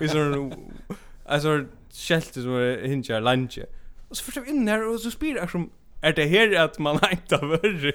Vi 0.00 0.08
så 0.08 0.52
alltså 1.24 1.64
skälte 1.92 2.42
som 2.42 2.78
hinjar 2.82 3.20
lunch. 3.20 3.58
Och 4.08 4.16
så 4.16 4.24
förstår 4.24 4.48
in 4.48 4.64
där 4.64 4.88
och 4.88 5.00
så 5.00 5.10
spyr 5.10 5.36
jag 5.36 5.50
som 5.50 5.70
är 6.02 6.12
det 6.12 6.24
här 6.26 6.64
att 6.64 6.78
man 6.78 6.98
inte 7.10 7.36
har 7.36 7.94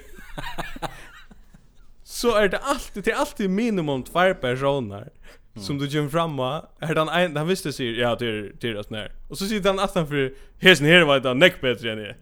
Så 2.04 2.36
är 2.36 2.48
det 2.48 2.58
alltid 2.58 3.04
till 3.04 3.12
alltid 3.12 3.50
minimum 3.50 4.02
två 4.02 4.34
personer. 4.34 5.08
Mm. 5.54 5.64
som 5.64 5.78
du 5.78 5.86
gym 5.86 6.10
framma 6.10 6.66
är 6.80 6.94
den 6.94 7.08
en 7.08 7.36
han 7.36 7.46
visste 7.46 7.72
sig 7.72 7.98
ja 7.98 8.16
till 8.16 8.52
till 8.60 8.76
oss 8.76 8.90
när 8.90 9.12
och 9.28 9.38
så 9.38 9.46
sitter 9.46 9.68
han 9.70 9.78
aftan 9.78 10.06
för 10.06 10.32
hesen 10.58 10.86
här 10.86 11.04
var 11.04 11.20
det 11.20 11.34
neck 11.34 11.60
bättre 11.60 11.92
än 11.92 11.98
det 11.98 12.16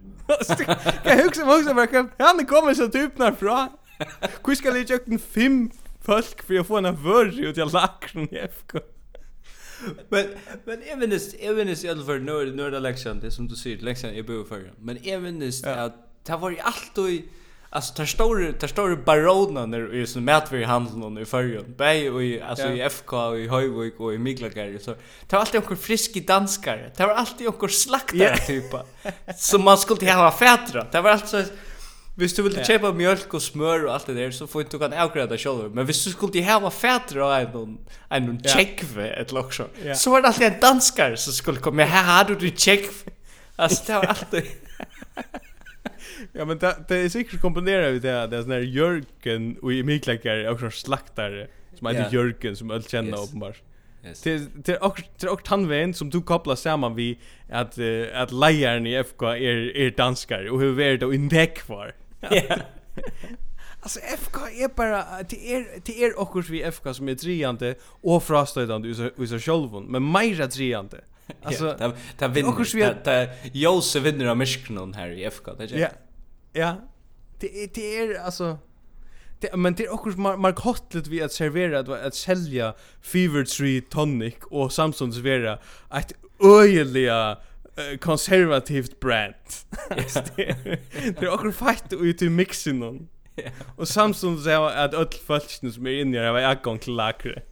Kan 0.66 0.76
Jag 1.04 1.22
huxa 1.22 1.44
mig 1.44 1.58
också 1.58 1.86
kan 1.86 2.10
Han 2.18 2.46
kommer 2.46 2.74
så 2.74 2.88
typ 2.88 3.18
när 3.18 3.32
fra. 3.32 3.68
Hur 4.46 4.54
ska 4.54 4.70
det 4.70 4.90
jag 4.90 5.04
fem 5.18 5.70
folk 6.02 6.42
för 6.42 6.58
att 6.58 6.66
få 6.66 6.76
en 6.76 7.04
vörj 7.04 7.44
ut 7.44 7.56
jag 7.56 7.72
laxen 7.72 8.34
i 8.34 8.36
FK. 8.36 8.78
Men 10.08 10.26
men 10.64 10.82
även 10.82 11.10
det 11.10 11.34
även 11.40 11.66
det 11.66 11.82
jag 11.82 12.06
för 12.06 12.18
norra 12.18 12.50
norra 12.50 12.78
lektion 12.78 13.20
det 13.20 13.30
som 13.30 13.48
du 13.48 13.56
säger 13.56 13.78
lektion 13.78 14.10
är 14.10 14.22
bo 14.22 14.44
för. 14.44 14.72
Men 14.78 14.98
även 15.02 15.40
det 15.40 15.64
att 15.64 16.24
det 16.26 16.36
var 16.36 16.50
ju 16.50 16.58
och 16.98 17.08
Alltså 17.70 17.94
tar 17.94 18.04
stor 18.04 18.52
tar 18.52 18.68
stor 18.68 18.96
barona 18.96 19.66
när 19.66 19.94
i 19.94 20.06
sån 20.06 20.24
mätvär 20.24 20.64
handeln 20.64 21.18
i 21.18 21.24
förrjun. 21.24 21.74
Bäj 21.76 22.10
och 22.10 22.22
i 22.22 22.40
alltså 22.40 22.68
i 22.68 22.80
FK 22.80 23.12
och 23.12 23.38
i 23.38 23.48
Höjvik 23.48 24.00
och 24.00 24.14
i 24.14 24.18
Miklagar 24.18 24.78
så 24.80 24.94
tar 25.26 25.38
alltid 25.38 25.60
onkel 25.60 25.76
friska 25.76 26.20
danskare. 26.26 26.90
Tar 26.90 27.08
alltid 27.08 27.48
onkel 27.48 27.70
slaktare 27.70 28.18
yeah. 28.18 28.46
typa 28.46 28.84
som 29.36 29.64
man 29.64 29.78
skulle 29.78 30.12
ha 30.12 30.30
fätra. 30.30 30.86
Det 30.92 31.00
var 31.00 31.10
alltså 31.10 31.44
Hvis 32.18 32.32
du 32.34 32.40
ville 32.42 32.64
kjøpe 32.66 32.90
mjölk 32.98 33.34
og 33.38 33.42
smør 33.42 33.84
og 33.86 33.92
alt 33.94 34.08
det 34.10 34.16
der, 34.16 34.32
så 34.34 34.48
får 34.50 34.64
du 34.72 34.78
kan 34.80 34.92
avgrada 34.92 35.36
sjálfur. 35.38 35.68
Men 35.70 35.86
hvis 35.86 36.00
du 36.02 36.10
skulle 36.10 36.42
hava 36.42 36.70
fætre 36.74 37.22
og 37.22 37.30
en, 37.38 37.76
en, 38.10 38.24
en 38.32 38.40
tjekve 38.42 39.06
et 39.20 39.30
loksa, 39.32 39.68
yeah. 39.84 39.94
så 39.94 40.10
var 40.10 40.24
det 40.24 40.32
alltid 40.32 40.46
en 40.48 40.58
danskar 40.64 41.14
som 41.14 41.36
skulle 41.36 41.62
komme, 41.62 41.86
her 41.86 42.08
har 42.10 42.26
du 42.26 42.34
din 42.34 42.56
tjekve. 42.56 43.14
Altså, 43.58 43.84
det 43.86 43.94
var 43.94 44.16
alltid... 44.16 44.42
Ja 46.32 46.44
men 46.44 46.58
det 46.58 46.76
det 46.88 46.96
är 46.96 47.08
säkert 47.08 47.40
komponerat 47.40 47.94
vi 47.94 47.98
det 47.98 48.26
det 48.26 48.36
är 48.36 48.42
sån 48.42 48.50
här 48.50 48.60
Jörgen 48.60 49.56
och 49.62 49.72
i 49.72 49.82
Miklekar 49.82 50.48
och 50.48 50.60
sån 50.60 50.70
slaktare 50.70 51.46
som 51.74 51.86
heter 51.86 52.00
yeah. 52.00 52.14
Jörgen 52.14 52.56
som 52.56 52.70
öll 52.70 52.82
känner 52.82 53.10
yes. 53.10 53.28
uppenbart. 53.28 53.62
Yes. 54.04 54.20
Till 54.20 54.46
till 54.62 54.76
och 54.80 55.02
till 55.18 55.28
och 55.28 55.44
tanven 55.44 55.94
som 55.94 56.10
du 56.10 56.22
kopplar 56.22 56.56
samman 56.56 56.94
vi 56.94 57.18
att 57.50 57.78
uh, 57.78 58.06
att 58.14 58.32
lejaren 58.32 58.86
i 58.86 58.94
FK 58.94 59.26
är 59.26 59.36
er, 59.36 59.76
är 59.76 59.86
er 59.86 59.90
danskar 59.90 60.50
och 60.50 60.60
hur 60.60 60.72
värd 60.72 61.02
och 61.02 61.14
intäck 61.14 61.68
var. 61.68 61.92
Ja. 62.30 62.56
Alltså 63.80 64.00
FK 64.00 64.40
är 64.40 64.68
bara 64.76 65.24
till 65.24 65.38
er 65.38 65.80
till 65.80 66.02
er 66.02 66.20
och 66.20 66.50
vi 66.50 66.62
FK 66.62 66.94
som 66.94 67.08
är 67.08 67.14
triande 67.14 67.74
och 67.82 68.22
frastödande 68.22 68.88
i 69.18 69.26
sig 69.26 69.40
självon 69.40 69.84
men 69.84 70.12
mer 70.12 70.46
triande. 70.46 71.00
Alltså, 71.42 71.92
ta 72.18 72.28
vinner. 72.28 72.48
Och 72.48 72.74
vi 72.74 72.94
ta 73.04 73.26
Jose 73.52 74.00
vinner 74.00 74.26
av 74.26 74.36
Michigan 74.36 74.94
här 74.94 75.08
i 75.10 75.24
FK, 75.24 75.54
det 75.54 75.64
är. 75.64 75.78
Ja. 75.78 75.88
Ja. 76.52 76.76
Det 77.40 77.62
är 77.64 77.68
det 77.74 77.98
är 77.98 78.20
alltså 78.20 78.58
det, 79.40 79.56
men 79.56 79.74
det 79.74 79.84
är 79.84 79.92
också 79.92 80.18
mar 80.18 80.62
hotlet 80.62 81.06
vi 81.06 81.22
att 81.22 81.32
servera 81.32 81.78
att, 81.78 81.88
att 81.88 82.14
sälja 82.14 82.74
Fever 83.02 83.44
Tree 83.44 83.80
Tonic 83.80 84.34
och 84.50 84.72
Samsung 84.72 85.12
servera 85.12 85.58
ett 85.94 86.12
öjliga 86.44 87.38
konservativt 88.00 89.00
brand. 89.00 89.34
det 90.36 91.22
är 91.22 91.32
också 91.32 91.52
fight 91.52 91.92
ut 91.92 92.22
i 92.22 92.28
mixen 92.28 92.78
någon. 92.78 93.08
Och 93.76 93.88
Samsung 93.88 94.38
säger 94.38 94.60
att 94.60 94.94
öll 94.94 95.08
fölksen 95.26 95.72
som 95.72 95.86
är 95.86 95.90
inne 95.90 96.16
i 96.16 96.20
har 96.24 96.32
var 96.32 96.40
jag 96.40 96.80
till 96.80 96.94
lakre. 96.94 97.42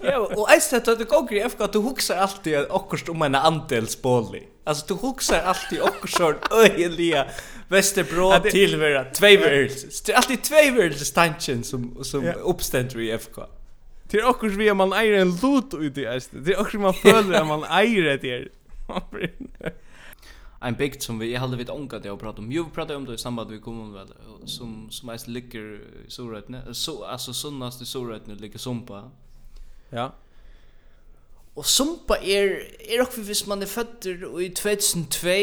ja, 0.00 0.18
och 0.18 0.50
ens 0.50 0.70
det 0.70 0.88
att 0.88 0.98
du 0.98 1.04
går 1.04 1.32
i 1.32 1.40
FK 1.40 1.64
att 1.64 1.72
du 1.72 1.78
huxar 1.78 2.16
alltid 2.16 2.58
okkurst 2.58 3.08
också 3.08 3.12
om 3.12 3.22
en 3.22 3.34
andelsbålig. 3.34 4.48
Alltså 4.70 4.94
du 4.94 4.94
huxar 4.94 5.42
alltid 5.42 5.80
och 5.80 6.08
sån 6.08 6.34
öjliga 6.50 7.26
Västerbro 7.68 8.50
till 8.50 8.70
två 8.70 9.04
tvåvärls. 9.14 10.02
Det 10.02 10.12
är 10.12 10.16
alltid 10.16 10.42
tvåvärls 10.42 11.12
tension 11.12 11.64
som 11.64 12.04
som 12.04 12.24
yeah. 12.24 12.36
uppständer 12.42 13.00
i 13.00 13.10
FK. 13.10 13.42
Det 14.10 14.18
är 14.18 14.28
också 14.28 14.46
vi 14.46 14.74
man 14.74 14.92
äger 14.92 15.12
en 15.12 15.36
lot 15.42 15.74
ut 15.74 15.98
i 15.98 16.04
äste. 16.04 16.36
Det 16.38 16.52
är 16.52 16.60
också 16.60 16.78
man 16.78 16.94
följer 16.94 17.40
att 17.40 17.46
man 17.46 17.64
äger 17.64 18.18
det. 18.18 18.48
Ein 20.60 20.74
big 20.74 21.02
som 21.02 21.18
vi 21.18 21.34
hade 21.36 21.56
vid 21.56 21.70
onka 21.70 21.98
det 21.98 22.10
och 22.10 22.20
prata 22.20 22.38
om. 22.38 22.52
Jo, 22.52 22.70
prata 22.74 22.96
om 22.96 23.04
det 23.04 23.14
i 23.14 23.18
samband 23.18 23.50
vi 23.50 23.58
kom 23.58 23.92
väl 23.92 24.08
som 24.44 24.90
som 24.90 25.06
mest 25.06 25.28
ligger 25.28 25.80
så 26.08 26.30
rätt 26.30 26.44
så 26.72 27.04
alltså 27.04 27.32
sunnast 27.32 27.82
i 27.82 27.86
så 27.86 28.04
rätt 28.04 28.40
ligger 28.40 28.58
sumpa. 28.58 29.10
Ja. 29.90 30.12
Og 31.58 31.66
sumpa 31.66 32.20
er, 32.22 32.60
er 32.86 33.02
okkur 33.02 33.26
hvis 33.26 33.46
man 33.50 33.62
er 33.62 33.70
føtter 33.70 34.22
i 34.40 34.48
2002 34.54 35.34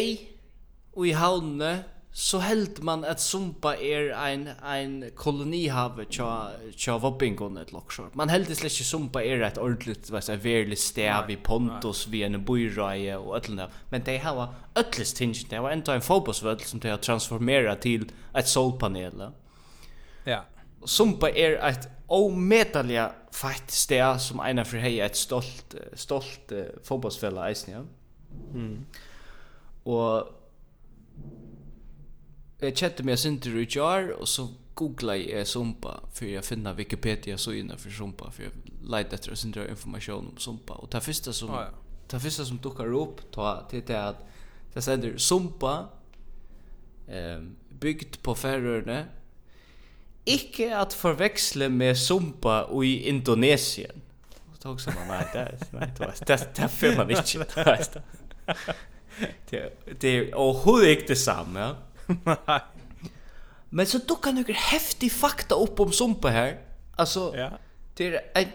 og 0.97 1.07
i 1.07 1.13
havnene, 1.13 1.83
så 2.17 2.39
held 2.41 2.79
man 2.81 3.03
at 3.05 3.21
sumpa 3.21 3.75
er 3.77 4.07
ein, 4.17 4.47
ein 4.65 5.03
kolonihave 5.15 6.07
tja, 6.09 6.29
tja 6.73 6.95
vobbingon 6.97 7.59
et 7.61 7.69
loksjår. 7.75 8.07
Man 8.17 8.31
held 8.33 8.49
slett 8.49 8.73
ikke 8.73 8.87
sumpa 8.87 9.21
er 9.21 9.43
et 9.45 9.59
ordentligt, 9.61 10.09
vad 10.09 10.25
et 10.33 10.41
verlig 10.41 10.79
stev 10.81 11.29
i 11.29 11.37
Pontus, 11.37 12.07
vi 12.09 12.23
en 12.25 12.39
byrøye 12.41 13.19
og 13.19 13.35
ötlene. 13.37 13.67
Men 13.91 14.07
det 14.07 14.17
hava 14.23 14.47
ötlis 14.79 15.13
tingene, 15.13 15.45
det 15.51 15.61
var 15.61 15.75
enda 15.75 15.93
en 15.93 16.07
fotbollsvöld 16.07 16.65
som 16.65 16.81
det 16.81 16.89
har 16.95 17.03
transformerat 17.05 17.85
til 17.85 18.09
et 18.33 18.49
solpanel. 18.49 19.27
Ja. 20.25 20.41
Sumpa 20.85 21.29
er 21.29 21.59
et 21.69 21.89
omedelja 22.07 23.11
fett 23.31 23.71
sted 23.71 24.21
som 24.21 24.39
av 24.39 24.63
för 24.63 24.77
hej 24.77 24.99
ett 24.99 25.15
stolt 25.15 25.75
stolt 25.93 26.51
uh, 26.51 26.63
fotbollsfälla 26.83 27.51
isen 27.51 27.73
ja. 27.73 27.83
Mm. 28.53 28.85
Og 29.83 30.27
jeg 32.61 32.75
kjente 32.75 33.03
meg 33.05 33.19
Sinter 33.19 33.55
i 33.59 33.67
jar 33.69 34.11
og 34.17 34.27
så 34.27 34.47
googla 34.77 35.15
jeg 35.17 35.47
Sumpa, 35.47 35.99
for 36.13 36.25
jeg 36.25 36.45
finna 36.45 36.73
Wikipedia 36.77 37.37
så 37.37 37.53
inne 37.57 37.77
Sumpa, 37.77 38.31
for 38.31 38.43
jeg 38.43 38.51
jag 38.81 38.99
etter 38.99 39.17
efter 39.17 39.35
Sinter 39.35 39.69
informasjon 39.69 40.27
om 40.27 40.37
Sumpa. 40.37 40.73
Og 40.73 40.91
det 40.91 41.03
første 41.03 41.33
som 41.33 41.49
ah, 41.49 41.61
ja. 41.61 41.69
ta 42.07 42.17
første 42.17 42.45
som 42.45 42.57
dukkar 42.57 42.93
opp, 42.93 43.21
ta 43.31 43.65
det 43.71 43.89
er 43.89 44.13
at 44.13 44.23
det 44.73 44.83
sender 44.83 45.17
Sumpa, 45.17 45.89
ehm 47.07 47.37
um, 47.41 47.55
byggt 47.79 48.23
på 48.23 48.33
færøyene, 48.33 49.07
Ikke 50.28 50.67
at 50.75 50.93
forveksle 50.93 51.69
med 51.71 51.95
sumpa 51.95 52.65
i 52.84 52.93
Indonesien. 53.07 54.03
Så 54.53 54.61
tog 54.61 54.82
som 54.82 54.95
man, 54.97 55.07
nei, 55.13 55.23
det 55.34 55.41
er, 55.41 55.51
det 55.61 56.01
var 56.01 56.17
det 56.28 56.36
er, 56.36 56.69
det 56.82 56.97
man 56.97 57.13
ikke, 57.13 57.45
det 57.55 57.65
det 59.51 59.61
det 60.01 60.11
er 60.17 60.36
overhovedet 60.36 60.89
ikke 60.89 61.07
det 61.07 61.17
samme, 61.17 61.59
ja. 61.59 62.59
Men 63.69 63.86
så 63.89 63.99
dukker 64.07 64.36
noen 64.36 64.59
heftig 64.69 65.09
fakta 65.11 65.57
opp 65.59 65.80
om 65.84 65.91
sumpa 65.91 66.32
her. 66.32 66.53
Altså, 66.97 67.32
ja. 67.36 67.49
det 67.97 68.11
er 68.15 68.21
en 68.43 68.53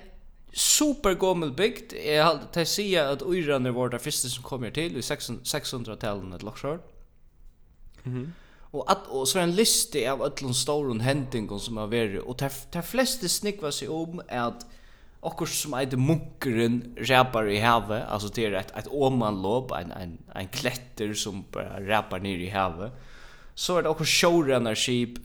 super 0.52 1.14
gammel 1.20 1.52
bygd. 1.56 1.96
Jeg 1.96 2.22
har 2.24 2.40
til 2.52 2.64
å 2.64 2.68
si 2.68 2.86
at 3.00 3.24
Uyrene 3.24 3.74
var 3.74 3.92
det 3.92 4.00
første 4.04 4.30
som 4.32 4.44
kom 4.46 4.64
her 4.64 4.72
til 4.76 4.96
i 4.96 5.04
600-tallet, 5.04 6.36
et 6.36 6.46
laksjør. 6.46 6.80
Mhm. 8.04 8.14
Mm 8.14 8.30
Och 8.72 8.90
at, 8.90 9.08
og 9.08 9.26
så 9.28 9.42
en 9.42 9.52
liste 9.52 10.00
av 10.08 10.22
öllum 10.24 10.54
stórum 10.56 11.00
hendingum 11.04 11.60
som 11.60 11.76
har 11.76 11.90
verið 11.92 12.22
og 12.24 12.38
ta 12.40 12.80
fleste 12.80 13.28
snikva 13.28 13.70
sig 13.72 13.90
om 13.92 14.22
at 14.28 14.64
okkur 15.22 15.46
som 15.46 15.74
heter 15.76 16.00
munkeren 16.00 16.80
räpar 16.96 17.50
i 17.52 17.60
havet 17.60 18.06
alltså 18.08 18.28
det 18.28 18.46
er 18.46 18.54
ett 18.58 18.72
ett 18.76 18.88
omanlopp 18.88 19.72
en 19.76 19.92
en 19.92 20.18
en 20.34 20.48
klätter 20.48 21.14
som 21.14 21.44
bara 21.52 21.80
räpar 21.80 22.20
nir 22.20 22.38
i 22.38 22.48
havet 22.48 22.92
så 23.54 23.78
är 23.78 23.82
det 23.82 23.88
också 23.88 24.04
showrunner 24.04 24.74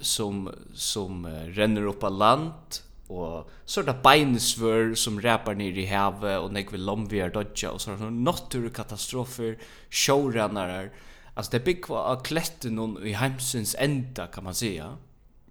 som 0.04 0.52
som 0.74 1.26
uh, 1.26 1.48
renner 1.48 1.88
upp 1.88 2.04
av 2.04 2.12
land 2.12 2.82
og 3.10 3.48
så 3.66 3.82
er 3.82 3.86
det 3.86 4.04
beinesvør 4.04 4.96
som 4.96 5.20
ræpar 5.20 5.56
nir 5.56 5.78
i 5.78 5.86
havet 5.86 6.38
og 6.38 6.52
nekve 6.52 6.78
lomvier 6.78 7.32
dodja 7.32 7.72
og 7.72 7.82
så 7.82 7.92
er 7.92 8.02
det 8.02 8.14
naturkatastrofer, 8.14 9.56
sjårennarar, 9.90 10.90
alltså 11.38 11.52
det 11.52 11.60
bygg 11.60 11.88
var 11.88 12.04
av 12.04 12.24
klätten 12.24 12.80
och 12.80 13.08
i 13.08 13.14
hemsens 13.14 13.76
ända 13.80 14.28
kan 14.28 14.44
man 14.44 14.56
säga. 14.56 14.98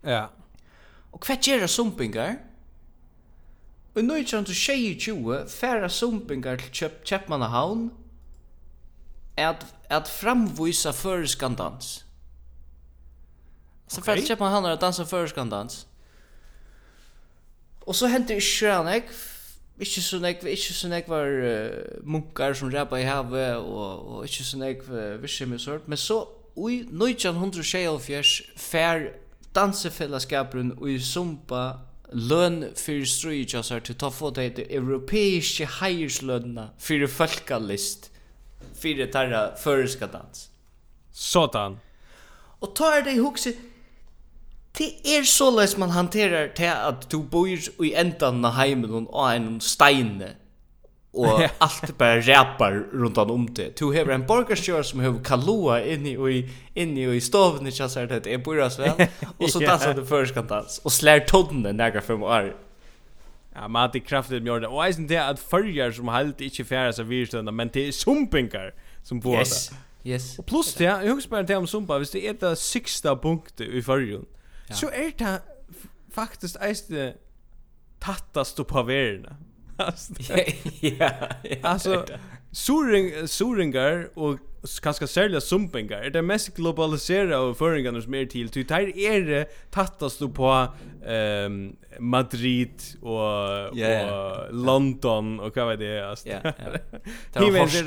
Ja. 0.03 0.31
Och 1.11 1.29
vad 1.29 1.47
gör 1.47 1.61
det 1.61 1.69
sumpingar? 1.69 2.39
Och 3.95 4.05
nu 4.05 4.15
är 4.15 4.43
det 4.47 4.55
tjej 4.55 5.01
20 5.01 5.47
färra 5.47 5.89
sumpingar 5.89 6.57
till 6.57 6.73
köp, 6.73 7.07
Köpmannahavn 7.07 7.91
att, 9.37 9.67
att 9.89 10.09
framvisa 10.09 10.93
föreskandans. 10.93 12.05
Så 13.87 14.01
okay. 14.01 14.17
färra 14.17 14.27
Köpmannahavn 14.27 14.65
har 14.65 14.77
dansa 14.77 15.07
föreskandans. 15.07 15.87
Och 17.81 17.97
så 17.97 18.07
händer 18.07 18.29
det 18.29 18.35
inte 18.35 18.47
Ikke 19.79 20.01
så 20.01 20.19
nekv, 20.19 20.47
ikke 20.49 20.73
så 20.73 20.89
nek 20.89 21.09
var 21.09 21.27
uh, 21.29 22.07
munkar 22.09 22.55
som 22.57 22.71
ræpa 22.73 22.97
i 22.97 23.05
havet, 23.05 23.57
og, 23.57 24.09
og 24.09 24.25
ikke 24.25 24.45
så 24.45 24.59
nek 24.59 24.87
uh, 24.89 25.23
visse 25.23 25.47
med 25.47 25.59
sort. 25.59 25.89
Men 25.89 26.01
så, 26.01 26.23
ui, 26.57 26.81
1976 26.81 28.41
fær 28.57 29.11
dansefellesskaperen 29.57 30.73
ui 30.81 30.97
sumpa 31.01 31.67
løn 32.13 32.71
fyrir 32.77 33.07
strui 33.09 33.45
jazzar 33.45 33.83
til 33.85 33.97
ta 33.99 34.09
få 34.13 34.31
det 34.37 34.67
europeiske 34.71 35.67
heierslønna 35.81 36.71
fyrir 36.79 37.11
folkalist 37.11 38.11
fyrir 38.77 39.11
tarra 39.13 39.57
føreska 39.57 40.07
dans. 40.07 40.51
Sådan. 41.13 41.77
Og 42.61 42.75
ta 42.77 42.85
er 42.99 43.05
det 43.05 43.17
i 43.17 43.19
hugsi, 43.19 43.53
det 44.79 44.91
er 45.05 45.25
så 45.25 45.51
løs 45.51 45.77
man 45.81 45.91
hanterer 45.91 46.49
til 46.57 46.73
at 46.73 47.07
du 47.13 47.23
bor 47.23 47.49
i 47.49 47.93
endan 47.97 48.45
av 48.45 48.59
heimen 48.59 49.07
og 49.07 49.31
en 49.31 49.61
steine 49.61 50.35
og 51.17 51.47
allt 51.61 51.95
bara 51.99 52.21
rappar 52.21 52.75
runt 52.93 53.19
om 53.19 53.47
det. 53.49 53.81
Du 53.81 53.93
hever 53.93 54.15
en 54.15 54.27
borgarstjör 54.27 54.83
som 54.83 55.01
hever 55.01 55.23
kaloa 55.25 55.81
inni 55.81 56.13
i, 56.13 56.43
inni 56.75 57.07
i 57.17 57.21
stovene 57.21 57.73
kja 57.73 57.89
sær 57.89 58.07
det 58.07 58.27
er 58.27 58.39
borras 58.39 58.79
vel, 58.79 59.09
og 59.41 59.51
så 59.51 59.63
dansar 59.65 59.97
du 59.97 60.05
førskantans 60.05 60.81
og 60.85 60.93
slær 60.93 61.25
tonne 61.29 61.73
nægra 61.73 62.01
fem 62.01 62.23
år. 62.23 62.53
Ja, 63.57 63.69
man 63.69 63.81
hadde 63.81 64.01
kraftigt 64.01 64.43
med 64.43 64.53
Och 64.53 64.73
og 64.73 64.87
eisen 64.87 65.07
det 65.09 65.17
att 65.17 65.39
fyrjar 65.39 65.91
som 65.91 66.09
halte 66.09 66.45
inte 66.45 66.65
færa 66.65 66.93
seg 66.93 67.09
virstønda, 67.09 67.51
men 67.51 67.71
det 67.75 67.89
är 67.89 67.93
sumpingar 67.93 68.75
som 69.03 69.21
på 69.21 69.33
yes. 69.33 69.69
det. 69.69 70.11
Yes. 70.11 70.39
Och 70.39 70.47
plus 70.47 70.75
det, 70.75 70.85
jag 70.85 71.15
husker 71.15 71.31
bara 71.31 71.43
det 71.43 71.57
om 71.57 71.67
sumpa, 71.67 71.99
hvis 71.99 72.11
det 72.11 72.29
är 72.29 72.33
det 72.33 72.57
sista 72.57 73.17
punktet 73.17 73.69
i 73.69 73.83
fyrjun, 73.83 74.27
ja. 74.69 74.75
så 74.75 74.91
er 74.93 75.11
det 75.19 75.41
faktisk 76.13 76.57
eisne 76.61 77.13
tattast 78.01 78.67
på 78.67 78.83
verna. 78.83 79.37
ja, 80.81 81.11
ja. 81.43 81.57
Alltså 81.63 82.05
suring 82.53 83.29
suringar 83.29 84.09
och 84.15 84.39
kanskje 84.83 85.07
særlig 85.07 85.43
sumpingar. 85.43 86.03
er 86.03 86.11
Det 86.11 86.25
mest 86.25 86.55
globaliserade 86.55 87.37
av 87.37 87.55
føringarna 87.55 88.01
som 88.01 88.15
er 88.15 88.25
til. 88.25 88.49
Det 88.49 88.71
här 88.71 88.97
er 88.97 89.25
det 89.25 89.47
tattast 89.73 90.23
på 90.35 90.67
um, 91.47 91.77
Madrid 92.01 92.81
och, 93.03 93.77
yeah, 93.77 94.13
og 94.13 94.55
London 94.55 95.41
og 95.41 95.53
hva 95.53 95.65
var 95.65 95.77
det? 95.77 96.01
Alltså. 96.01 96.29
Ja, 96.29 96.41
ja. 96.45 96.53
Det 97.35 97.53
var 97.53 97.59
hårst. 97.59 97.85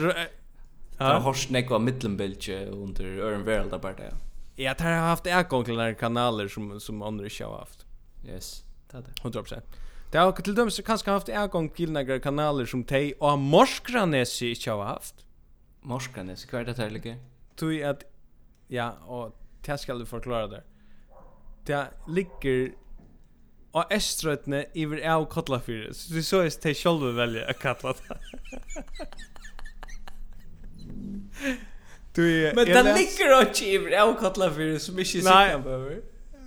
Det 1.00 1.06
var 1.06 1.20
hårst 1.20 1.52
nekva 1.52 1.80
mittelbiltje 1.80 2.70
under 2.72 3.06
ören 3.06 3.46
världa 3.46 3.78
bara 3.80 3.94
det. 3.94 4.14
Jag 4.62 4.80
har 4.80 4.92
haft 4.92 5.26
ägång 5.26 5.66
till 5.66 5.74
några 5.74 5.94
kanaler 5.94 6.48
som, 6.48 6.80
som 6.80 7.02
andra 7.02 7.26
inte 7.26 7.46
har 7.46 7.58
haft. 7.58 7.86
Yes, 8.26 8.64
det 8.92 8.98
är 8.98 9.02
det. 9.02 9.30
100%. 9.30 9.62
Det 10.12 10.18
har 10.18 10.32
till 10.32 10.56
döms 10.56 10.76
så 10.76 10.84
kanske 10.84 11.12
haft 11.12 11.30
ägång 11.30 11.70
till 11.70 11.92
några 11.92 12.20
kanaler 12.20 12.66
som 12.66 12.84
de 12.84 13.14
och 13.14 13.40
Morskranesi 13.40 14.50
inte 14.50 14.72
har 14.72 14.84
haft. 14.84 15.16
Morskanes, 15.82 16.46
hva 16.52 16.60
er 16.60 16.66
det 16.66 16.78
här 16.78 16.90
ligger? 16.90 17.16
Tui 17.56 17.84
at, 17.84 18.04
ja, 18.68 18.90
og 19.08 19.32
det 19.66 19.80
skal 19.80 20.00
du 20.00 20.06
forklara 20.06 20.48
der. 20.48 20.64
Det 21.68 21.88
ligger 22.08 22.72
og 23.74 23.86
estrøtne 23.92 24.66
iver 24.76 25.00
av 25.08 25.26
kotlafyrir. 25.32 25.94
Så 25.94 26.14
du 26.14 26.24
så 26.24 26.42
er 26.44 26.52
det 26.64 26.76
sjálve 26.76 27.16
velja 27.16 27.48
a 27.48 27.54
kalla 27.54 27.94
det. 27.94 28.18
Du 32.14 32.52
Men 32.56 32.66
den 32.66 32.86
ligger 32.86 33.42
inte 33.42 33.66
i 33.66 33.96
avkottla 33.96 34.52
för 34.52 34.78
så 34.78 34.92
mycket 34.92 35.08
sikten 35.08 35.64
behöver. 35.64 36.02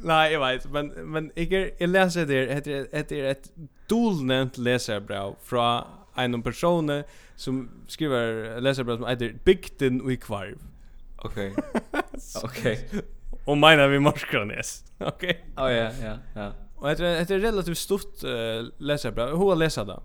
Nej, 0.05 0.33
jag 0.33 0.47
vet, 0.47 0.71
men 0.71 0.87
men 0.87 1.31
jag 1.35 1.53
är 1.53 1.71
jag 1.79 1.91
läser 1.91 2.27
det 2.27 2.55
heter 2.55 2.87
heter 2.93 3.25
ett 3.25 3.51
dolnämt 3.87 4.59
läsarbrev 4.59 5.35
från 5.43 5.83
en 6.15 6.43
person 6.43 7.03
som 7.37 7.71
skriver 7.89 8.61
läsarbrev 8.61 8.97
som 8.97 9.07
heter 9.07 9.35
Bigten 9.45 10.01
och 10.01 10.21
Kvarv. 10.21 10.59
Okej. 11.17 11.55
Okej. 12.43 12.89
Och 13.45 13.57
mina 13.57 13.89
vi 13.89 13.99
Marskrones. 13.99 14.85
Okej. 14.99 15.45
Oh 15.57 15.73
ja, 15.73 15.91
ja, 16.03 16.19
ja. 16.35 16.53
Och 16.75 16.89
det 16.89 17.07
är 17.07 17.39
relativt 17.39 17.79
stort 17.79 18.25
uh, 18.25 18.31
läsarbrev. 18.79 19.29
Hur 19.29 19.57
läser 19.57 19.85
det? 19.85 20.01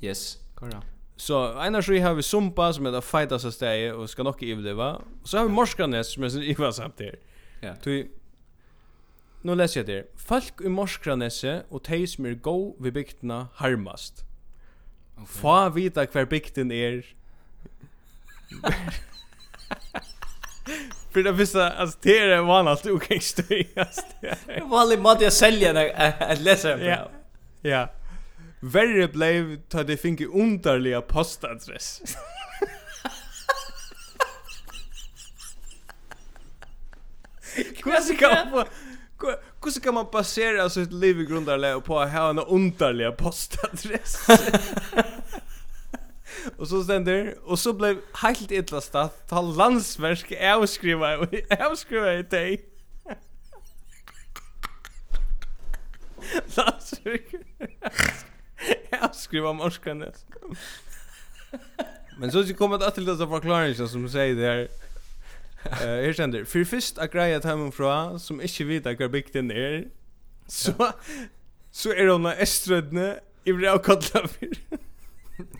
Yes. 0.00 0.38
Korrekt. 0.54 0.97
Så 1.18 1.58
Einar 1.58 1.82
Sjö 1.82 2.00
har 2.00 2.14
vi 2.14 2.22
Sumpa 2.22 2.72
som 2.72 2.86
är 2.86 2.92
det 2.92 3.02
fightaste 3.02 3.52
steget 3.52 3.94
og 3.94 4.08
skal 4.08 4.24
nog 4.24 4.42
överleva. 4.42 4.92
Og 5.22 5.28
så 5.28 5.38
har 5.38 5.44
vi 5.44 5.52
Morskranes 5.52 6.06
som 6.14 6.24
er 6.24 6.28
så 6.28 6.40
iva 6.40 6.72
samt 6.72 7.00
her. 7.00 7.14
Ja. 7.62 7.74
Du 7.84 8.08
Nu 9.42 9.54
läser 9.54 9.80
jag 9.80 9.86
det. 9.86 10.04
Folk 10.16 10.60
i 10.64 10.68
Morskranesse 10.68 11.62
och 11.68 11.82
de 11.88 12.06
som 12.06 12.26
är 12.26 12.34
gå 12.34 12.76
vid 12.80 12.92
bygdena 12.92 13.48
harmast. 13.54 14.24
Okay. 15.14 15.26
Få 15.26 15.68
vita 15.68 16.04
hver 16.04 16.24
bygden 16.24 16.72
är. 16.72 17.04
För 21.12 21.22
det 21.22 21.32
visste 21.32 21.72
alltså 21.72 21.98
det 22.02 22.18
är 22.18 22.42
vanligt 22.42 22.86
okej 22.86 23.20
stöjast. 23.20 24.06
Det 24.46 24.62
var 24.64 24.80
aldrig 24.80 25.00
mat 25.00 25.20
jag 25.20 25.32
säljer 25.32 25.74
när 25.74 25.84
jag 26.28 26.38
läser. 26.38 26.78
Ja, 26.78 27.10
ja. 27.70 27.88
Verre 28.60 29.08
blev 29.08 29.56
ta 29.68 29.82
det 29.82 29.96
finke 29.96 30.26
underliga 30.26 31.00
postadress. 31.00 32.02
Hur 37.54 38.16
kan 38.18 38.50
man 38.50 38.64
Hur 39.60 39.80
kan 39.80 39.94
man 39.94 40.06
basera 40.12 40.70
sitt 40.70 40.92
liv 40.92 41.20
i 41.20 41.24
grundarläge 41.24 41.80
på 41.80 42.00
att 42.00 42.12
ha 42.12 42.30
en 42.30 42.38
underliga 42.38 43.12
postadress? 43.12 44.26
Och 46.56 46.68
så 46.68 46.84
ständer 46.84 47.34
och 47.44 47.58
så 47.58 47.72
blev 47.72 48.00
helt 48.12 48.50
illa 48.50 48.80
statt 48.80 49.28
ta 49.28 49.40
landsverk 49.40 50.32
avskriva 50.32 51.26
avskriva 51.60 52.14
i 52.14 52.22
dig. 52.22 52.64
Landsverk. 56.56 57.34
Jag 58.90 59.14
skriver. 59.14 60.12
Men 62.18 62.32
så 62.32 62.54
kommer 62.54 62.78
det 62.78 62.86
att 62.86 62.94
till 62.94 63.04
dessa 63.04 63.28
förklaringar 63.28 63.86
som 63.86 64.08
säger 64.08 64.34
det 64.34 64.46
här. 64.46 64.68
Eh, 65.64 66.04
här 66.04 66.12
ständer. 66.12 66.44
För 66.44 66.64
först 66.64 66.98
att 66.98 67.12
greja 67.12 67.36
att 67.36 67.44
hemma 67.44 67.72
från 67.72 68.20
som 68.20 68.40
inte 68.40 68.64
vet 68.64 69.00
hur 69.00 69.08
bygden 69.08 69.50
är. 69.50 69.88
Så 70.46 70.92
så 71.70 71.92
är 71.92 72.06
hon 72.06 72.26
eströdne 72.26 73.20
i 73.44 73.52
bra 73.52 73.78
kallar 73.78 74.26
för. 74.26 74.48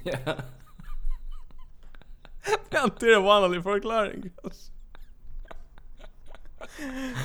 Ja. 0.03 0.37
Men 2.71 2.91
det 3.01 3.13
är 3.13 3.21
vanlig 3.21 3.63
förklaring. 3.63 4.31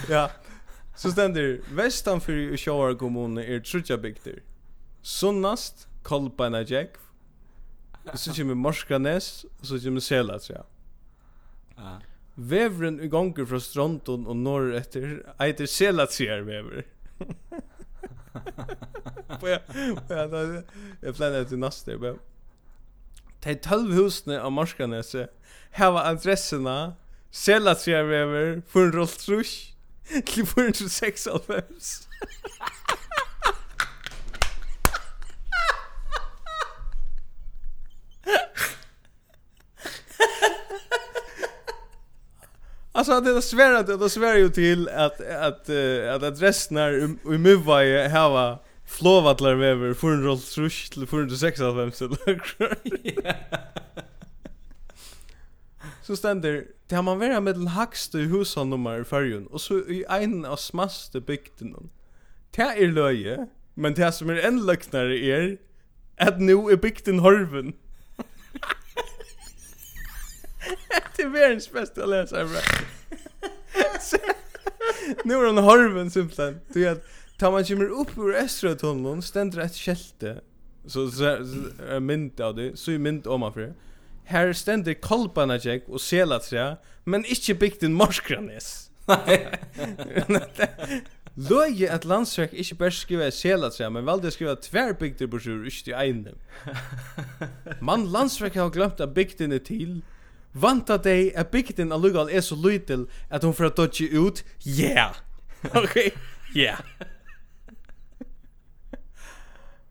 Ja. 0.10 0.32
Så 0.96 1.12
ständer 1.12 1.62
västan 1.72 2.22
för 2.22 2.58
Sjöar 2.58 2.96
kommun 2.96 3.38
är 3.38 3.60
trutja 3.60 3.98
bygder. 3.98 4.40
Sunnast, 5.04 5.88
Kolbeina 6.04 6.64
Djekv, 6.64 7.00
så 8.14 8.34
kommer 8.36 8.56
Morskanes, 8.56 9.46
og 9.60 9.68
så 9.68 9.80
kommer 9.84 10.04
Selatrea. 10.04 10.64
Ja. 11.78 11.98
Vevren 12.36 13.00
i 13.04 13.08
gonger 13.08 13.46
fra 13.46 13.60
Stronton 13.62 14.26
og 14.28 14.38
norr 14.40 14.74
etter, 14.80 15.20
eiter 15.44 15.70
Selatrear 15.70 16.42
vever. 16.48 16.88
På 19.40 19.50
ja, 19.50 19.60
på 20.08 20.14
ja, 20.14 20.64
jag 21.02 21.16
planerar 21.16 21.44
till 21.50 21.58
nästa 21.58 21.98
men... 21.98 22.20
De 23.44 23.56
tølv 23.56 23.92
husene 23.94 24.40
av 24.40 24.52
Morskanese 24.56 25.28
hava 25.76 26.06
adressena 26.08 26.96
Selatrear 27.32 28.04
vever, 28.08 28.62
403, 28.72 29.44
til 30.26 30.46
496. 30.48 32.08
Alltså 42.96 43.22
det 43.22 43.32
är 43.32 43.42
svärt 43.42 43.90
att 43.90 44.00
det 44.00 44.10
svär 44.10 44.38
ju 44.38 44.50
till 44.50 44.90
att 44.90 45.22
att 45.22 45.70
att 46.10 46.24
adressen 46.24 46.78
är 46.78 46.92
i 47.34 47.38
Mumbai 47.38 48.08
hava 48.08 48.60
flåvattlar 48.86 49.64
över 49.64 50.24
roll 50.24 50.38
rush 50.38 50.92
till 50.92 51.08
406 51.08 51.60
av 51.60 51.76
vem 51.76 51.92
så 51.92 52.16
Så 56.02 56.16
ständer 56.16 56.66
det 56.88 56.96
har 56.96 57.04
man 57.04 57.20
vara 57.20 57.40
med 57.40 57.56
den 57.56 57.68
högsta 57.68 58.18
husannummer 58.18 59.02
i 59.02 59.04
färgen 59.04 59.48
och 59.48 59.62
så 59.62 59.78
i 59.78 60.06
en 60.10 60.46
av 60.46 60.56
smaste 60.56 61.22
bygden. 61.22 61.90
Det 62.52 62.62
är 62.62 62.88
löje, 62.88 63.48
men 63.74 63.94
det 63.94 64.12
som 64.12 64.30
är 64.30 64.36
en 64.36 64.66
löknare 64.66 65.18
är 65.18 65.58
att 66.18 66.42
nu 66.42 66.54
är 66.54 66.76
bygden 66.76 67.20
horven. 67.20 67.74
Det 71.24 71.28
är 71.28 71.32
världens 71.32 71.72
bästa 71.72 72.06
läsare 72.06 72.46
bra. 72.46 72.60
Nu 75.24 75.34
är 75.34 75.46
hon 75.46 75.58
horven 75.58 76.12
simpelthen. 76.12 76.60
Du 76.74 76.84
vet, 76.84 77.06
tar 77.38 77.52
man 77.52 77.66
kommer 77.66 77.86
upp 77.86 78.18
ur 78.18 78.36
Östra 78.36 78.76
ständer 79.22 79.60
ett 79.62 79.76
skälte. 79.76 80.42
Så 80.88 81.00
är 81.00 82.00
mynt 82.00 82.40
av 82.40 82.56
det, 82.56 82.80
så 82.80 82.92
är 82.92 82.98
mynt 82.98 83.28
om 83.28 83.40
man 83.40 83.54
för 83.54 83.74
Här 84.26 84.54
ständer 84.54 84.94
kolparna 84.94 85.60
check 85.60 85.90
och 85.90 86.02
selat 86.02 86.54
men 87.04 87.26
inte 87.26 87.54
byggt 87.54 87.84
en 87.84 87.94
morskranes. 87.94 88.92
Nej. 89.08 89.60
Løye 91.36 91.90
at 91.90 92.06
landsverk 92.06 92.54
ikke 92.54 92.76
bare 92.76 92.92
skriver 92.92 93.30
selat 93.30 93.80
men 93.92 94.06
valde 94.06 94.30
å 94.30 94.32
skrive 94.32 94.54
tverbygder 94.62 95.28
på 95.28 95.40
sjur, 95.42 95.64
ikke 95.66 95.84
til 95.88 95.96
egne. 95.98 96.36
Man 97.90 98.06
landsverk 98.14 98.54
har 98.56 98.70
glemt 98.70 99.02
at 99.02 99.16
bygdene 99.16 99.58
til, 99.60 100.04
vanta 100.54 100.98
dei 100.98 101.32
at 101.36 101.48
bygden 101.48 101.92
allugal 101.92 102.30
er 102.32 102.42
så 102.42 102.56
lytil 102.56 103.08
at 103.30 103.44
hon 103.44 103.54
får 103.54 103.66
at 103.66 103.78
dodge 103.78 104.10
ut, 104.20 104.44
yeah! 104.68 105.16
ok, 105.84 105.98
yeah! 106.56 106.80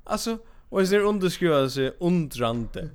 alltså, 0.05 0.39
och 0.71 0.81
jag 0.81 0.89
ser 0.89 1.01
underskriva 1.01 1.71
sig 1.71 1.93
undrande. 2.01 2.91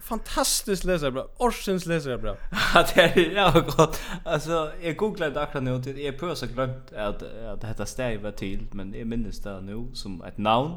Fantastiskt 0.00 0.84
leser 0.84 1.10
bra, 1.10 1.26
orsens 1.38 1.86
leser 1.86 2.16
bra. 2.16 2.36
Ja, 2.74 2.86
det 2.94 3.00
är 3.00 3.30
ja, 3.34 3.92
Alltså, 4.24 4.72
jag 4.82 4.96
googlade 4.96 5.30
googlet 5.30 5.36
akkurat 5.36 5.64
nå, 5.64 6.00
jag 6.00 6.18
prøver 6.18 6.34
så 6.34 6.46
glömt 6.46 6.92
att, 6.92 7.22
att 7.22 7.60
dette 7.60 7.86
steg 7.86 8.20
var 8.20 8.30
till. 8.30 8.66
men 8.72 8.94
jag 8.94 9.06
minns 9.06 9.42
det 9.42 9.60
nu 9.60 9.88
som 9.94 10.22
ett 10.22 10.38
namn. 10.38 10.76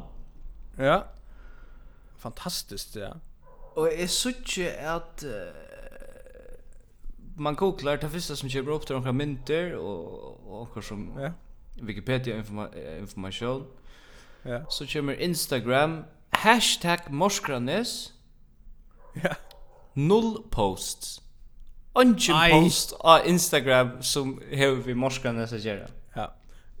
Ja, 0.76 1.04
Fantastiskt, 2.16 2.96
ja 2.96 3.16
og 3.76 3.90
jeg 3.98 4.10
sykje 4.10 4.68
at 4.68 5.24
uh, 5.26 5.30
man 7.36 7.54
googlar 7.54 7.96
det 7.96 8.10
første 8.10 8.36
som 8.36 8.50
kommer 8.50 8.72
opp 8.76 8.86
til 8.86 8.98
noen 8.98 9.16
mynter 9.16 9.74
og, 9.78 10.38
og 10.46 10.68
noen 10.74 10.86
som 10.86 11.08
ja. 11.18 11.32
Wikipedia 11.82 12.36
informa 12.38 12.68
informasjon 13.00 13.66
ja. 14.44 14.60
så 14.70 14.86
kommer 14.92 15.12
Instagram 15.18 16.04
hashtag 16.32 17.10
morskranes 17.10 18.14
ja. 19.16 19.34
null 19.94 20.42
posts 20.50 21.20
Ongen 21.94 22.50
post 22.50 22.94
av 23.04 23.26
Instagram 23.26 24.02
som 24.02 24.40
hever 24.50 24.80
vi 24.82 24.94
morskranes 24.98 25.52
å 25.54 25.60
gjøre 25.62 25.90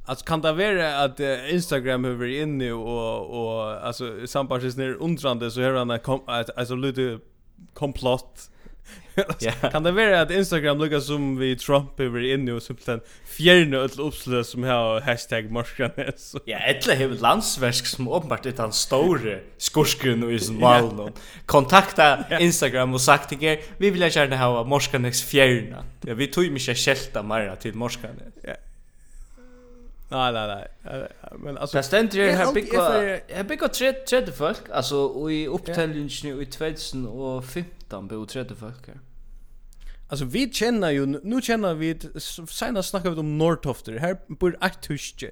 Alltså 0.06 0.24
kan 0.24 0.40
det 0.40 0.52
vara 0.52 0.96
att 0.96 1.20
uh, 1.20 1.54
Instagram 1.54 2.04
hur 2.04 2.24
inne 2.24 2.72
och 2.72 3.54
och 3.56 3.86
alltså 3.86 4.26
sambandet 4.26 4.76
ner 4.76 4.94
undrande 5.00 5.50
så 5.50 5.60
hör 5.60 5.74
han 5.74 5.90
att 5.90 6.58
alltså 6.58 6.74
lite 6.74 7.18
komplott 7.74 8.50
yeah. 9.40 9.70
kan 9.72 9.82
det 9.82 9.92
vara 9.92 10.20
att 10.20 10.30
Instagram 10.30 10.78
lukar 10.78 11.00
som 11.00 11.36
vi 11.36 11.56
Trump 11.56 12.00
över 12.00 12.20
inne 12.20 12.52
och 12.52 12.62
simpelthen 12.62 13.00
fjärna 13.24 13.84
ett 13.84 13.98
uppslö 13.98 14.44
som 14.44 14.62
har 14.62 15.00
hashtag 15.00 15.50
morskanes. 15.50 16.36
ja, 16.44 16.58
eller 16.58 16.94
hevet 16.94 17.20
landsversk 17.20 17.86
som 17.86 18.08
åpenbart 18.08 18.46
er 18.46 18.52
den 18.56 18.72
store 18.72 19.40
skorskun 19.58 20.22
och 20.22 20.32
isen 20.32 20.60
valen. 20.60 20.98
Yeah. 20.98 21.12
Kontakta 21.46 22.24
Instagram 22.40 22.94
och 22.94 23.00
sagt 23.00 23.28
till 23.28 23.44
er, 23.44 23.58
vi 23.78 23.90
vill 23.90 24.02
gärna 24.02 24.36
ha 24.36 24.64
morskanes 24.64 25.22
fjärna. 25.22 25.84
Ja, 26.00 26.14
vi 26.14 26.26
tog 26.26 26.50
mycket 26.50 26.76
kälta 26.76 27.22
mera 27.22 27.56
till 27.56 27.74
morskanes. 27.74 28.34
Yeah. 28.44 28.56
Nej 30.14 30.32
nej 30.32 30.68
nej. 30.82 31.08
Men 31.38 31.58
alltså 31.58 31.76
Det 31.76 31.82
ständer 31.82 32.18
ju 32.18 32.30
här 32.30 32.52
bygga 32.52 32.80
här 33.28 33.44
bygga 33.44 33.68
tredje 33.68 34.00
tredje 34.00 34.32
folk 34.32 34.70
alltså 34.72 35.30
i 35.30 35.46
upptällningen 35.46 36.40
i 36.40 36.46
2015 36.46 38.08
på 38.08 38.26
tredje 38.26 38.56
folk. 38.56 38.88
Alltså 40.08 40.24
vi 40.24 40.52
känner 40.52 40.90
ju 40.90 41.06
nu 41.06 41.42
känner 41.42 41.74
vi 41.74 41.98
senast 42.48 42.90
snackar 42.90 43.10
vi 43.10 43.16
om 43.16 43.38
Norrtofter. 43.38 43.96
Här 43.98 44.16
bor 44.26 44.58
ett 44.60 44.86
huske. 44.86 45.30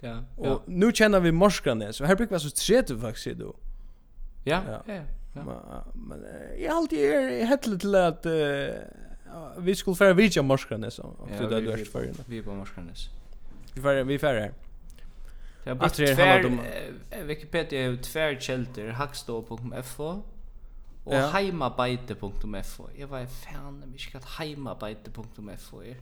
Ja. 0.00 0.24
Och 0.36 0.62
nu 0.66 0.92
känner 0.92 1.20
vi 1.20 1.32
Morskranes 1.32 1.96
så 1.96 2.04
här 2.04 2.16
bygger 2.16 2.34
vi 2.34 2.40
så 2.40 2.50
tredje 2.50 2.98
folk 2.98 3.18
ser 3.18 3.34
du. 3.34 3.52
Ja. 4.44 4.62
Ja. 4.86 4.94
Ja. 5.34 5.84
Men 5.94 6.24
jag 6.58 6.76
alltid 6.76 6.98
är 6.98 7.44
helt 7.44 7.62
till 7.62 7.94
att 7.94 8.26
vi 9.58 9.74
skulle 9.74 9.96
föra 9.96 10.12
vidja 10.12 10.42
Morskranes 10.42 10.98
om 10.98 11.30
det 11.38 11.60
där 11.60 11.84
förrän. 11.84 12.14
Vi 12.26 12.42
på 12.42 12.54
Morskranes. 12.54 13.08
Vi 13.74 13.82
färre, 13.82 14.04
vi 14.04 14.18
får 14.18 14.26
här. 14.26 14.52
Det 15.64 15.70
har 15.70 15.88
tvär, 15.88 16.60
Wikipedia 17.24 17.80
är 17.80 17.96
tvär 17.96 18.40
kälter, 18.40 18.88
hackstå.fo 18.88 20.22
och 21.04 21.14
ja. 21.14 21.26
heimarbete.fo. 21.26 22.88
Jag 22.98 23.06
var 23.06 23.26
fan, 23.26 23.82
vi 23.92 23.98
ska 23.98 24.18
att 24.18 24.24
heimarbete.fo 24.24 25.82
är. 25.82 25.96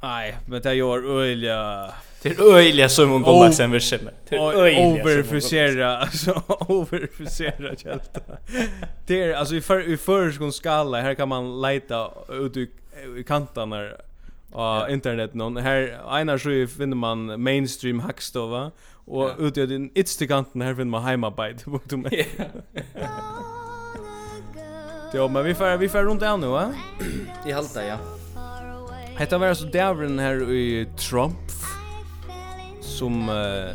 Nej, 0.00 0.36
men 0.46 0.62
det 0.62 0.74
gör 0.74 1.20
öliga... 1.20 1.90
Det 2.22 2.28
är 2.28 2.56
öliga 2.56 2.88
som 2.88 3.10
hon 3.10 3.22
kommer 3.22 3.50
sen 3.50 3.70
vid 3.70 3.82
sig. 3.82 3.98
Det 4.28 4.36
är 4.36 4.52
öliga 4.52 5.02
Overfrisera, 5.02 5.98
alltså 5.98 6.42
overfusera 6.68 7.76
kälta. 7.76 8.20
Det 9.06 9.22
är, 9.22 9.34
alltså 9.34 9.54
i, 9.54 9.60
för, 9.60 9.92
i 9.92 9.96
förskån 9.96 10.52
skala, 10.52 11.00
här 11.00 11.14
kan 11.14 11.28
man 11.28 11.62
leta 11.62 12.10
ut 12.30 12.56
i, 12.56 12.70
i 13.18 13.24
kantarna 13.24 13.88
på 14.54 14.86
internet 14.90 15.34
någon 15.34 15.56
här 15.56 16.00
Einar 16.08 16.38
så 16.38 16.76
finner 16.76 16.96
man 16.96 17.42
mainstream 17.42 18.00
hackstova 18.00 18.70
och 19.06 19.24
yeah. 19.24 19.40
ute 19.40 19.60
i 19.60 19.66
den 19.66 19.90
ytterkanten 19.94 20.60
här 20.60 20.74
finner 20.74 20.90
man 20.90 21.02
hemarbete 21.02 21.64
på 21.64 21.80
dem. 21.84 22.06
Ja, 25.14 25.28
men 25.32 25.44
vi 25.44 25.54
får 25.54 25.76
vi 25.76 25.88
får 25.88 26.02
runt 26.02 26.20
där 26.20 26.36
nu, 26.36 26.46
va? 26.46 26.74
I 27.46 27.52
halta, 27.52 27.86
ja. 27.86 27.96
Hetta 29.16 29.38
var 29.38 29.54
så 29.54 29.64
dävren 29.64 30.18
här 30.18 30.52
i 30.52 30.86
Trump 30.96 31.36
som 32.80 33.28
uh, 33.28 33.70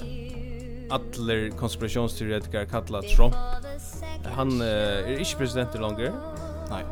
alla 0.90 1.50
konspirationsteoretiker 1.60 2.66
kallar 2.66 3.02
Trump. 3.02 3.36
Han 4.36 4.62
uh, 4.62 4.68
är 4.68 5.20
inte 5.20 5.38
president 5.38 5.74
längre. 5.74 6.14
Nej. 6.70 6.84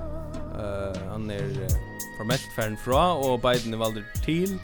Eh 0.59 0.63
uh, 0.63 1.09
han 1.09 1.29
är 1.29 1.43
uh, 1.43 1.96
formelt 2.17 2.49
færen 2.55 2.77
fra, 2.77 3.17
og 3.17 3.41
Biden 3.41 3.73
er 3.73 3.77
valgt 3.77 4.23
til 4.25 4.59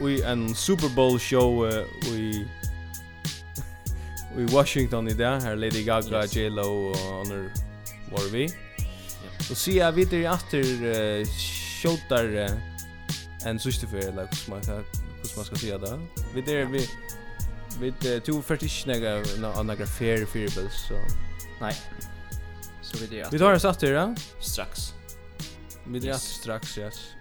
i 0.00 0.20
en 0.32 0.54
Super 0.54 0.88
Bowl 0.94 1.20
show 1.20 1.64
uh, 1.66 2.16
i 2.16 2.44
i 4.36 4.44
Washington 4.52 5.08
i 5.08 5.14
dag, 5.14 5.42
her 5.42 5.54
Lady 5.54 5.84
Gaga, 5.84 6.24
yes. 6.24 6.36
J-Lo 6.36 6.90
og 6.90 6.96
Honor 6.96 7.48
var 8.10 8.32
vi. 8.32 8.42
Yep. 8.42 9.50
Og 9.50 9.56
sier 9.56 9.84
jeg 9.84 9.96
videre 9.96 10.34
atter 10.34 10.66
uh, 10.90 11.36
showtar 11.40 12.28
uh, 12.44 13.48
en 13.48 13.60
sørste 13.62 13.88
fyrir, 13.88 14.10
eller 14.10 14.28
hvordan 14.28 14.50
man, 14.50 14.84
hvordan 15.22 15.36
man 15.36 15.48
skal 15.48 15.58
si 15.62 15.70
det. 15.70 15.94
Vi 16.34 16.44
der, 16.50 16.68
vi, 16.68 16.82
vi, 17.80 17.92
to 18.26 18.42
først 18.42 18.62
ikke 18.62 18.92
nega, 18.92 19.16
nega 19.62 19.88
fyrir 19.88 20.26
fyrir, 20.26 20.68
så. 20.72 21.00
Nei. 21.60 21.72
Så 22.82 23.00
vi 23.00 23.16
der. 23.16 23.30
Vi 23.32 23.40
tar 23.40 23.56
oss 23.56 23.64
etter, 23.64 23.96
ja? 23.96 24.06
Straks. 24.40 24.95
Vi 25.88 25.98
drar 25.98 26.14
strax, 26.14 26.78
yes. 26.78 27.15